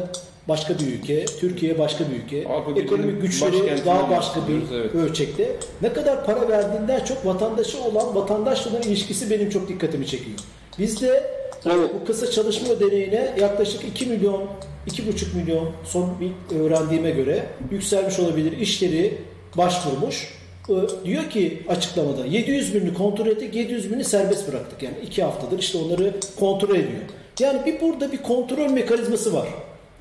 başka 0.50 0.80
bir 0.80 0.88
ülke, 0.88 1.26
Türkiye 1.26 1.80
başka 1.80 2.04
bir 2.10 2.16
ülke. 2.24 2.50
Avrupa 2.50 2.82
Ekonomik 2.82 3.22
güçleri 3.22 3.86
daha 3.86 4.10
başka 4.10 4.40
bir 4.48 4.76
evet. 4.78 4.96
ölçekte. 4.96 5.52
Ne 5.82 5.94
kadar 5.94 6.26
para 6.26 6.50
verdiğinden 6.50 7.06
çok 7.06 7.26
vatandaşı 7.26 7.84
olan 7.84 8.16
vatandaşla 8.16 8.72
olan 8.72 8.82
ilişkisi 8.82 9.30
benim 9.30 9.50
çok 9.50 9.70
dikkatimi 9.70 10.08
çekiyor. 10.08 10.38
Bizde 10.80 11.40
Evet. 11.66 11.90
bu 12.02 12.06
kısa 12.06 12.32
çalışma 12.32 12.70
ödeneğine 12.70 13.36
yaklaşık 13.40 13.84
2 13.84 14.06
milyon, 14.06 14.44
2,5 14.88 15.36
milyon 15.36 15.70
son 15.84 16.10
bir 16.20 16.56
öğrendiğime 16.56 17.12
göre 17.12 17.46
yükselmiş 17.72 18.20
olabilir. 18.20 18.58
İşleri 18.58 19.18
başvurmuş. 19.58 20.40
Ee, 20.70 20.74
Diyor 21.06 21.30
ki 21.30 21.64
açıklamada 21.70 22.26
700 22.26 22.74
binini 22.74 22.94
kontrol 22.94 23.28
ettik, 23.28 23.56
700 23.56 23.92
binini 23.92 24.04
serbest 24.04 24.48
bıraktık. 24.48 24.84
Yani 24.84 24.96
2 25.06 25.24
haftadır 25.24 25.60
işte 25.60 25.78
onları 25.78 26.14
kontrol 26.40 26.76
ediyor. 26.76 27.02
Yani 27.40 27.66
bir 27.66 27.82
burada 27.82 28.12
bir 28.12 28.18
kontrol 28.18 28.70
mekanizması 28.70 29.34
var. 29.34 29.48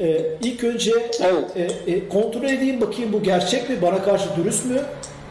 Ee, 0.01 0.26
ilk 0.42 0.64
önce 0.64 0.92
Evet. 1.20 1.57
e, 1.86 1.92
e, 1.92 2.09
kontrol 2.09 2.44
edeyim 2.44 2.80
bakayım 2.80 3.12
bu 3.12 3.22
gerçek 3.22 3.70
mi, 3.70 3.82
bana 3.82 4.03
karşı 4.03 4.28
dürüst 4.36 4.64
mü? 4.64 4.80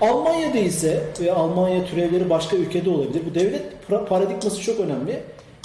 Almanya 0.02 0.54
değilse 0.54 1.04
ve 1.22 1.32
Almanya 1.32 1.86
türevleri 1.86 2.30
başka 2.30 2.58
ülkede 2.58 2.90
olabilir. 2.90 3.22
Bu 3.32 3.36
devlet 3.36 3.64
paradigması 4.10 4.62
çok 4.62 4.80
önemli. 4.80 5.20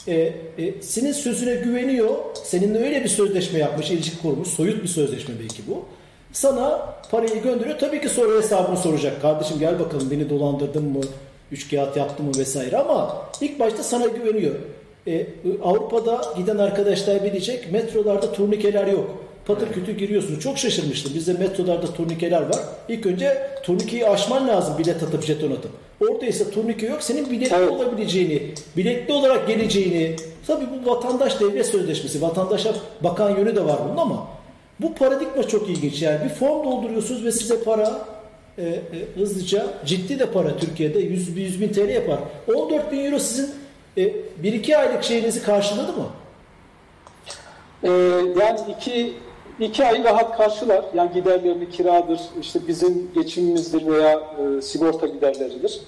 E, 0.08 0.14
e, 0.58 0.82
senin 0.82 1.12
sözüne 1.12 1.54
güveniyor, 1.54 2.14
seninle 2.44 2.84
öyle 2.84 3.04
bir 3.04 3.08
sözleşme 3.08 3.58
yapmış, 3.58 3.90
ilişki 3.90 4.18
kurmuş, 4.18 4.48
soyut 4.48 4.82
bir 4.82 4.88
sözleşme 4.88 5.34
belki 5.40 5.62
bu. 5.68 5.84
Sana 6.32 6.94
parayı 7.10 7.42
gönderiyor. 7.42 7.78
Tabii 7.78 8.00
ki 8.00 8.08
sonra 8.08 8.38
hesabını 8.38 8.76
soracak. 8.76 9.22
Kardeşim 9.22 9.58
gel 9.58 9.78
bakalım 9.80 10.10
beni 10.10 10.30
dolandırdın 10.30 10.84
mı, 10.84 11.00
üç 11.52 11.70
kağıt 11.70 11.96
yaptın 11.96 12.26
mı 12.26 12.32
vesaire 12.38 12.76
ama 12.76 13.22
ilk 13.40 13.60
başta 13.60 13.82
sana 13.82 14.06
güveniyor. 14.06 14.54
E, 15.06 15.26
Avrupa'da 15.62 16.20
giden 16.36 16.58
arkadaşlar 16.58 17.24
bilecek 17.24 17.72
metrolarda 17.72 18.32
turnikeler 18.32 18.86
yok. 18.86 19.10
Patır 19.46 19.72
kütü 19.72 19.92
giriyorsunuz. 19.92 20.40
Çok 20.40 20.58
şaşırmıştım. 20.58 21.12
Bizde 21.14 21.32
metrolarda 21.32 21.86
turnikeler 21.86 22.42
var. 22.42 22.60
İlk 22.88 23.06
önce 23.06 23.50
turnikeyi 23.62 24.08
aşman 24.08 24.48
lazım 24.48 24.74
bilet 24.78 25.02
atıp 25.02 25.24
jeton 25.24 25.50
atıp. 25.50 25.70
Orada 26.00 26.26
ise 26.26 26.50
turnike 26.50 26.86
yok. 26.86 27.02
Senin 27.02 27.30
biletli 27.30 27.56
Evet. 27.56 27.70
olabileceğini, 27.70 28.42
biletli 28.76 29.12
olarak 29.14 29.48
geleceğini. 29.48 30.16
Tabii 30.46 30.64
bu 30.84 30.90
vatandaş 30.90 31.40
devlet 31.40 31.66
sözleşmesi. 31.66 32.22
Vatandaşa 32.22 32.74
bakan 33.00 33.36
yönü 33.36 33.56
de 33.56 33.64
var 33.64 33.78
bunun 33.88 33.96
ama 33.96 34.26
bu 34.80 34.94
paradigma 34.94 35.48
çok 35.48 35.68
ilginç. 35.68 36.02
Yani 36.02 36.24
bir 36.24 36.28
form 36.28 36.64
dolduruyorsunuz 36.64 37.24
ve 37.24 37.32
size 37.32 37.62
para 37.62 38.04
e, 38.58 38.62
e, 38.62 38.80
hızlıca 39.14 39.66
ciddi 39.86 40.18
de 40.18 40.26
para 40.26 40.56
Türkiye'de 40.56 40.98
100, 40.98 41.36
100 41.36 41.60
bin 41.60 41.68
TL 41.68 41.88
yapar. 41.88 42.18
14 42.54 42.92
bin 42.92 43.04
euro 43.04 43.18
sizin 43.18 43.50
e, 43.96 44.02
1-2 44.42 44.76
aylık 44.76 45.04
şeyinizi 45.04 45.42
karşıladı 45.42 45.92
mı? 45.92 46.06
Ee, 47.84 47.90
yani 48.40 48.60
iki, 48.76 49.12
iki 49.60 49.86
ay 49.86 50.04
rahat 50.04 50.36
karşılar. 50.36 50.84
Yani 50.94 51.12
giderlerini 51.14 51.70
kiradır, 51.70 52.20
işte 52.40 52.60
bizim 52.68 53.10
geçimimizdir 53.14 53.86
veya 53.86 54.20
e, 54.58 54.62
sigorta 54.62 55.06
giderleridir. 55.06 55.80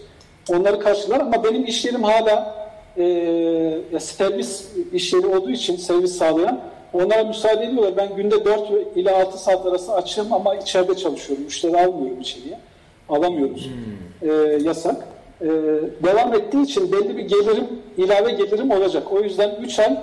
Onları 0.53 0.81
karşılar 0.81 1.21
ama 1.21 1.45
benim 1.45 1.65
iş 1.65 1.85
yerim 1.85 2.03
hala 2.03 2.67
e, 2.99 4.01
servis 4.01 4.69
iş 4.93 5.13
yeri 5.13 5.27
olduğu 5.27 5.51
için 5.51 5.77
servis 5.77 6.17
sağlayan 6.17 6.61
onlara 6.93 7.25
müsaade 7.25 7.65
ediyorlar. 7.65 7.97
Ben 7.97 8.17
günde 8.17 8.45
4 8.45 8.97
ile 8.97 9.11
6 9.11 9.39
saat 9.39 9.67
arası 9.67 9.95
açığım 9.95 10.33
ama 10.33 10.55
içeride 10.55 10.95
çalışıyorum. 10.95 11.45
Müşteri 11.45 11.77
almıyorum 11.77 12.21
içeriye. 12.21 12.59
Alamıyoruz. 13.09 13.71
E, 14.23 14.29
yasak. 14.63 15.09
E, 15.41 15.47
devam 16.05 16.35
ettiği 16.35 16.63
için 16.63 16.93
belli 16.93 17.17
bir 17.17 17.23
gelirim, 17.23 17.67
ilave 17.97 18.31
gelirim 18.31 18.71
olacak. 18.71 19.13
O 19.13 19.21
yüzden 19.21 19.59
3 19.63 19.79
ay 19.79 19.97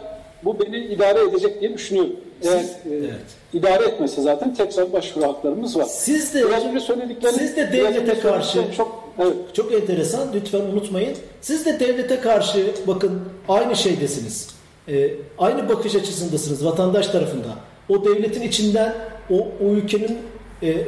bu 0.44 0.60
beni 0.60 0.78
idare 0.78 1.20
edecek 1.20 1.62
diye 1.62 1.74
düşünüyorum. 1.74 2.16
Eğer 2.44 2.60
e, 2.60 2.66
evet. 2.86 3.14
idare 3.54 3.84
etmese 3.84 4.22
zaten 4.22 4.54
tekrar 4.54 4.94
başvuru 4.94 5.26
haklarımız 5.26 5.78
var. 5.78 5.86
Siz 5.86 6.34
de 6.34 6.50
Biraz 6.50 6.66
önce 6.66 6.80
söylediklerim 6.80 7.36
siz 7.40 7.56
de 7.56 7.74
devlete 7.74 8.20
karşı 8.20 8.60
çok 8.78 9.04
evet. 9.20 9.34
çok 9.54 9.74
enteresan. 9.74 10.28
Lütfen 10.34 10.62
unutmayın. 10.62 11.18
Siz 11.42 11.66
de 11.66 11.80
devlete 11.80 12.20
karşı 12.20 12.72
bakın 12.88 13.22
aynı 13.50 13.76
şeydesiniz. 13.76 14.50
Ee, 14.88 15.10
aynı 15.38 15.70
bakış 15.70 15.96
açısındasınız 15.96 16.66
vatandaş 16.66 17.08
tarafında. 17.08 17.48
O 17.90 18.06
devletin 18.06 18.42
içinden 18.42 18.94
o, 19.30 19.36
o 19.36 19.66
ülkenin 19.66 20.18
e, 20.62 20.70
e, 20.70 20.86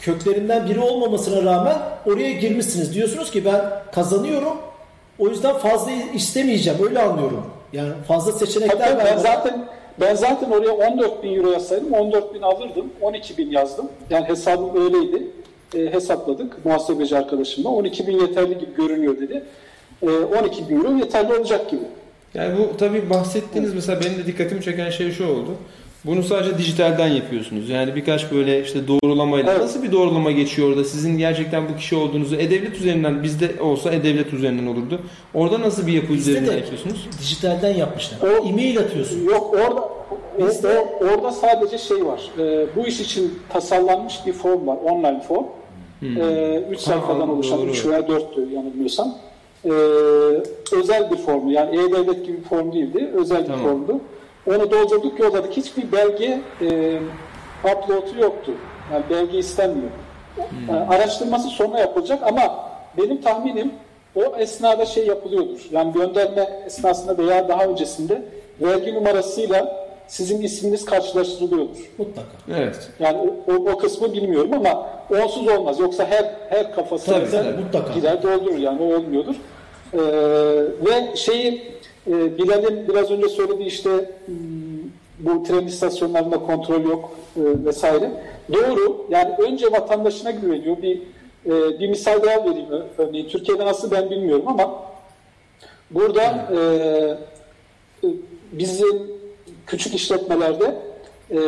köklerinden 0.00 0.68
biri 0.68 0.80
olmamasına 0.80 1.42
rağmen 1.42 1.76
oraya 2.06 2.32
girmişsiniz. 2.32 2.94
Diyorsunuz 2.94 3.30
ki 3.30 3.44
ben 3.44 3.60
kazanıyorum. 3.92 4.56
O 5.18 5.28
yüzden 5.28 5.56
fazla 5.56 5.90
istemeyeceğim. 6.14 6.78
Öyle 6.84 7.02
anlıyorum. 7.02 7.46
Yani 7.72 7.92
fazla 8.08 8.32
seçenekler 8.32 8.78
Tabii 8.78 8.98
ben 8.98 9.06
vermem. 9.06 9.18
zaten 9.18 9.68
ben 10.00 10.14
zaten 10.14 10.50
oraya 10.50 10.72
14 10.72 11.22
bin 11.22 11.36
euro 11.36 11.50
yazsaydım 11.50 11.92
14 11.92 12.34
bin 12.34 12.42
alırdım. 12.42 12.92
12 13.00 13.38
bin 13.38 13.50
yazdım. 13.50 13.88
Yani 14.10 14.28
hesabım 14.28 14.84
öyleydi. 14.84 15.22
E, 15.74 15.92
hesapladık 15.92 16.64
muhasebeci 16.64 17.16
arkadaşımla. 17.16 17.68
12 17.68 18.06
bin 18.06 18.20
yeterli 18.20 18.58
gibi 18.58 18.74
görünüyor 18.76 19.16
dedi. 19.20 19.42
E, 20.02 20.08
12 20.10 20.68
bin 20.68 20.76
euro 20.76 20.96
yeterli 20.96 21.34
olacak 21.34 21.70
gibi. 21.70 21.82
Yani 22.34 22.58
bu 22.58 22.76
tabii 22.76 23.10
bahsettiğiniz 23.10 23.74
mesela 23.74 24.00
benim 24.00 24.18
de 24.18 24.26
dikkatimi 24.26 24.62
çeken 24.62 24.90
şey 24.90 25.12
şu 25.12 25.26
oldu. 25.26 25.50
Bunu 26.06 26.22
sadece 26.22 26.58
dijitalden 26.58 27.08
yapıyorsunuz. 27.08 27.68
Yani 27.68 27.94
birkaç 27.96 28.32
böyle 28.32 28.62
işte 28.62 28.78
doğrulamayla 28.88 29.52
Evet. 29.52 29.62
nasıl 29.62 29.82
bir 29.82 29.92
doğrulama 29.92 30.30
geçiyor 30.30 30.68
orada? 30.68 30.84
Sizin 30.84 31.18
gerçekten 31.18 31.68
bu 31.68 31.76
kişi 31.76 31.96
olduğunuzu 31.96 32.36
e-devlet 32.36 32.76
üzerinden 32.76 33.22
bizde 33.22 33.50
olsa 33.62 33.92
e-devlet 33.92 34.32
üzerinden 34.32 34.66
olurdu. 34.66 35.00
Orada 35.34 35.60
nasıl 35.60 35.86
bir 35.86 35.92
yapı 35.92 36.12
Bizde 36.12 36.30
üzerinden 36.30 36.52
de 36.54 36.58
yapıyorsunuz? 36.58 37.08
dijitalden 37.20 37.74
yapmışlar. 37.74 38.18
O- 38.22 38.48
E-mail 38.48 38.78
atıyorsun. 38.78 39.24
Yok 39.24 39.54
orada 39.54 39.88
Bizde- 40.48 40.78
o- 40.78 41.04
orada 41.04 41.32
sadece 41.32 41.78
şey 41.78 42.06
var. 42.06 42.20
E, 42.38 42.66
bu 42.76 42.86
iş 42.86 43.00
için 43.00 43.38
tasarlanmış 43.48 44.14
bir 44.26 44.32
form 44.32 44.66
var. 44.66 44.76
Online 44.84 45.20
form. 45.28 45.44
3 46.72 46.80
sayfadan 46.80 47.26
Ha, 47.26 47.32
oluşan, 47.32 47.58
doğru. 47.58 47.70
3 47.70 47.86
veya 47.86 48.00
4'tü 48.00 48.52
yanılmıyorsam. 48.54 49.14
E, 49.64 49.70
özel 50.76 51.10
bir 51.10 51.16
formdu. 51.16 51.50
Yani 51.50 51.76
e-devlet 51.76 52.26
gibi 52.26 52.36
bir 52.38 52.42
form 52.44 52.72
değildi. 52.72 53.10
Özel 53.14 53.42
bir 53.42 53.46
Tamam. 53.46 53.60
formdu. 53.64 54.00
Onu 54.46 54.70
doldurduk 54.70 55.20
yolladık. 55.20 55.52
Hiçbir 55.52 55.92
belge 55.92 56.40
e, 56.60 56.98
upload'u 57.64 58.20
yoktu. 58.20 58.52
Yani 58.92 59.04
belge 59.10 59.38
istenmiyor. 59.38 59.90
Yani 60.68 60.80
araştırması 60.88 61.48
sonra 61.48 61.78
yapılacak 61.78 62.22
ama 62.22 62.70
benim 62.98 63.20
tahminim 63.20 63.72
o 64.14 64.36
esnada 64.38 64.86
şey 64.86 65.06
yapılıyordur. 65.06 65.60
Yani 65.70 65.92
gönderme 65.92 66.62
esnasında 66.66 67.18
veya 67.18 67.48
daha 67.48 67.64
öncesinde 67.64 68.22
vergi 68.60 68.94
numarasıyla 68.94 69.86
sizin 70.08 70.42
isminiz 70.42 70.84
karşılaştırılıyordur. 70.84 71.76
Mutlaka. 71.98 72.28
Evet. 72.56 72.90
Yani 73.00 73.18
o, 73.18 73.52
o, 73.52 73.72
o 73.72 73.78
kısmı 73.78 74.12
bilmiyorum 74.12 74.50
ama 74.54 74.86
onsuz 75.10 75.48
olmaz. 75.48 75.80
Yoksa 75.80 76.06
her 76.06 76.34
her 76.48 76.74
kafası 76.74 77.06
Tabii, 77.06 77.24
özel 77.24 77.44
tabii, 77.44 77.62
mutlaka. 77.62 77.92
gider 77.92 78.22
doldurur 78.22 78.58
yani 78.58 78.82
o 78.82 78.96
olmuyordur. 78.96 79.34
Ee, 79.94 79.98
ve 80.86 81.16
şeyi 81.16 81.75
e, 82.06 82.38
Bilal'in 82.38 82.88
biraz 82.88 83.10
önce 83.10 83.28
söylediği 83.28 83.68
işte 83.68 83.90
hmm, 84.26 84.36
bu 85.18 85.42
tren 85.42 85.66
istasyonlarında 85.66 86.38
kontrol 86.38 86.84
yok 86.84 87.10
e, 87.36 87.64
vesaire. 87.64 88.10
Doğru. 88.52 89.06
Yani 89.10 89.34
önce 89.38 89.72
vatandaşına 89.72 90.30
güveniyor. 90.30 90.82
Bir 90.82 91.02
e, 91.46 91.78
bir 91.78 91.88
misal 91.88 92.22
daha 92.22 92.44
vereyim. 92.44 92.68
Örneğin 92.98 93.28
Türkiye'de 93.28 93.66
nasıl 93.66 93.90
ben 93.90 94.10
bilmiyorum 94.10 94.44
ama 94.48 94.82
burada 95.90 96.22
e, 96.22 96.58
e, 98.06 98.10
bizim 98.52 99.02
küçük 99.66 99.94
işletmelerde 99.94 100.74
e, 101.30 101.40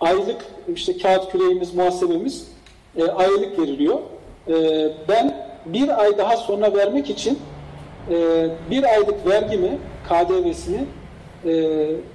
aylık 0.00 0.44
işte 0.74 0.98
kağıt 0.98 1.32
küreğimiz, 1.32 1.74
muhasebemiz 1.74 2.48
e, 2.96 3.04
aylık 3.04 3.58
veriliyor. 3.58 3.98
E, 4.48 4.54
ben 5.08 5.46
bir 5.66 6.02
ay 6.02 6.18
daha 6.18 6.36
sonra 6.36 6.74
vermek 6.74 7.10
için 7.10 7.38
e, 8.10 8.46
bir 8.70 8.84
aylık 8.84 9.26
vergimi, 9.26 9.78
KDV'sini 10.08 10.80
e, 11.44 11.52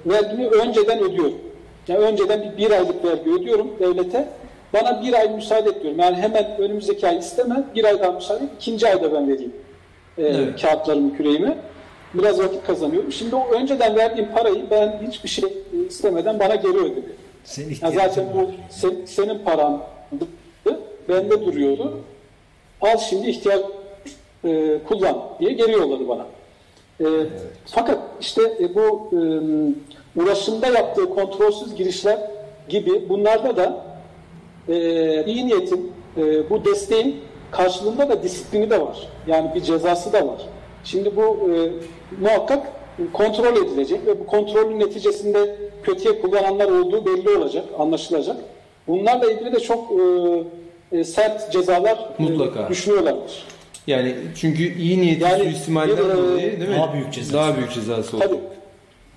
vergimi 0.06 0.48
önceden 0.48 1.00
ödüyorum. 1.00 1.38
Yani 1.88 2.00
önceden 2.00 2.42
bir, 2.42 2.58
bir 2.66 2.72
aylık 2.72 3.06
vergi 3.06 3.32
ödüyorum 3.32 3.72
devlete. 3.80 4.28
Bana 4.74 5.02
bir 5.04 5.14
ay 5.14 5.30
müsaade 5.30 5.70
ediyorum. 5.70 6.00
Yani 6.00 6.16
hemen 6.16 6.58
önümüzdeki 6.60 7.08
ay 7.08 7.18
isteme, 7.18 7.64
bir 7.76 7.84
ay 7.84 8.00
daha 8.00 8.12
müsaade 8.12 8.44
et, 8.44 8.50
ikinci 8.60 8.88
ayda 8.88 9.14
ben 9.14 9.30
vereyim 9.30 9.54
e, 10.18 10.24
Evet. 10.24 10.62
kağıtlarımı, 10.62 11.18
küreğimi. 11.18 11.58
Biraz 12.14 12.40
vakit 12.40 12.64
kazanıyorum. 12.68 13.12
Şimdi 13.12 13.36
o 13.36 13.48
önceden 13.52 13.96
verdiğim 13.96 14.32
parayı 14.32 14.64
ben 14.72 15.02
hiçbir 15.08 15.30
şey 15.30 15.46
e, 15.74 15.86
istemeden 15.88 16.40
bana 16.40 16.56
geri 16.56 16.78
ödedi. 16.78 17.04
Senin 17.44 17.68
Ya 17.68 17.74
ihtiyacın 17.74 18.00
zaten 18.10 18.28
var. 18.28 18.34
bu 18.46 18.52
sen- 18.70 19.06
senin 19.06 19.40
parandı, 19.40 19.84
bende 21.10 21.46
duruyordu. 21.46 21.98
Al 22.82 22.98
şimdi 22.98 23.30
ihtiyaç 23.30 23.62
e, 24.46 24.80
kullan 24.88 25.18
diye 25.40 25.52
geri 25.52 25.72
yolladı 25.72 26.08
bana. 26.08 26.26
E, 27.02 27.06
Fakat 27.66 28.00
işte 28.22 28.42
e, 28.60 28.76
bu 28.76 29.10
e, 29.12 29.20
ulaşımda 30.22 30.68
yaptığı 30.68 31.10
kontrolsüz 31.10 31.76
girişler 31.76 32.20
gibi 32.70 33.10
bunlarda 33.10 33.58
da 33.58 33.86
e, 34.70 34.76
iyi 35.26 35.48
niyetin, 35.48 35.92
e, 36.18 36.50
bu 36.50 36.66
desteğin 36.66 37.16
karşılığında 37.52 38.10
da 38.10 38.24
disiplini 38.24 38.70
de 38.70 38.82
var. 38.82 39.08
Yani 39.28 39.52
bir 39.56 39.62
cezası 39.62 40.14
da 40.14 40.28
var. 40.28 40.42
Şimdi 40.84 41.16
bu 41.16 41.22
e, 41.22 41.70
muhakkak 42.22 42.68
kontrol 43.14 43.56
edilecek 43.58 44.06
ve 44.06 44.20
bu 44.20 44.26
kontrolün 44.26 44.80
neticesinde 44.80 45.56
kötüye 45.84 46.22
kullananlar 46.22 46.66
olduğu 46.72 47.06
belli 47.06 47.30
olacak, 47.38 47.66
anlaşılacak. 47.80 48.38
Bunlarla 48.88 49.32
ilgili 49.32 49.52
de 49.52 49.60
çok 49.60 49.92
e, 50.92 50.98
e, 50.98 51.04
sert 51.04 51.52
cezalar 51.52 52.10
e, 52.20 52.24
Mutlaka. 52.24 52.70
düşünüyorlardır. 52.70 53.44
Yani 53.88 54.16
çünkü 54.36 54.78
iyi 54.78 55.02
niyeti 55.02 55.24
Yani 55.24 55.44
suistimalden 55.44 56.10
e, 56.10 56.18
dolayı 56.18 56.60
değil 56.60 56.70
mi? 56.70 56.76
daha 56.76 56.94
büyük 56.94 57.14
cezası. 57.14 57.34
Daha 57.34 57.58
büyük 57.58 57.72
cezası 57.72 58.18
olur. 58.18 58.26
Tabii. 58.26 58.40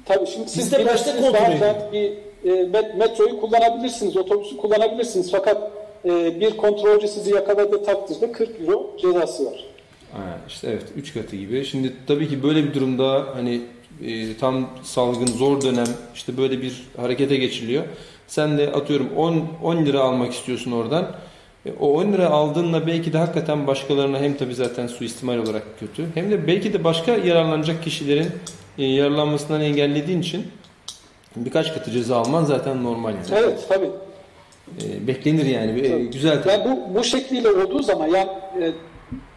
Tabii 0.04 0.26
şimdi 0.26 0.48
siz 0.48 0.58
Biz 0.58 0.72
de 0.72 0.86
başta 0.86 1.16
kontrol 1.16 1.92
bir 1.92 2.10
e, 2.44 2.50
met- 2.50 2.96
metroyu 2.96 3.40
kullanabilirsiniz, 3.40 4.16
otobüsü 4.16 4.56
kullanabilirsiniz. 4.56 5.30
Fakat 5.32 5.70
e, 6.04 6.40
bir 6.40 6.56
kontrolcü 6.56 7.08
sizi 7.08 7.34
yakaladığı 7.34 7.84
takdirde 7.84 8.32
40 8.32 8.60
euro 8.60 8.96
cezası 9.02 9.46
var. 9.46 9.64
Ha, 10.12 10.38
işte 10.48 10.68
evet 10.70 10.84
3 10.96 11.14
katı 11.14 11.36
gibi. 11.36 11.64
Şimdi 11.64 11.92
tabii 12.06 12.28
ki 12.28 12.42
böyle 12.42 12.64
bir 12.64 12.74
durumda 12.74 13.24
hani 13.34 13.60
e, 14.06 14.36
tam 14.36 14.70
salgın 14.82 15.26
zor 15.26 15.62
dönem 15.62 15.86
işte 16.14 16.36
böyle 16.36 16.62
bir 16.62 16.82
harekete 16.96 17.36
geçiliyor. 17.36 17.84
Sen 18.26 18.58
de 18.58 18.72
atıyorum 18.72 19.08
10 19.16 19.42
10 19.62 19.76
lira 19.86 20.00
almak 20.00 20.32
istiyorsun 20.32 20.72
oradan. 20.72 21.06
E, 21.66 21.72
o 21.80 21.92
10 21.92 22.12
lira 22.12 22.30
aldığınla 22.30 22.86
belki 22.86 23.12
de 23.12 23.18
hakikaten 23.18 23.66
başkalarına 23.66 24.18
hem 24.18 24.36
tabii 24.36 24.54
zaten 24.54 24.86
suistimal 24.86 25.38
olarak 25.38 25.62
kötü 25.80 26.06
hem 26.14 26.30
de 26.30 26.46
belki 26.46 26.72
de 26.72 26.84
başka 26.84 27.12
yararlanacak 27.12 27.82
kişilerin 27.82 28.28
e, 28.78 28.84
yararlanmasından 28.84 29.60
engellediğin 29.60 30.20
için 30.20 30.46
birkaç 31.36 31.74
katı 31.74 31.90
ceza 31.90 32.16
alman 32.16 32.44
zaten 32.44 32.84
normal. 32.84 33.10
Yani. 33.10 33.26
Evet 33.32 33.66
tabii. 33.68 33.90
E, 34.82 35.06
beklenir 35.06 35.46
yani. 35.46 35.82
Tabii. 35.82 36.10
güzel 36.10 36.42
tabii. 36.42 36.52
Yani 36.52 36.80
bu, 36.90 36.98
bu 36.98 37.04
şekliyle 37.04 37.50
olduğu 37.50 37.82
zaman 37.82 38.06
yani 38.06 38.30
e, 38.60 38.72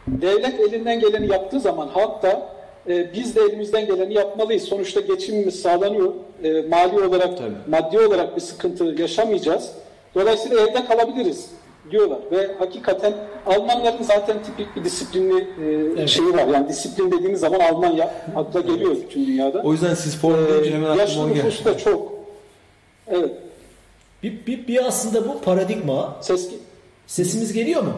devlet 0.08 0.60
elinden 0.60 1.00
geleni 1.00 1.32
yaptığı 1.32 1.60
zaman 1.60 1.88
halk 1.88 2.24
da 2.24 2.50
e, 2.90 3.14
biz 3.14 3.36
de 3.36 3.42
elimizden 3.42 3.86
geleni 3.86 4.14
yapmalıyız. 4.14 4.64
Sonuçta 4.64 5.02
geçimimiz 5.02 5.62
sağlanıyor. 5.62 6.14
E, 6.44 6.62
mali 6.62 7.00
olarak, 7.00 7.38
Tabii. 7.38 7.54
maddi 7.68 8.00
olarak 8.00 8.36
bir 8.36 8.42
sıkıntı 8.42 8.84
yaşamayacağız. 8.84 9.72
Dolayısıyla 10.16 10.60
evde 10.60 10.86
kalabiliriz 10.86 11.50
diyorlar. 11.92 12.20
Ve 12.32 12.52
hakikaten 12.60 13.14
Almanların 13.46 14.04
zaten 14.04 14.44
tipik 14.44 14.76
bir 14.76 14.84
disiplinli 14.84 15.38
e, 15.42 15.66
Evet. 15.98 16.10
şeyi 16.10 16.34
var. 16.34 16.48
Yani 16.48 16.70
disiplin 16.70 17.12
dediğiniz 17.12 17.40
zaman 17.40 17.60
Almanya 17.60 18.14
akla 18.36 18.62
geliyor 18.62 18.96
bütün 18.96 19.28
dünyada. 19.28 19.62
O 19.62 19.72
yüzden 19.72 19.94
siz 19.94 20.18
form 20.18 20.48
deyince 20.48 20.72
hemen 20.72 20.86
aklıma 20.90 21.02
yaşlı 21.02 21.30
nüfus 21.30 21.66
da 21.66 21.78
çok. 21.78 22.14
Evet. 23.08 23.32
Bir, 24.24 24.46
bir, 24.46 24.68
bir 24.68 24.86
aslında 24.86 25.28
bu 25.28 25.42
paradigma. 25.42 26.16
Ses 26.22 26.50
Sesimiz 27.08 27.54
geliyor 27.54 27.82
mu? 27.84 27.94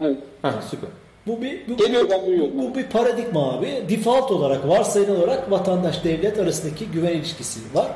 evet. 0.00 0.16
Ha, 0.42 0.54
süper. 0.70 0.90
Bu 1.26 1.42
bir 1.42 1.68
bu, 1.68 1.76
Geliyor 1.76 2.10
ben 2.10 2.26
duyuyorum. 2.26 2.52
bu 2.58 2.74
bir 2.74 2.86
paradigma 2.86 3.52
abi. 3.52 3.82
Default 3.88 4.30
olarak, 4.30 4.68
varsayılan 4.68 5.16
olarak 5.16 5.50
vatandaş 5.50 6.04
devlet 6.04 6.38
arasındaki 6.38 6.86
güven 6.86 7.12
ilişkisi 7.12 7.60
var. 7.74 7.86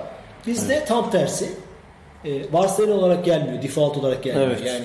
Bizde 0.47 0.85
tam 0.85 1.11
tersi. 1.11 1.49
E, 2.25 2.53
varsayılan 2.53 2.99
olarak 2.99 3.25
gelmiyor, 3.25 3.63
default 3.63 3.97
olarak 3.97 4.23
gelmiyor. 4.23 4.47
Evet. 4.49 4.63
Yani 4.67 4.85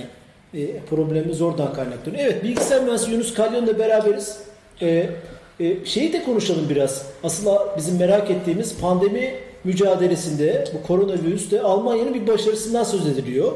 e, 0.53 0.79
problemimiz 0.89 1.41
oradan 1.41 1.73
kaynaklanıyor. 1.73 2.23
Evet, 2.23 2.43
bilgisayar 2.43 2.83
mühendisi 2.83 3.11
Yunus 3.11 3.33
Kalyon'la 3.33 3.79
beraberiz. 3.79 4.39
E, 4.81 5.09
e, 5.59 5.85
şeyi 5.85 6.13
de 6.13 6.23
konuşalım 6.23 6.69
biraz. 6.69 7.05
Asıl 7.23 7.45
bizim 7.77 7.97
merak 7.97 8.31
ettiğimiz 8.31 8.79
pandemi 8.79 9.33
mücadelesinde 9.63 10.65
bu 10.73 10.87
koronavirüste 10.87 11.61
Almanya'nın 11.61 12.13
bir 12.13 12.27
başarısından 12.27 12.83
söz 12.83 13.07
ediliyor. 13.07 13.51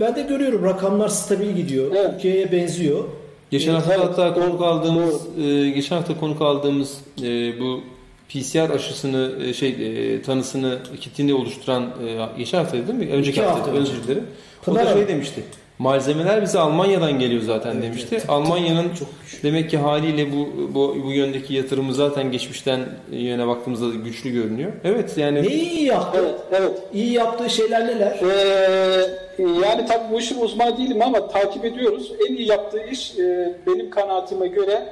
Ben 0.00 0.16
de 0.16 0.22
görüyorum 0.22 0.64
rakamlar 0.64 1.08
stabil 1.08 1.50
gidiyor. 1.50 1.92
Evet. 1.96 2.10
Türkiye'ye 2.12 2.52
benziyor. 2.52 3.04
Geçen 3.50 3.74
hafta 3.74 3.94
Evet, 3.94 4.04
hatta 4.04 4.34
konuk 4.34 4.62
aldığımız 4.62 5.26
e, 5.38 5.70
geçen 5.70 5.96
hafta 5.96 6.20
konuk 6.20 6.42
aldığımız 6.42 6.98
e, 7.22 7.60
bu 7.60 7.80
PCR 8.28 8.70
aşısını 8.70 9.32
e, 9.44 9.52
şey 9.52 9.68
e, 9.70 10.22
tanısını 10.22 10.78
kitini 11.00 11.34
oluşturan 11.34 11.82
e, 11.82 12.38
geçen 12.38 12.58
hafta 12.58 12.72
değil 12.72 12.98
mi? 12.98 13.08
Önceki 13.12 13.42
hafta, 13.42 13.58
hafta 13.58 13.72
önce. 13.72 13.92
dilerim. 14.04 14.24
O 14.66 14.74
da 14.74 14.92
şey 14.92 15.08
demişti. 15.08 15.42
Malzemeler 15.78 16.42
bize 16.42 16.58
Almanya'dan 16.58 17.18
geliyor 17.18 17.42
zaten 17.42 17.72
Evet, 17.72 17.82
demişti. 17.82 18.08
evet. 18.12 18.24
Almanya'nın 18.30 18.94
Çok 18.94 19.08
güçlü. 19.22 19.42
demek 19.42 19.70
ki 19.70 19.78
haliyle 19.78 20.32
bu 20.32 20.48
bu 20.74 20.96
bu 21.04 21.12
yöndeki 21.12 21.54
yatırımı 21.54 21.94
zaten 21.94 22.32
geçmişten 22.32 22.80
yöne 23.10 23.46
baktığımızda 23.46 23.88
da 23.90 23.94
güçlü 23.94 24.30
görünüyor. 24.30 24.72
Evet 24.84 25.18
yani 25.18 25.42
Neyi 25.42 25.70
iyi 25.70 25.84
yaptı? 25.84 26.18
Evet, 26.22 26.34
evet. 26.52 26.78
İyi 26.92 27.12
yaptığı 27.12 27.50
şeyler 27.50 27.86
neler? 27.86 28.18
Ee, 28.22 29.42
yani 29.64 29.86
tabii 29.88 30.12
bu 30.12 30.18
işin 30.18 30.40
uzmanı 30.40 30.78
değilim 30.78 31.02
ama 31.02 31.28
takip 31.28 31.64
ediyoruz. 31.64 32.12
En 32.28 32.34
iyi 32.34 32.48
yaptığı 32.48 32.82
iş 32.90 33.18
e, 33.18 33.54
benim 33.66 33.90
kanaatime 33.90 34.48
göre 34.48 34.82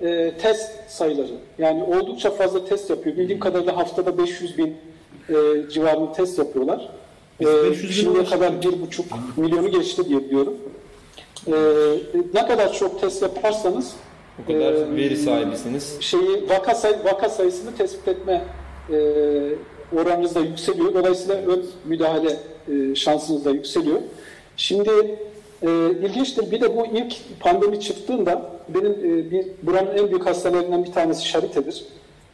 e, 0.00 0.32
test 0.42 0.72
sayıları. 0.90 1.32
Yani 1.58 1.82
oldukça 1.82 2.30
fazla 2.30 2.64
test 2.64 2.90
yapıyor. 2.90 3.16
Bildiğim 3.16 3.40
kadarıyla 3.40 3.76
haftada 3.76 4.18
500 4.18 4.58
bin 4.58 4.76
e, 5.28 5.34
civarında 5.70 6.12
test 6.12 6.38
yapıyorlar. 6.38 6.88
E, 7.40 7.44
500 7.44 7.82
bin 7.82 7.88
şimdiye 7.94 8.24
kadar 8.24 8.52
1,5 8.52 9.02
milyonu 9.36 9.70
geçti 9.70 10.08
diye 10.08 10.24
biliyorum. 10.24 10.54
E, 11.46 11.52
ne 12.34 12.46
kadar 12.46 12.72
çok 12.72 13.00
test 13.00 13.22
yaparsanız 13.22 13.92
O 14.42 14.46
kadar 14.46 14.72
e, 14.72 14.96
veri 14.96 15.16
sahibisiniz. 15.16 15.96
şeyi 16.00 16.48
vaka, 16.50 16.74
say, 16.74 16.96
vaka 17.04 17.28
sayısını 17.28 17.76
tespit 17.76 18.08
etme 18.08 18.44
e, 18.92 18.96
oranınız 19.96 20.34
da 20.34 20.40
yükseliyor. 20.40 20.94
Dolayısıyla 20.94 21.34
ön 21.34 21.64
müdahale 21.84 22.36
e, 22.68 22.94
şansınız 22.94 23.44
da 23.44 23.50
yükseliyor. 23.50 23.98
Şimdi 24.56 24.90
e, 25.62 25.68
ilginçtir. 25.90 26.50
Bir 26.50 26.60
de 26.60 26.76
bu 26.76 26.86
ilk 26.86 27.14
pandemi 27.40 27.80
çıktığında 27.80 28.50
benim 28.68 28.92
e, 28.92 29.30
bir 29.30 29.46
buranın 29.62 29.96
en 29.98 30.08
büyük 30.10 30.26
hastanelerinden 30.26 30.84
bir 30.84 30.92
tanesi 30.92 31.28
Şarite'dir. 31.28 31.84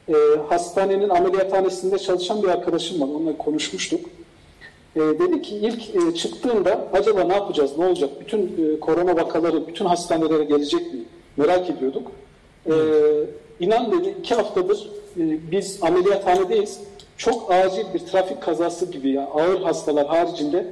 E, 0.09 0.15
hastanenin 0.49 1.09
ameliyathanesinde 1.09 1.99
çalışan 1.99 2.43
bir 2.43 2.49
arkadaşım 2.49 3.01
var. 3.01 3.07
Onunla 3.07 3.39
konuşmuştuk. 3.39 4.01
E, 4.97 5.01
dedi 5.01 5.43
ki 5.43 5.57
ilk 5.57 5.97
e, 5.97 6.15
çıktığında 6.15 6.89
acaba 6.93 7.25
ne 7.25 7.35
yapacağız, 7.35 7.79
ne 7.79 7.85
olacak? 7.85 8.11
Bütün 8.21 8.41
e, 8.41 8.81
korona 8.81 9.17
vakaları 9.17 9.67
bütün 9.67 9.85
hastanelere 9.85 10.45
gelecek 10.45 10.95
mi? 10.95 11.01
Merak 11.37 11.71
ediyorduk. 11.71 12.13
E, 12.67 12.73
inan 13.61 13.93
dedi 13.93 14.15
iki 14.21 14.35
haftadır 14.35 14.91
e, 15.17 15.51
biz 15.51 15.79
ameliyathanedeyiz. 15.83 16.81
Çok 17.17 17.53
acil 17.53 17.85
bir 17.95 17.99
trafik 17.99 18.43
kazası 18.43 18.91
gibi 18.91 19.11
ya 19.11 19.27
ağır 19.35 19.61
hastalar 19.63 20.07
haricinde 20.07 20.67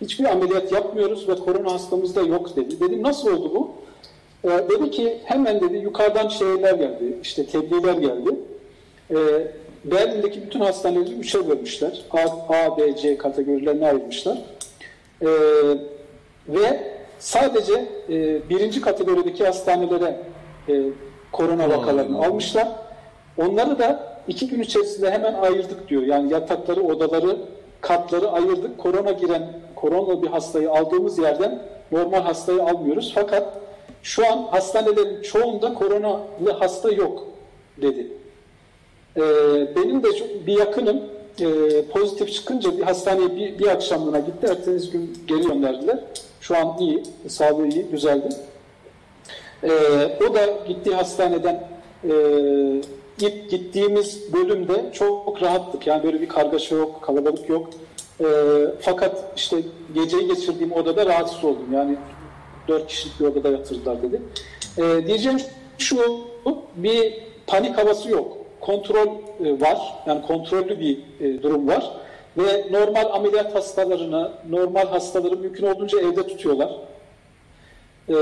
hiçbir 0.00 0.24
ameliyat 0.24 0.72
yapmıyoruz 0.72 1.28
ve 1.28 1.34
korona 1.34 1.72
hastamız 1.72 2.16
da 2.16 2.22
yok 2.22 2.56
dedi. 2.56 2.80
Dedim 2.80 3.02
nasıl 3.02 3.36
oldu 3.36 3.52
bu? 3.54 3.70
E, 4.44 4.48
dedi 4.48 4.90
ki 4.90 5.18
hemen 5.24 5.60
dedi 5.60 5.76
yukarıdan 5.76 6.28
şeyler 6.28 6.74
geldi, 6.74 7.18
işte 7.22 7.46
tebliğler 7.46 7.94
geldi. 7.94 8.30
E, 9.10 9.16
Berlin'deki 9.90 10.42
bütün 10.42 10.60
hastaneleri 10.60 11.12
üçe 11.12 11.48
bölmüşler. 11.48 12.04
A, 12.10 12.18
A, 12.54 12.78
B, 12.78 12.96
C 12.96 13.18
kategorilerine 13.18 13.86
ayırmışlar. 13.88 14.38
E, 15.22 15.28
ve 16.48 16.96
sadece 17.18 17.72
e, 18.08 18.48
birinci 18.48 18.80
kategorideki 18.80 19.44
hastanelere 19.44 20.20
e, 20.68 20.82
korona 21.32 21.70
vakalarını 21.70 22.26
almışlar. 22.26 22.68
Onları 23.38 23.78
da 23.78 24.18
iki 24.28 24.48
gün 24.48 24.60
içerisinde 24.60 25.10
hemen 25.10 25.34
ayırdık 25.34 25.88
diyor. 25.88 26.02
Yani 26.02 26.32
yatakları, 26.32 26.80
odaları, 26.80 27.36
katları 27.80 28.30
ayırdık. 28.30 28.78
Korona 28.78 29.12
giren, 29.12 29.60
korona 29.74 30.22
bir 30.22 30.26
hastayı 30.26 30.70
aldığımız 30.70 31.18
yerden 31.18 31.62
normal 31.92 32.20
hastayı 32.20 32.62
almıyoruz. 32.62 33.12
Fakat 33.14 33.58
şu 34.02 34.26
an 34.32 34.46
hastanelerin 34.50 35.22
çoğunda 35.22 35.74
koronalı 35.74 36.50
hasta 36.58 36.92
yok 36.92 37.24
dedi. 37.82 38.12
Ee, 39.16 39.20
benim 39.76 40.02
de 40.02 40.12
çok- 40.16 40.46
bir 40.46 40.58
yakınım 40.58 41.00
e, 41.40 41.46
pozitif 41.92 42.32
çıkınca 42.32 42.78
bir 42.78 42.82
hastaneye 42.82 43.36
bir, 43.36 43.58
bir 43.58 43.66
akşamlığına 43.66 44.18
gitti. 44.18 44.46
Ertesi 44.50 44.90
gün 44.90 45.18
geri 45.26 45.42
gönderdiler. 45.42 45.98
Şu 46.40 46.56
an 46.56 46.76
iyi, 46.80 47.02
sağlığı 47.28 47.68
iyi, 47.68 47.92
düzeldi. 47.92 48.28
Ee, 49.62 49.68
o 50.30 50.34
da 50.34 50.46
gittiği 50.68 50.94
hastaneden 50.94 51.68
e, 52.04 52.12
ilk 53.20 53.50
gittiğimiz 53.50 54.32
bölümde 54.32 54.84
çok 54.92 55.42
rahattık. 55.42 55.86
Yani 55.86 56.02
böyle 56.04 56.20
bir 56.20 56.28
kargaşa 56.28 56.74
yok, 56.76 57.02
kalabalık 57.02 57.48
yok. 57.48 57.70
Ee, 58.20 58.24
fakat 58.80 59.24
işte 59.36 59.56
geceyi 59.94 60.26
geçirdiğim 60.28 60.72
odada 60.72 61.06
rahatsız 61.06 61.44
oldum. 61.44 61.66
Yani 61.72 61.96
dört 62.68 62.86
kişilik 62.86 63.20
bir 63.20 63.24
odada 63.24 63.48
yatırdılar 63.48 64.02
dedi. 64.02 64.22
Ee, 64.78 65.06
diyeceğim 65.06 65.38
şu, 65.78 66.20
bir 66.76 67.14
panik 67.46 67.78
havası 67.78 68.10
yok. 68.10 68.36
Kontrol 68.60 69.08
e, 69.44 69.60
var. 69.60 69.78
Yani 70.06 70.22
kontrollü 70.22 70.80
bir 70.80 70.98
e, 71.20 71.42
durum 71.42 71.68
var. 71.68 71.92
Ve 72.38 72.66
normal 72.70 73.04
ameliyat 73.12 73.54
hastalarını, 73.54 74.32
normal 74.50 74.86
hastaları 74.86 75.36
mümkün 75.36 75.66
olduğunca 75.66 76.00
evde 76.00 76.26
tutuyorlar. 76.26 76.70
Ee, 78.08 78.14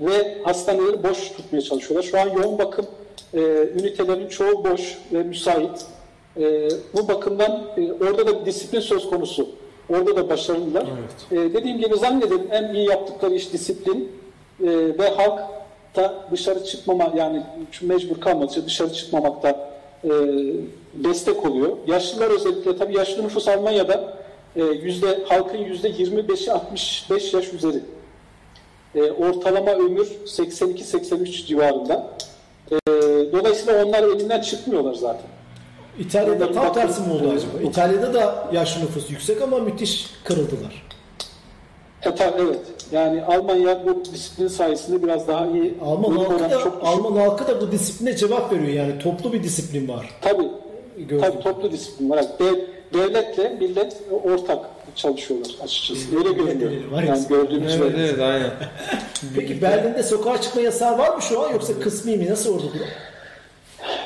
ve 0.00 0.42
hastaneleri 0.44 1.02
boş 1.02 1.30
tutmaya 1.32 1.62
çalışıyorlar. 1.62 2.08
Şu 2.10 2.20
an 2.20 2.28
yoğun 2.28 2.58
bakım 2.58 2.86
e, 3.34 3.40
ünitelerinin 3.80 4.28
çoğu 4.28 4.64
boş 4.64 4.98
ve 5.12 5.22
müsait. 5.22 5.86
E, 6.36 6.68
bu 6.94 7.08
bakımdan 7.08 7.62
e, 7.76 7.92
orada 7.92 8.26
da 8.26 8.40
bir 8.40 8.46
disiplin 8.46 8.80
söz 8.80 9.10
konusu. 9.10 9.48
Orada 9.90 10.16
da 10.16 10.28
başarılılar. 10.28 10.86
E, 11.30 11.36
dediğim 11.36 11.78
gibi 11.78 11.96
zannederim 11.96 12.48
en 12.50 12.74
iyi 12.74 12.88
yaptıkları 12.88 13.34
iş 13.34 13.52
disiplin 13.52 14.12
e, 14.60 14.66
ve 14.98 15.08
halk 15.08 15.40
da 15.96 16.14
dışarı 16.32 16.64
çıkmama 16.64 17.12
yani 17.16 17.42
mecbur 17.82 18.20
kalmadıkça 18.20 18.66
dışarı 18.66 18.92
çıkmamakta 18.92 19.70
e, 20.04 20.10
destek 20.94 21.46
oluyor. 21.46 21.76
Yaşlılar 21.86 22.30
özellikle 22.30 22.76
tabii 22.76 22.96
yaşlı 22.96 23.24
nüfus 23.24 23.48
Almanya'da 23.48 24.16
e, 24.56 24.62
yüzde 24.64 25.24
halkın 25.28 25.58
yüzde 25.58 25.90
25'i 25.90 26.52
65 26.52 27.34
yaş 27.34 27.52
üzeri. 27.52 27.80
E, 28.94 29.02
ortalama 29.02 29.70
ömür 29.70 30.06
82-83 30.24 31.46
civarında. 31.46 32.10
E, 32.70 32.76
dolayısıyla 33.32 33.84
onlar 33.84 34.02
elinden 34.02 34.40
çıkmıyorlar 34.40 34.94
zaten. 34.94 35.26
İtalya'da 35.98 36.52
tam 36.52 36.72
tersi 36.72 37.02
mi 37.02 37.12
oldu 37.12 37.30
acaba? 37.36 37.68
İtalya'da 37.70 38.14
da 38.14 38.48
yaşlı 38.52 38.82
nüfus 38.82 39.10
yüksek 39.10 39.42
ama 39.42 39.58
müthiş 39.58 40.10
kırıldılar. 40.24 40.86
E, 42.02 42.14
tabii, 42.14 42.42
evet. 42.42 42.60
Yani 42.92 43.22
Almanya 43.22 43.86
bu 43.86 44.04
disiplin 44.14 44.48
sayesinde 44.48 45.02
biraz 45.02 45.28
daha 45.28 45.46
iyi. 45.46 45.74
Alman 45.82 46.16
halkı 46.16 46.44
da 46.44 46.48
çok 46.48 46.58
düşük. 46.60 46.72
Alman 46.82 47.16
halkı 47.20 47.46
da 47.48 47.60
bu 47.60 47.72
disipline 47.72 48.16
cevap 48.16 48.52
veriyor. 48.52 48.68
Yani 48.68 48.98
toplu 48.98 49.32
bir 49.32 49.42
disiplin 49.42 49.88
var. 49.88 50.10
Tabii, 50.20 50.48
Gördüm. 50.96 51.20
tabii 51.20 51.42
toplu 51.42 51.72
disiplin 51.72 52.10
var. 52.10 52.24
Dev, 52.38 52.54
devletle 52.94 53.48
millet 53.60 53.96
ortak 54.24 54.58
çalışıyorlar 54.94 55.50
açıkçası. 55.64 56.18
Öyle 56.18 56.32
görünüyor. 56.32 56.72
Yani 57.06 57.22
gördüğünüz 57.28 57.74
Evet 57.74 57.92
evet 57.98 58.20
aynen. 58.20 58.50
Peki 59.34 59.62
Berlin'de 59.62 60.02
sokağa 60.02 60.40
çıkma 60.40 60.60
yasağı 60.60 60.98
var 60.98 61.16
mı 61.16 61.22
şu 61.22 61.40
an 61.46 61.52
yoksa 61.52 61.80
kısmi 61.80 62.16
mi? 62.16 62.30
Nasıl 62.30 62.54
orada 62.54 62.66
durum? 62.74 62.86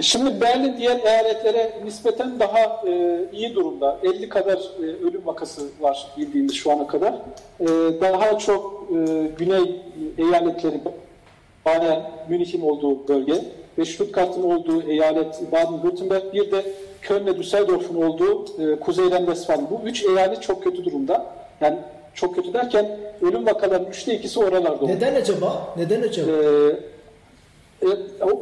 Şimdi 0.00 0.40
Berlin 0.40 0.76
diğer 0.78 0.98
eyaletlere 0.98 1.72
nispeten 1.84 2.40
daha 2.40 2.82
e, 2.88 3.24
iyi 3.32 3.54
durumda. 3.54 3.98
50 4.02 4.28
kadar 4.28 4.56
e, 4.56 4.82
ölüm 4.82 5.22
vakası 5.24 5.62
var 5.80 6.06
bildiğimiz 6.16 6.54
şu 6.54 6.72
ana 6.72 6.86
kadar. 6.86 7.14
E, 7.60 7.66
daha 8.00 8.38
çok 8.38 8.88
e, 8.90 9.30
güney 9.38 9.80
eyaletleri 10.18 10.80
Bayern, 11.64 12.00
Münih'in 12.28 12.60
olduğu 12.60 13.08
bölge 13.08 13.44
ve 13.78 13.84
Stuttgart'ın 13.84 14.42
olduğu 14.42 14.82
eyalet 14.82 15.40
Baden-Württemberg 15.52 16.32
bir 16.32 16.52
de 16.52 16.64
Köln 17.02 17.26
ve 17.26 17.38
Düsseldorf'un 17.38 18.02
olduğu 18.02 18.44
e, 18.44 18.80
Kuzeyden 18.80 19.18
Westfalen. 19.18 19.66
Bu 19.70 19.88
üç 19.88 20.04
eyalet 20.04 20.42
çok 20.42 20.64
kötü 20.64 20.84
durumda. 20.84 21.26
Yani 21.60 21.76
çok 22.14 22.34
kötü 22.34 22.52
derken 22.52 22.98
ölüm 23.22 23.46
vakalarının 23.46 23.88
üçte 23.88 24.14
ikisi 24.14 24.40
oralarda 24.40 24.74
oldu. 24.74 24.88
Neden 24.88 25.14
acaba? 25.14 25.74
Neden 25.76 26.02
acaba? 26.02 26.30
Ee, 26.30 26.76
e, 27.82 27.88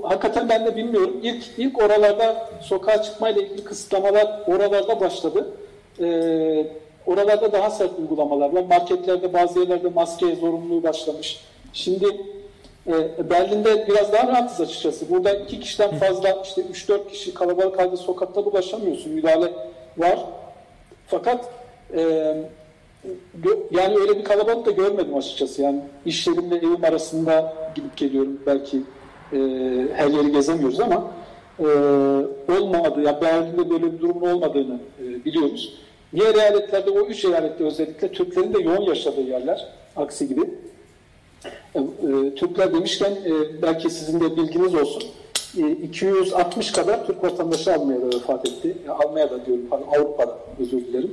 hakikaten 0.03 0.49
ben 0.49 0.67
de 0.67 0.77
bilmiyorum. 0.77 1.21
İlk 1.23 1.45
ilk 1.59 1.83
oralarda 1.83 2.51
sokağa 2.63 3.03
çıkmayla 3.03 3.43
ilgili 3.43 3.65
kısıtlamalar 3.65 4.43
oralarda 4.47 5.01
başladı. 5.01 5.55
Ee, 6.01 6.67
oralarda 7.07 7.53
daha 7.53 7.71
sert 7.71 7.99
uygulamalar 7.99 8.53
var. 8.53 8.63
Marketlerde 8.63 9.33
bazı 9.33 9.61
yerlerde 9.61 9.89
maske 9.89 10.37
zorunluluğu 10.37 10.83
başlamış. 10.83 11.41
Şimdi 11.73 12.07
e, 12.87 13.31
Berlin'de 13.31 13.89
biraz 13.89 14.13
daha 14.13 14.27
rahatız 14.27 14.61
açıkçası. 14.61 15.11
Burada 15.11 15.35
iki 15.35 15.61
kişiden 15.61 15.99
fazla 15.99 16.43
işte 16.45 16.63
3-4 16.63 17.09
kişi 17.09 17.35
kalabalık 17.35 17.79
halde 17.79 17.97
sokakta 17.97 18.45
dolaşamıyorsun. 18.45 19.13
Müdahale 19.13 19.53
var. 19.99 20.19
Fakat 21.07 21.45
e, 21.95 22.35
Yani 23.71 23.97
öyle 23.99 24.19
bir 24.19 24.25
kalabalık 24.25 24.67
da 24.67 24.71
görmedim 24.71 25.17
açıkçası. 25.17 25.63
Yani 25.63 25.81
iş 26.07 26.27
yerimle 26.27 26.57
evim 26.57 26.85
arasında 26.85 27.55
gidip 27.75 27.97
geliyorum. 27.97 28.41
Belki 28.47 28.83
e, 29.33 29.39
her 29.95 30.09
yeri 30.09 30.33
gezemiyoruz 30.33 30.81
ama 30.81 31.11
e, 31.61 31.65
olmadı. 32.59 33.01
Ya 33.05 33.21
Berlin'de 33.23 33.71
böyle 33.71 33.93
bir 33.93 34.01
durumun 34.01 34.31
olmadığını 34.31 34.79
e, 35.03 35.25
biliyoruz. 35.25 35.75
Diğer 36.15 36.35
eyaletlerde 36.35 36.91
o 36.91 37.01
üç 37.07 37.25
eyalette 37.25 37.65
özellikle 37.65 38.13
Türklerin 38.13 38.55
de 38.55 38.63
yoğun 38.63 38.83
yaşadığı 38.83 39.21
yerler. 39.21 39.67
Aksi 39.97 40.29
gibi. 40.29 40.41
E, 41.75 41.79
e, 41.79 42.35
Türkler 42.35 42.73
demişken 42.75 43.11
e, 43.11 43.63
belki 43.63 43.91
sizin 43.91 44.21
de 44.21 44.37
bilginiz 44.37 44.75
olsun. 44.75 45.03
E, 45.59 45.71
260 45.71 46.73
kadar 46.73 47.07
Türk 47.07 47.25
vatandaşı 47.25 47.75
Almanya'da 47.75 48.07
vefat 48.07 48.49
etti. 48.49 48.77
E, 48.87 48.91
Almanya'da 48.91 49.47
diyorum, 49.47 49.65
Avrupa'da 49.97 50.39
özür 50.61 50.79
dilerim. 50.87 51.11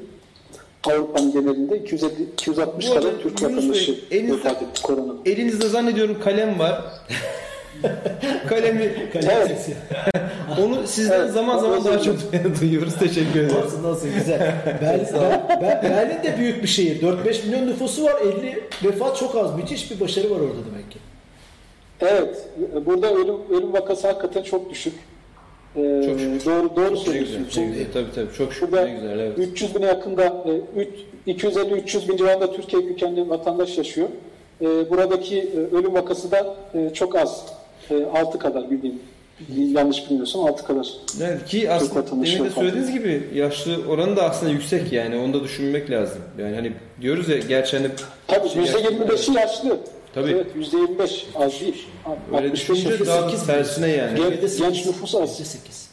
Avrupa'nın 0.87 1.31
genelinde 1.31 1.77
250, 1.77 2.23
260 2.33 2.89
Bu 2.89 2.93
arada 2.93 3.09
kadar 3.09 3.21
Türk 3.21 3.43
vatandaşı 3.43 3.95
elinizde- 4.11 4.31
vefat 4.37 4.61
etti 4.61 4.81
korona. 4.81 5.13
Elinizde 5.25 5.67
zannediyorum 5.67 6.17
kalem 6.23 6.59
var. 6.59 6.81
Kalemi 8.49 9.09
Kalem 9.13 9.29
Evet. 9.31 9.47
sesi. 9.47 9.73
onu 10.61 10.87
sizden 10.87 11.19
Evet, 11.19 11.31
zaman 11.31 11.57
zaman 11.59 11.85
daha 11.85 11.99
çok 11.99 12.15
duyuyoruz. 12.61 12.95
Teşekkür 12.99 13.39
ederim. 13.39 13.55
Nasıl 13.63 13.83
nasıl 13.83 14.07
güzel. 14.07 14.39
Berlin, 14.81 15.05
ben, 15.13 15.59
ben- 15.61 15.83
Berlin 15.83 16.23
de 16.23 16.37
büyük 16.37 16.63
bir 16.63 16.67
şehir. 16.67 17.01
4-5 17.01 17.45
milyon 17.47 17.67
nüfusu 17.67 18.03
var. 18.03 18.13
50 18.21 18.63
vefat 18.83 19.17
çok 19.17 19.35
az. 19.35 19.55
Müthiş 19.55 19.91
bir 19.91 19.99
başarı 19.99 20.25
var 20.31 20.35
orada 20.39 20.65
demek 20.71 20.91
ki. 20.91 20.97
Evet, 22.01 22.37
burada 22.85 23.13
ölüm, 23.13 23.35
ölüm 23.51 23.73
vakası 23.73 24.07
hakikaten 24.07 24.43
çok 24.43 24.69
düşük. 24.69 24.93
Ee, 25.75 26.01
Çok 26.05 26.19
şükür. 26.19 26.45
Doğru, 26.45 26.75
doğru 26.75 26.85
Ne 26.85 26.89
güzel, 26.89 27.05
söylüyorsunuz. 27.05 27.57
ne 27.57 27.65
güzel. 27.65 27.85
Tabii 27.93 28.11
tabii. 28.15 28.25
Çok 28.37 28.53
şükür. 28.53 28.67
Şurada 28.67 28.85
Ne 28.85 28.93
güzel. 28.93 29.19
Evet. 29.19 29.39
300 29.39 29.75
bine 29.75 29.85
yakında, 29.85 30.23
e, 30.25 30.79
üç- 30.79 31.43
250-300 31.43 32.07
bin 32.09 32.17
civarında 32.17 32.51
Türkiye 32.53 32.87
kökenli 32.87 33.29
vatandaş 33.29 33.77
yaşıyor. 33.77 34.07
E, 34.61 34.65
Buradaki 34.89 35.39
e, 35.39 35.75
ölüm 35.75 35.93
vakası 35.93 36.31
da 36.31 36.55
e, 36.73 36.93
çok 36.93 37.15
az. 37.15 37.45
6 38.13 38.39
kadar 38.39 38.71
bildiğim. 38.71 38.99
Yanlış 39.49 40.05
bilmiyorsam 40.09 40.45
6 40.45 40.65
kadar. 40.65 40.87
Evet, 41.21 41.45
ki 41.45 41.71
aslında 41.71 42.07
demin 42.11 42.45
de 42.45 42.49
söylediğiniz 42.49 42.91
gibi 42.91 43.29
yaşlı 43.35 43.77
oranı 43.89 44.15
da 44.15 44.23
aslında 44.29 44.51
yüksek 44.51 44.93
yani 44.93 45.15
onu 45.17 45.33
da 45.33 45.43
düşünmek 45.43 45.91
lazım. 45.91 46.21
Yani 46.39 46.55
hani 46.55 46.71
diyoruz 47.01 47.29
ya 47.29 47.37
gerçi 47.37 47.77
hani 47.77 47.87
Tabii 48.27 48.49
Şey, 48.49 48.63
%25'i 48.63 49.33
yaşlı. 49.35 49.77
Tabii. 50.13 50.31
Evet 50.31 50.47
%25 50.55 51.25
az 51.35 51.61
değil. 51.61 51.85
öyle 52.27 52.47
65 52.47 52.53
düşününce 52.53 52.89
yaşında. 52.89 53.07
daha 53.07 53.29
8 53.29 53.45
tersine 53.45 53.89
yani. 53.89 54.17
Genç- 54.17 54.41
Genç, 54.41 54.57
genç 54.57 54.85
nüfus 54.85 55.15
az. 55.15 55.39
%8. 55.39 55.85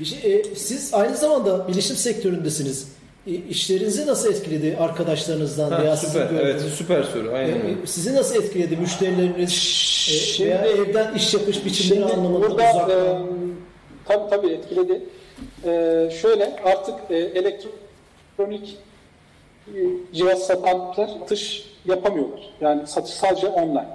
Bir 0.00 0.04
şey, 0.04 0.34
e, 0.34 0.54
siz 0.54 0.94
aynı 0.94 1.16
zamanda 1.16 1.68
bilişim 1.68 1.96
sektöründesiniz. 1.96 2.88
İşlerinizi 3.26 4.06
nasıl 4.06 4.30
etkiledi 4.30 4.76
arkadaşlarınızdan 4.80 5.70
Ha, 5.70 5.82
veya 5.82 5.96
sizin 5.96 6.12
süper. 6.12 6.34
Evet, 6.42 6.54
gördüğünüz- 6.54 6.74
süper 6.74 7.02
soru. 7.02 7.32
Aynen. 7.34 7.62
öyle. 7.62 7.72
E, 7.82 7.86
Sizi 7.86 8.14
nasıl 8.14 8.42
etkiledi 8.42 8.76
müşterileriniz 8.76 9.50
e, 9.50 10.12
Şimdi- 10.12 10.50
veya 10.50 10.64
evden 10.66 11.14
iş 11.14 11.34
yapış 11.34 11.64
biçimleri 11.64 12.04
anlamında 12.04 12.40
burada 12.50 12.54
uzaktan? 12.54 12.90
e, 12.90 13.18
tabii 14.04 14.30
tabii 14.30 14.48
etkiledi. 14.52 15.02
E, 15.64 15.70
şöyle 16.22 16.56
artık 16.64 16.94
e, 17.10 17.16
elektronik 17.16 18.76
e, 19.68 19.78
cihaz 20.12 20.38
satanlar 20.46 21.08
satış 21.20 21.64
yapamıyorlar. 21.86 22.40
Yani 22.60 22.86
satış 22.86 23.14
sadece 23.14 23.48
online, 23.48 23.86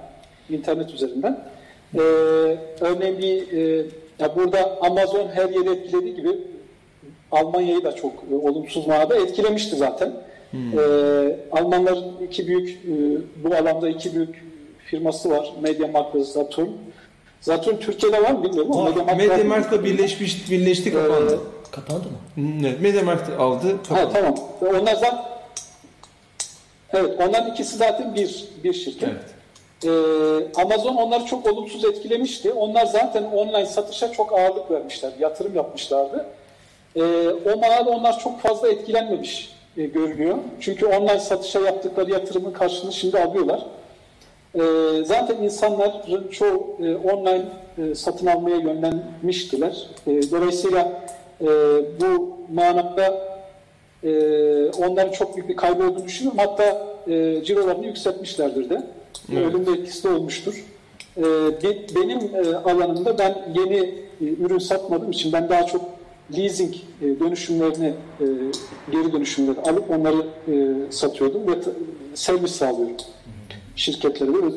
internet 0.50 0.90
üzerinden. 0.94 1.44
E, 1.94 1.98
örneğin 2.80 3.18
bir 3.18 3.52
e, 3.58 3.86
ya 4.18 4.36
burada 4.36 4.78
Amazon 4.80 5.28
her 5.28 5.48
yeri 5.48 5.70
etkilediği 5.70 6.16
gibi 6.16 6.30
Almanya'yı 7.32 7.84
da 7.84 7.92
çok 7.94 8.12
e, 8.32 8.34
olumsuz 8.34 8.86
manada 8.86 9.16
etkilemişti 9.16 9.76
zaten. 9.76 10.12
E, 10.54 10.80
Almanların 11.52 12.12
iki 12.26 12.46
büyük 12.46 12.68
e, 12.70 12.92
bu 13.44 13.54
alanda 13.54 13.88
iki 13.88 14.14
büyük 14.14 14.44
firması 14.86 15.30
var. 15.30 15.52
MediaMarkt 15.62 16.14
ve 16.14 16.24
Saturn. 16.24 16.68
Zaten 17.40 17.78
Türkiye'de 17.80 18.22
var 18.22 18.30
mı 18.30 18.44
bilmiyorum 18.44 18.72
ama 18.72 18.84
Var. 18.84 18.90
MediaMarkt. 18.90 19.28
Mediamarkt'la 19.28 19.84
birleşmiş, 19.84 20.50
birleşti 20.50 20.92
kapandı. 20.92 21.40
Kapandı 21.70 22.04
mı? 22.04 22.66
Evet, 22.66 22.80
Mediamarkt 22.80 23.30
aldı, 23.40 23.66
Ha, 23.68 23.82
kapandı. 23.88 24.10
tamam. 24.12 24.34
Ve 24.62 24.80
Onlar 24.80 24.94
zaten 24.94 25.18
Evet, 26.94 27.20
onların 27.28 27.50
ikisi 27.52 27.76
zaten 27.76 28.14
bir 28.14 28.44
bir 28.64 28.72
şirket. 28.72 29.08
Evet. 29.08 29.24
Ee, 29.84 30.60
Amazon 30.62 30.94
onları 30.96 31.24
çok 31.24 31.46
olumsuz 31.46 31.84
etkilemişti. 31.84 32.52
Onlar 32.52 32.86
zaten 32.86 33.22
online 33.24 33.66
satışa 33.66 34.12
çok 34.12 34.32
ağırlık 34.32 34.70
vermişler, 34.70 35.12
yatırım 35.20 35.54
yapmışlardı. 35.56 36.26
Ee, 36.96 37.02
o 37.54 37.56
manada 37.60 37.90
onlar 37.90 38.18
çok 38.18 38.40
fazla 38.40 38.68
etkilenmemiş 38.68 39.52
e, 39.76 39.86
görünüyor. 39.86 40.38
Çünkü 40.60 40.86
online 40.86 41.18
satışa 41.18 41.60
yaptıkları 41.60 42.10
yatırımın 42.10 42.52
karşılığını 42.52 42.92
şimdi 42.92 43.20
alıyorlar. 43.20 43.66
Ee, 44.54 44.60
zaten 45.04 45.36
insanların 45.36 46.28
çoğu 46.28 46.76
e, 46.82 46.94
online 46.96 47.42
e, 47.78 47.94
satın 47.94 48.26
almaya 48.26 48.56
yönlenmiştiler. 48.56 49.86
E, 50.06 50.30
dolayısıyla 50.30 51.02
e, 51.40 51.46
bu 52.00 52.36
manada 52.54 53.32
e, 54.04 54.10
onların 54.70 55.12
çok 55.12 55.36
büyük 55.36 55.48
bir 55.48 55.56
kaybı 55.56 55.84
olduğunu 55.84 56.04
düşünüyorum. 56.04 56.38
Hatta 56.46 56.86
e, 57.08 57.44
cirolarını 57.44 57.86
yükseltmişlerdir 57.86 58.70
de. 58.70 58.82
Evet. 59.32 59.54
Ölüm 59.54 59.74
etkisi 59.74 60.04
de 60.04 60.08
olmuştur. 60.08 60.64
E, 61.16 61.22
be- 61.62 61.86
benim 61.96 62.18
e, 62.36 62.56
alanımda 62.56 63.18
ben 63.18 63.44
yeni 63.54 63.76
e, 64.20 64.24
ürün 64.40 64.58
satmadığım 64.58 65.10
için 65.10 65.32
ben 65.32 65.48
daha 65.48 65.66
çok 65.66 65.82
leasing 66.36 66.74
e, 67.02 67.20
dönüşümlerini 67.20 67.94
e, 68.20 68.26
geri 68.92 69.12
dönüşümleri 69.12 69.60
alıp 69.60 69.90
onları 69.90 70.26
e, 70.48 70.92
satıyordum 70.92 71.46
ve 71.46 71.58
servis 72.14 72.52
sağlıyorum 72.52 72.96
şirketlere 73.76 74.30
ve 74.30 74.52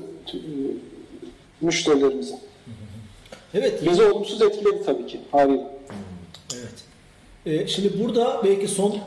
müşterilerimize. 1.61 2.36
Evet. 3.53 3.86
Bizi 3.89 4.03
olumsuz 4.03 4.41
etkiledi 4.41 4.84
tabii 4.86 5.07
ki 5.07 5.19
haliyle. 5.32 5.63
Evet. 6.55 7.69
Şimdi 7.69 8.03
burada 8.03 8.41
belki 8.43 8.67
son 8.67 8.97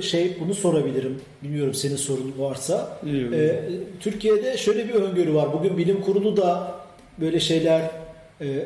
şey 0.00 0.36
bunu 0.40 0.54
sorabilirim. 0.54 1.20
Bilmiyorum 1.42 1.74
senin 1.74 1.96
sorun 1.96 2.34
varsa. 2.38 3.00
Ee, 3.06 3.60
Türkiye'de 4.00 4.56
şöyle 4.56 4.88
bir 4.88 4.94
öngörü 4.94 5.34
var. 5.34 5.52
Bugün 5.52 5.78
bilim 5.78 6.02
kurulu 6.02 6.36
da 6.36 6.74
böyle 7.20 7.40
şeyler 7.40 7.90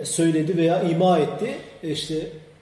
söyledi 0.04 0.57
veya 0.57 0.82
ima 0.82 1.18
etti. 1.18 1.54
İşte 1.82 2.14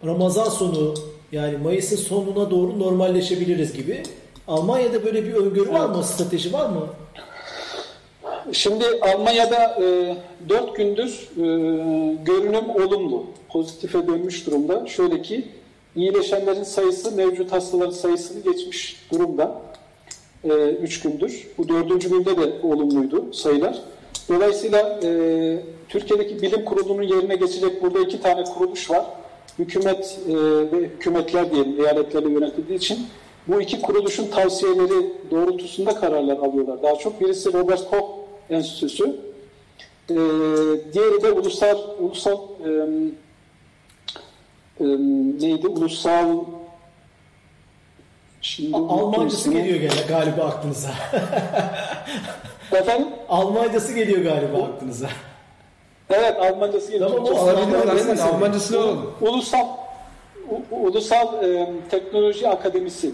Ramazan 0.07 0.49
sonu 0.49 0.95
yani 1.33 1.57
Mayıs'ın 1.57 1.97
sonuna 1.97 2.51
doğru 2.51 2.79
normalleşebiliriz 2.79 3.73
gibi. 3.73 4.03
Almanya'da 4.49 5.05
böyle 5.05 5.25
bir 5.25 5.33
öngörü 5.33 5.73
var 5.73 5.89
mı? 5.89 6.05
Strateji 6.05 6.53
var 6.53 6.69
mı? 6.69 6.87
Şimdi 8.53 8.85
Almanya'da 9.01 9.81
e, 9.83 10.17
4 10.49 10.77
gündür 10.77 11.29
e, 11.37 11.45
görünüm 12.25 12.71
olumlu, 12.71 13.27
pozitife 13.49 14.07
dönmüş 14.07 14.47
durumda. 14.47 14.87
Şöyle 14.87 15.23
ki 15.23 15.49
iyileşenlerin 15.97 16.63
sayısı 16.63 17.13
mevcut 17.13 17.53
hastaların 17.53 17.91
sayısını 17.91 18.53
geçmiş 18.53 19.07
durumda. 19.13 19.63
3 20.83 21.01
gündür. 21.01 21.47
Bu 21.59 21.69
dördüncü 21.69 22.11
günde 22.11 22.37
de 22.37 22.53
olumluydu 22.63 23.33
sayılar. 23.33 23.79
Dolayısıyla 24.29 25.01
e, 25.03 25.09
Türkiye'deki 25.89 26.43
bilim 26.43 26.65
kurulunun 26.65 27.03
yerine 27.03 27.37
geçecek 27.37 27.83
burada 27.83 28.01
iki 28.01 28.23
tane 28.23 28.45
kuruluş 28.45 28.91
var. 28.91 29.05
Hükümet 29.59 30.19
e, 30.29 30.35
ve 30.73 30.77
hükümetler 30.77 31.53
diyelim 31.53 31.81
eyaletlerle 31.81 32.31
yönetildiği 32.31 32.79
için 32.79 33.07
bu 33.49 33.61
iki 33.61 33.81
kuruluşun 33.81 34.31
tavsiyeleri 34.31 35.13
doğrultusunda 35.31 35.95
kararlar 35.95 36.37
alıyorlar. 36.37 36.83
Daha 36.83 36.97
çok 36.97 37.21
birisi 37.21 37.53
Robert 37.53 37.91
Koch 37.91 38.05
Enstitüsü, 38.51 39.05
e, 40.11 40.15
diğeri 40.93 41.23
de 41.23 41.33
ulusal 41.33 41.79
ulusal 41.99 42.39
e, 42.65 42.71
e, 44.81 44.85
neydi? 45.41 45.69
Ulusal 45.69 46.45
Şimdi 48.45 48.77
Almancası 48.77 49.53
geliyor 49.53 49.81
gene 49.81 50.07
galiba 50.09 50.45
aklınıza. 50.45 50.91
Efendim? 52.73 53.09
Almancası 53.29 53.93
geliyor 53.93 54.23
galiba 54.23 54.63
aklınıza. 54.63 55.09
Evet 56.11 56.37
Almancası 56.41 56.93
geliyor. 56.93 57.11
Tamam, 57.11 57.25
Çok- 57.27 57.37
o 57.37 57.41
Alabiliriz 57.41 57.75
Almancası 57.75 58.01
aynen 58.03 58.17
geliyor. 58.17 58.35
Almancasını 58.35 58.79
alalım. 58.79 59.11
Ulusal 59.21 59.67
U- 60.51 60.77
Ulusal 60.87 61.45
e, 61.45 61.67
Teknoloji 61.91 62.49
Akademisi, 62.49 63.11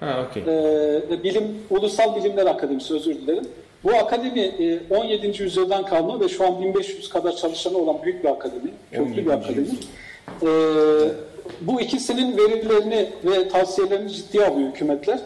Ha 0.00 0.26
okey. 0.30 0.42
e, 0.42 1.22
bilim 1.22 1.58
Ulusal 1.70 2.16
Bilimler 2.16 2.46
Akademisi 2.46 2.94
özür 2.94 3.14
dilerim. 3.14 3.44
Bu 3.84 3.90
akademi 3.96 4.40
e, 4.40 4.80
17. 4.96 5.42
yüzyıldan 5.42 5.84
kalma 5.86 6.20
ve 6.20 6.28
şu 6.28 6.46
an 6.46 6.62
1500 6.62 7.08
kadar 7.08 7.36
çalışanı 7.36 7.78
olan 7.78 7.96
büyük 8.02 8.24
bir 8.24 8.28
akademi, 8.28 8.70
köklü 8.90 9.02
17. 9.04 9.26
bir 9.26 9.30
akademi. 9.30 9.66
E, 10.42 10.48
bu 11.60 11.80
ikisinin 11.80 12.36
verilerini 12.36 13.08
ve 13.24 13.48
tavsiyelerini 13.48 14.10
ciddiye 14.12 14.46
alıyor 14.46 14.68
hükümetler. 14.68 15.18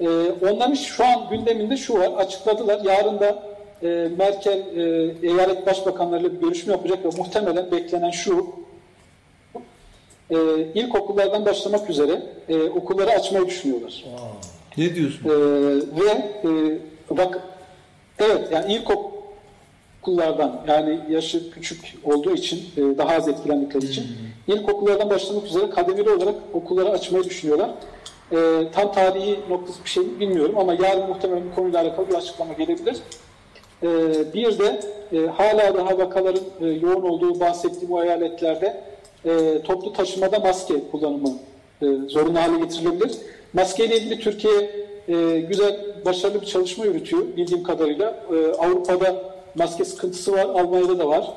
E, 0.00 0.06
onların 0.50 0.74
şu 0.74 1.04
an 1.04 1.28
gündeminde 1.30 1.76
şu 1.76 1.94
var, 1.98 2.10
açıkladılar. 2.16 2.80
Yarın 2.84 3.20
da 3.20 3.42
e, 3.84 4.08
Merkel 4.18 4.58
e, 4.76 5.14
eyalet 5.22 5.66
başbakanlarıyla 5.66 6.32
bir 6.32 6.40
görüşme 6.40 6.72
yapacak 6.72 7.04
ve 7.04 7.08
muhtemelen 7.18 7.70
beklenen 7.70 8.10
şu, 8.10 8.46
e, 10.30 10.36
ilkokullardan 10.74 11.46
başlamak 11.46 11.90
üzere 11.90 12.22
e, 12.48 12.62
okulları 12.62 13.10
açmayı 13.10 13.46
düşünüyorlar. 13.46 14.04
Ne 14.76 14.94
diyorsun? 14.94 15.24
E, 15.24 15.32
ve 16.00 16.10
e, 16.44 16.78
bak 17.10 17.40
evet 18.18 18.48
yani 18.52 18.72
ilkokullardan 18.74 20.64
yani 20.68 21.00
yaşı 21.10 21.50
küçük 21.50 21.94
olduğu 22.04 22.34
için 22.34 22.58
e, 22.76 22.98
daha 22.98 23.14
az 23.14 23.28
etkilendikleri 23.28 23.84
için 23.84 24.06
ilkokullardan 24.48 25.10
başlamak 25.10 25.46
üzere 25.46 25.70
kademeli 25.70 26.10
olarak 26.10 26.34
okulları 26.52 26.90
açmayı 26.90 27.24
düşünüyorlar. 27.24 27.70
E, 28.32 28.36
tam 28.72 28.92
tarihi 28.92 29.40
noktası 29.50 29.84
bir 29.84 29.90
şey 29.90 30.20
bilmiyorum 30.20 30.58
ama 30.58 30.74
yarın 30.74 31.08
muhtemelen 31.08 31.42
bu 31.50 31.54
konuyla 31.54 31.80
alakalı 31.80 32.08
bir 32.08 32.14
açıklama 32.14 32.52
gelebilir. 32.52 32.96
E, 33.82 33.88
bir 34.34 34.58
de 34.58 34.80
e, 35.12 35.26
hala 35.26 35.74
daha 35.74 35.98
vakaların 35.98 36.42
e, 36.60 36.66
yoğun 36.66 37.02
olduğu 37.02 37.40
bahsettiğim 37.40 37.90
bu 37.90 38.04
eyaletlerde 38.04 38.80
e, 39.26 39.62
toplu 39.64 39.92
taşımada 39.92 40.38
maske 40.38 40.74
kullanımı 40.92 41.32
e, 41.82 41.86
zorunlu 42.08 42.38
hale 42.38 42.58
getirilebilir. 42.58 43.12
Maske 43.52 43.84
ile 43.84 43.96
ilgili 43.96 44.20
Türkiye 44.20 44.70
e, 45.08 45.40
güzel, 45.40 45.80
başarılı 46.04 46.40
bir 46.40 46.46
çalışma 46.46 46.84
yürütüyor 46.84 47.22
bildiğim 47.36 47.62
kadarıyla. 47.62 48.14
E, 48.32 48.52
Avrupa'da 48.58 49.14
maske 49.54 49.84
sıkıntısı 49.84 50.32
var, 50.32 50.44
Almanya'da 50.44 50.98
da 50.98 51.08
var. 51.08 51.30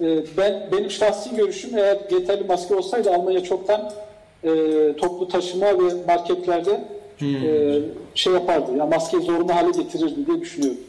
e, 0.00 0.18
ben 0.36 0.68
benim 0.72 0.90
şahsi 0.90 1.36
görüşüm 1.36 1.78
eğer 1.78 1.98
yeterli 2.10 2.44
maske 2.44 2.74
olsaydı 2.74 3.10
Almanya 3.14 3.42
çoktan 3.44 3.92
e, 4.44 4.50
toplu 4.96 5.28
taşıma 5.28 5.66
ve 5.66 5.94
marketlerde 6.08 6.84
e, 7.22 7.26
şey 8.14 8.32
yapardı. 8.32 8.76
Ya 8.76 8.86
maskeyi 8.86 9.22
zorunlu 9.22 9.54
hale 9.54 9.70
getirirdi 9.82 10.26
diye 10.26 10.40
düşünüyorum. 10.40 10.80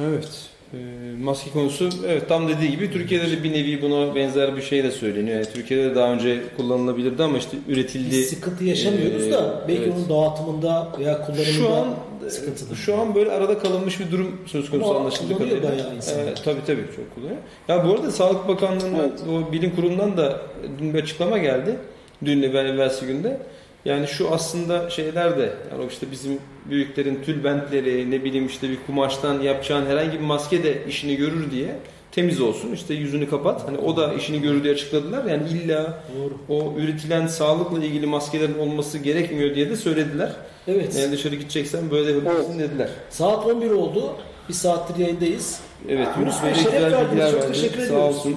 Evet. 0.00 0.28
Ee, 0.74 0.76
maske 1.22 1.50
konusu 1.50 1.88
evet 2.06 2.28
tam 2.28 2.48
dediği 2.48 2.70
gibi 2.70 2.92
Türkiye'de 2.92 3.30
de 3.30 3.42
bir 3.44 3.52
nevi 3.52 3.82
buna 3.82 4.14
benzer 4.14 4.56
bir 4.56 4.62
şey 4.62 4.84
de 4.84 4.90
söyleniyor. 4.90 5.36
Yani 5.36 5.52
Türkiye'de 5.54 5.90
de 5.90 5.94
daha 5.94 6.12
önce 6.12 6.40
kullanılabilirdi 6.56 7.22
ama 7.22 7.38
işte 7.38 7.56
üretildi. 7.68 8.10
Biz 8.10 8.28
sıkıntı 8.30 8.64
yaşamıyoruz 8.64 9.26
Ee, 9.26 9.32
da 9.32 9.64
belki 9.68 9.82
evet. 9.82 9.94
onun 9.96 10.08
dağıtımında 10.08 10.88
veya 10.98 11.26
kullanımında 11.26 11.44
Şu 11.52 11.74
an 11.74 11.94
sıkıntıdır. 12.28 12.76
şu 12.76 13.00
an 13.00 13.14
böyle 13.14 13.30
arada 13.30 13.58
kalınmış 13.58 14.00
bir 14.00 14.10
durum 14.10 14.40
söz 14.46 14.70
konusu 14.70 14.90
Ama 14.90 14.98
anlaşıldığı 15.00 15.38
kadarıyla. 15.38 15.92
Evet, 16.18 16.42
tabii 16.44 16.60
tabii 16.66 16.84
çok 16.96 17.14
kullanıyor. 17.14 17.38
Ya 17.68 17.86
bu 17.88 17.92
arada 17.92 18.10
Sağlık 18.10 18.48
Bakanlığı'ndan 18.48 19.00
Evet. 19.00 19.20
o 19.48 19.52
bilim 19.52 19.74
kurulundan 19.76 20.16
da 20.16 20.40
dün 20.78 20.94
bir 20.94 21.02
açıklama 21.02 21.38
geldi. 21.38 21.76
Dün 22.24 22.42
ve 22.42 22.46
evvelsi 22.58 23.06
günde. 23.06 23.40
Yani 23.86 24.06
şu 24.06 24.30
aslında 24.30 24.90
şeyler 24.90 25.38
de 25.38 25.52
yani 25.72 25.86
işte 25.90 26.06
bizim 26.10 26.38
büyüklerin 26.70 27.22
tülbentleri 27.22 28.10
ne 28.10 28.24
bileyim 28.24 28.46
işte 28.46 28.70
bir 28.70 28.78
kumaştan 28.86 29.40
yapacağın 29.40 29.86
herhangi 29.86 30.12
bir 30.12 30.24
maske 30.24 30.64
de 30.64 30.86
işini 30.88 31.16
görür 31.16 31.50
diye 31.50 31.68
temiz 32.12 32.40
olsun 32.40 32.72
işte 32.72 32.94
yüzünü 32.94 33.30
kapat. 33.30 33.68
Hani 33.68 33.78
o 33.78 33.96
da 33.96 34.14
işini 34.14 34.42
görür 34.42 34.64
diye 34.64 34.74
açıkladılar. 34.74 35.24
Yani 35.24 35.48
illa 35.48 36.02
Doğru. 36.18 36.34
o 36.60 36.74
üretilen 36.78 37.26
sağlıkla 37.26 37.84
ilgili 37.84 38.06
maskelerin 38.06 38.58
olması 38.58 38.98
gerekmiyor 38.98 39.54
diye 39.54 39.70
de 39.70 39.76
söylediler. 39.76 40.32
Evet. 40.68 40.96
Yani 41.00 41.12
dışarı 41.12 41.34
gideceksen 41.34 41.90
böyle 41.90 42.12
yapabilirsin 42.12 42.58
dediler. 42.58 42.88
Saat 43.10 43.46
11 43.46 43.70
oldu. 43.70 44.16
Bir 44.48 44.54
saattir 44.54 45.00
yayındayız. 45.00 45.60
Evet 45.88 46.08
Yunus 46.20 46.34
Yunus 46.34 46.42
Bey 46.42 46.50
Bey, 46.50 46.54
de 46.54 46.70
şeref 46.70 46.84
güzel 46.84 47.10
bilgiler 47.10 47.30
Çok 47.30 47.42
verdi. 47.42 47.58
Sağ 47.58 47.66
ediyoruz. 47.66 48.16
olsun. 48.16 48.36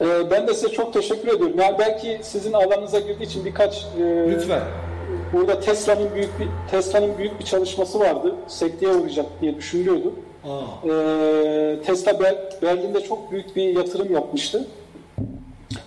E, 0.00 0.30
ben 0.30 0.46
de 0.48 0.54
size 0.54 0.68
çok 0.68 0.92
teşekkür 0.92 1.28
ediyorum. 1.28 1.56
Yani 1.58 1.76
belki 1.78 2.18
sizin 2.22 2.52
alanınıza 2.52 3.00
girdiği 3.00 3.22
için 3.24 3.44
birkaç 3.44 3.86
e, 4.00 4.30
Lütfen. 4.30 4.60
Burada 5.32 5.60
Tesla'nın 5.60 6.14
büyük 6.14 6.40
bir 6.40 6.46
Tesla'nın 6.70 7.18
büyük 7.18 7.40
bir 7.40 7.44
çalışması 7.44 8.00
vardı. 8.00 8.34
Sekteye 8.46 8.92
uğrayacak 8.92 9.26
diye 9.40 9.56
düşünülüyordu. 9.56 10.12
Aa, 10.44 10.88
Ee, 10.88 11.78
Tesla 11.86 12.10
Ber- 12.12 12.62
Berlin'de 12.62 13.00
çok 13.00 13.32
büyük 13.32 13.56
bir 13.56 13.62
yatırım 13.76 14.14
yapmıştı. 14.14 14.66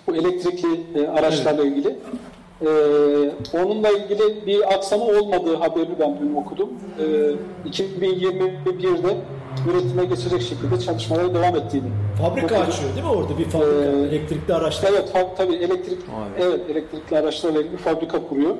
Bu 0.08 0.16
elektrikli 0.16 0.80
e, 0.96 1.08
araçlarla 1.08 1.64
ilgili. 1.64 1.96
Ee, 2.62 2.68
onunla 3.58 3.90
ilgili 3.90 4.46
bir 4.46 4.74
aksama 4.74 5.06
olmadığı 5.06 5.56
haberini 5.56 6.00
ben 6.00 6.18
dün 6.22 6.36
okudum. 6.36 6.70
Ee, 7.66 7.70
2021'de 7.70 8.80
üretime 9.72 10.06
geçecek 10.06 10.42
şekilde 10.42 10.80
çalışmalara 10.80 11.34
devam 11.34 11.56
ettiğini. 11.56 11.88
fabrika 12.22 12.46
okudum. 12.56 12.62
açıyor 12.70 12.90
değil 12.96 13.06
mi 13.06 13.12
orada 13.12 13.38
bir 13.38 13.44
fabrika? 13.46 13.72
Ee, 13.72 14.16
elektrikli 14.16 14.54
araçlar. 14.54 14.90
Evet 14.92 15.10
fa- 15.14 15.36
tabii 15.38 15.56
elektrik 15.56 16.00
Vay. 16.00 16.48
evet 16.48 16.60
elektrikli 16.70 17.18
araçlarla 17.18 17.60
ilgili 17.60 17.74
bir 17.74 17.78
fabrika 17.78 18.28
kuruyor. 18.28 18.56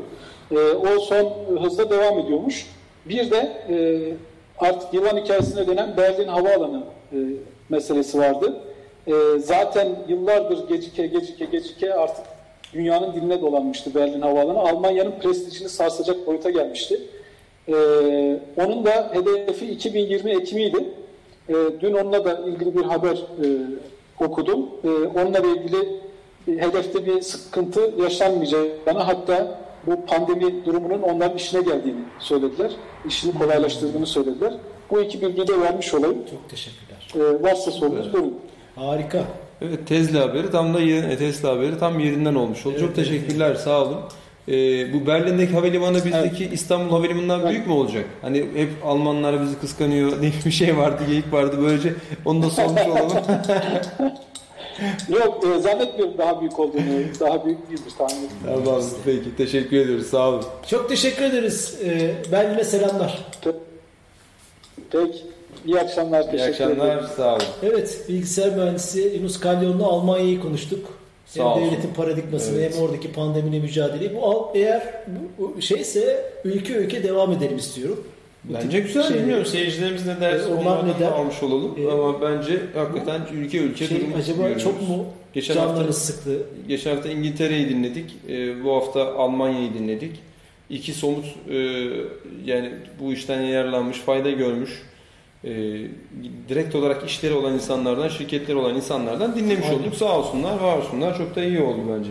Ee, 0.52 0.56
o 0.60 1.00
son 1.00 1.34
hızla 1.64 1.90
devam 1.90 2.20
ediyormuş. 2.20 2.68
Bir 3.06 3.32
de 3.32 3.38
e, 3.70 3.76
artık 4.66 4.94
yılan 4.94 5.18
hikayesine 5.18 5.68
dönen 5.68 5.98
Berlin 5.98 6.28
Havaalanı 6.28 6.84
e, 7.14 7.18
meselesi 7.70 8.20
vardı. 8.20 8.60
E, 9.08 9.14
zaten 9.40 9.88
yıllardır 10.08 10.68
gecike 10.68 11.08
gecike 11.08 11.46
gecike 11.46 11.94
artık 11.94 12.26
dünyanın 12.74 13.14
diline 13.14 13.42
dolanmıştı 13.42 13.96
Berlin 13.96 14.22
Havaalanı. 14.22 14.60
Almanya'nın 14.60 15.14
prestijini 15.22 15.70
sarsacak 15.70 16.28
boyuta 16.28 16.50
gelmişti. 16.50 17.00
E, 17.68 17.74
onun 18.58 18.86
da 18.86 19.12
hedefi 19.14 19.72
2020 19.72 20.32
Ekim'iydi. 20.32 20.78
E, 21.50 21.54
dün 21.82 21.94
onunla 21.94 22.26
da 22.26 22.40
ilgili 22.48 22.76
bir 22.78 22.84
haber 22.84 23.14
e, 23.16 23.48
okudum. 24.26 24.60
E, 24.84 24.88
onunla 24.90 25.40
ilgili 25.40 25.78
e, 26.48 26.52
hedefte 26.52 27.06
bir 27.06 27.22
sıkıntı 27.22 27.92
yaşanmayacağını 28.02 29.00
hatta 29.00 29.62
bu 29.88 30.06
pandemi 30.06 30.66
durumunun 30.66 31.02
onların 31.02 31.38
işine 31.38 31.62
geldiğini 31.62 32.00
söylediler. 32.20 32.72
İşini 33.08 33.34
kolaylaştırdığını 33.40 34.06
söylediler. 34.06 34.54
Bu 34.92 35.02
iki 35.02 35.22
bilgiyi 35.22 35.48
de 35.48 35.60
vermiş 35.62 35.94
olayım. 35.94 36.18
Çok 36.32 36.50
teşekkürler. 36.50 37.14
E, 37.16 37.44
varsa 37.44 37.72
sorunuz 37.72 38.14
buyurun. 38.14 38.36
Harika. 38.76 39.24
Evet 39.62 39.88
Tesla 39.88 40.20
haberi 40.22 40.52
tam 40.52 40.74
da 40.74 40.80
yer- 40.80 41.18
Tesla 41.18 41.50
haberi 41.50 41.80
tam 41.80 42.00
yerinden 42.00 42.36
olmuş 42.36 42.66
oldu. 42.66 42.76
Evet, 42.78 42.88
Çok 42.88 42.96
teşekkürler 42.96 43.56
sağ 43.56 43.84
olun. 43.86 43.98
Ee, 44.48 44.94
bu 44.94 45.08
Berlin'deki 45.08 45.54
havalimanı 45.54 46.06
bizdeki 46.06 46.50
İstanbul 46.54 46.90
Havalimanı'ndan 46.90 47.40
Evet. 47.40 47.50
büyük 47.52 47.68
mü 47.68 47.74
olacak? 47.74 48.06
Hani 48.22 48.38
hep 48.56 48.70
Almanlar 48.86 49.42
bizi 49.42 49.60
kıskanıyor 49.60 50.22
diye 50.22 50.32
bir 50.46 50.52
şey 50.52 50.78
vardı, 50.78 51.04
geyik 51.08 51.34
vardı. 51.34 51.56
Böylece 51.62 51.94
onu 52.26 52.44
da 52.44 52.50
sormuş 52.50 52.82
olalım. 52.82 53.12
Yok 55.10 55.44
e, 55.46 55.60
zannetmiyorum 55.60 56.18
daha 56.18 56.40
büyük 56.42 56.60
olduğunu. 56.60 56.82
Daha 57.20 57.46
büyük 57.46 57.70
değildir 57.70 57.94
tahmin 57.98 58.28
ediyorum. 58.28 58.64
tamam 58.66 58.82
peki 59.06 59.36
teşekkür 59.38 59.78
ediyoruz 59.78 60.08
sağ 60.08 60.30
olun. 60.30 60.44
Çok 60.68 60.90
teşekkür 60.90 61.24
ederiz. 61.24 61.78
Ee, 61.86 62.12
Berlin'e 62.32 62.64
selamlar. 62.64 63.26
Peki. 64.92 65.18
İyi 65.66 65.80
akşamlar. 65.80 66.24
İyi 66.24 66.32
Teşekkür 66.32 66.54
ederim. 66.64 66.82
akşamlar 66.82 67.04
sağ 67.18 67.36
olun. 67.36 67.44
Evet, 67.64 68.06
bilgisayar 68.10 68.56
mühendisi 68.56 69.02
Yunus 69.02 69.40
Kalyon'la 69.40 69.86
Almanya'yı 69.86 70.40
konuştuk. 70.42 71.01
Sağ 71.32 71.40
hem 71.44 71.48
olsun. 71.52 71.64
devletin 71.72 71.94
paradigmasını 71.94 72.60
Evet. 72.62 72.76
hem 72.76 72.84
oradaki 72.84 73.12
pandemiyle 73.12 73.60
mücadeleyi. 73.60 74.16
Bu 74.16 74.26
al- 74.26 74.46
eğer 74.56 74.84
bu 75.08 75.54
bu 75.58 75.62
şeyse 75.62 76.26
ülke 76.44 76.74
ülke 76.74 77.04
devam 77.04 77.32
edelim 77.32 77.58
istiyorum. 77.58 78.04
Bu 78.44 78.54
Bence 78.54 78.80
güzel 78.80 79.04
şey- 79.04 79.18
bilmiyorum 79.18 79.46
seyircilerimiz 79.46 80.06
ne 80.06 80.22
derse 80.22 80.46
Onlar 80.46 80.62
onlardan 80.62 80.88
ne 80.88 80.94
der? 81.00 81.00
da 81.00 81.16
almış 81.16 81.44
olalım. 81.44 81.76
Ee, 81.80 81.92
Ama 81.92 82.22
bence 82.22 82.60
hakikaten 82.76 83.22
ülke 83.34 83.58
ülke 83.58 83.88
Şey, 83.88 84.00
durumu 84.00 84.16
acaba 84.16 84.38
görüyoruz. 84.42 84.64
çok 84.64 84.82
mu 84.82 85.06
Geçen 85.34 85.58
hafta 85.58 85.94
sıktı? 85.94 86.38
Geçen 86.68 86.96
hafta 86.96 87.10
İngiltere'yi 87.10 87.70
dinledik. 87.70 88.12
Ee, 88.30 88.64
bu 88.64 88.76
hafta 88.76 89.14
Almanya'yı 89.16 89.74
dinledik. 89.74 90.12
İki 90.70 90.94
somut 90.94 91.26
e, 91.50 91.58
yani 92.46 92.72
bu 93.00 93.14
işten 93.14 93.42
yararlanmış, 93.42 93.98
fayda 93.98 94.32
görmüş, 94.32 94.82
e, 95.44 95.50
direkt 96.50 96.76
olarak 96.76 97.10
işleri 97.10 97.34
olan 97.34 97.54
insanlardan, 97.54 98.08
şirketleri 98.08 98.58
olan 98.58 98.76
insanlardan 98.76 99.36
dinlemiş 99.36 99.66
Aynen. 99.66 99.80
olduk. 99.80 99.96
Sağ 99.96 100.20
olsunlar, 100.20 100.60
var 100.60 100.78
olsunlar. 100.78 101.18
Çok 101.18 101.36
da 101.36 101.44
iyi 101.44 101.62
oldu 101.62 101.82
bence. 101.98 102.10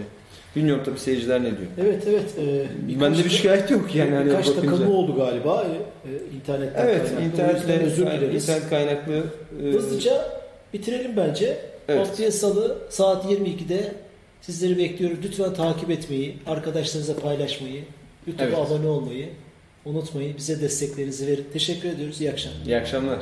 Bilmiyorum 0.57 0.83
tabii 0.87 0.99
seyirciler 0.99 1.41
ne 1.41 1.47
diyor. 1.51 1.71
Evet 1.81 2.03
evet. 2.09 2.35
E, 2.39 3.01
Bende 3.01 3.25
bir 3.25 3.31
şikayet 3.31 3.71
yok 3.71 3.95
yani. 3.95 4.15
hani 4.15 4.27
birkaç 4.27 4.49
bakınca. 4.49 4.71
takılma 4.71 4.95
oldu 4.95 5.17
galiba 5.17 5.65
e, 5.65 6.11
e, 6.11 6.37
internetten. 6.37 6.87
Evet, 6.87 7.07
kaynaklı. 7.07 7.25
İnternetle, 7.27 7.87
özür 7.87 8.07
dileriz. 8.07 8.49
internet 8.49 8.71
kaynaklı 8.71 9.25
e, 9.63 9.73
Hızlıca 9.73 10.41
bitirelim 10.75 11.17
bence. 11.17 11.59
Evet. 11.89 12.01
Haftaya 12.01 12.33
salı 12.33 12.79
saat 12.89 13.25
22'de 13.25 13.93
sizleri 14.41 14.79
bekliyoruz. 14.79 15.19
Lütfen 15.25 15.55
takip 15.55 15.91
etmeyi, 15.91 16.37
arkadaşlarınıza 16.47 17.17
paylaşmayı, 17.17 17.85
YouTube'a 18.27 18.47
Evet. 18.49 18.59
abone 18.59 18.87
olmayı 18.87 19.29
unutmayın. 19.85 20.37
Bize 20.37 20.61
desteklerinizi 20.61 21.27
verin. 21.27 21.47
Teşekkür 21.53 21.89
ediyoruz. 21.89 22.21
İyi 22.21 22.31
akşamlar. 22.31 22.67
iyi 22.67 22.77
akşamlar. 22.77 23.19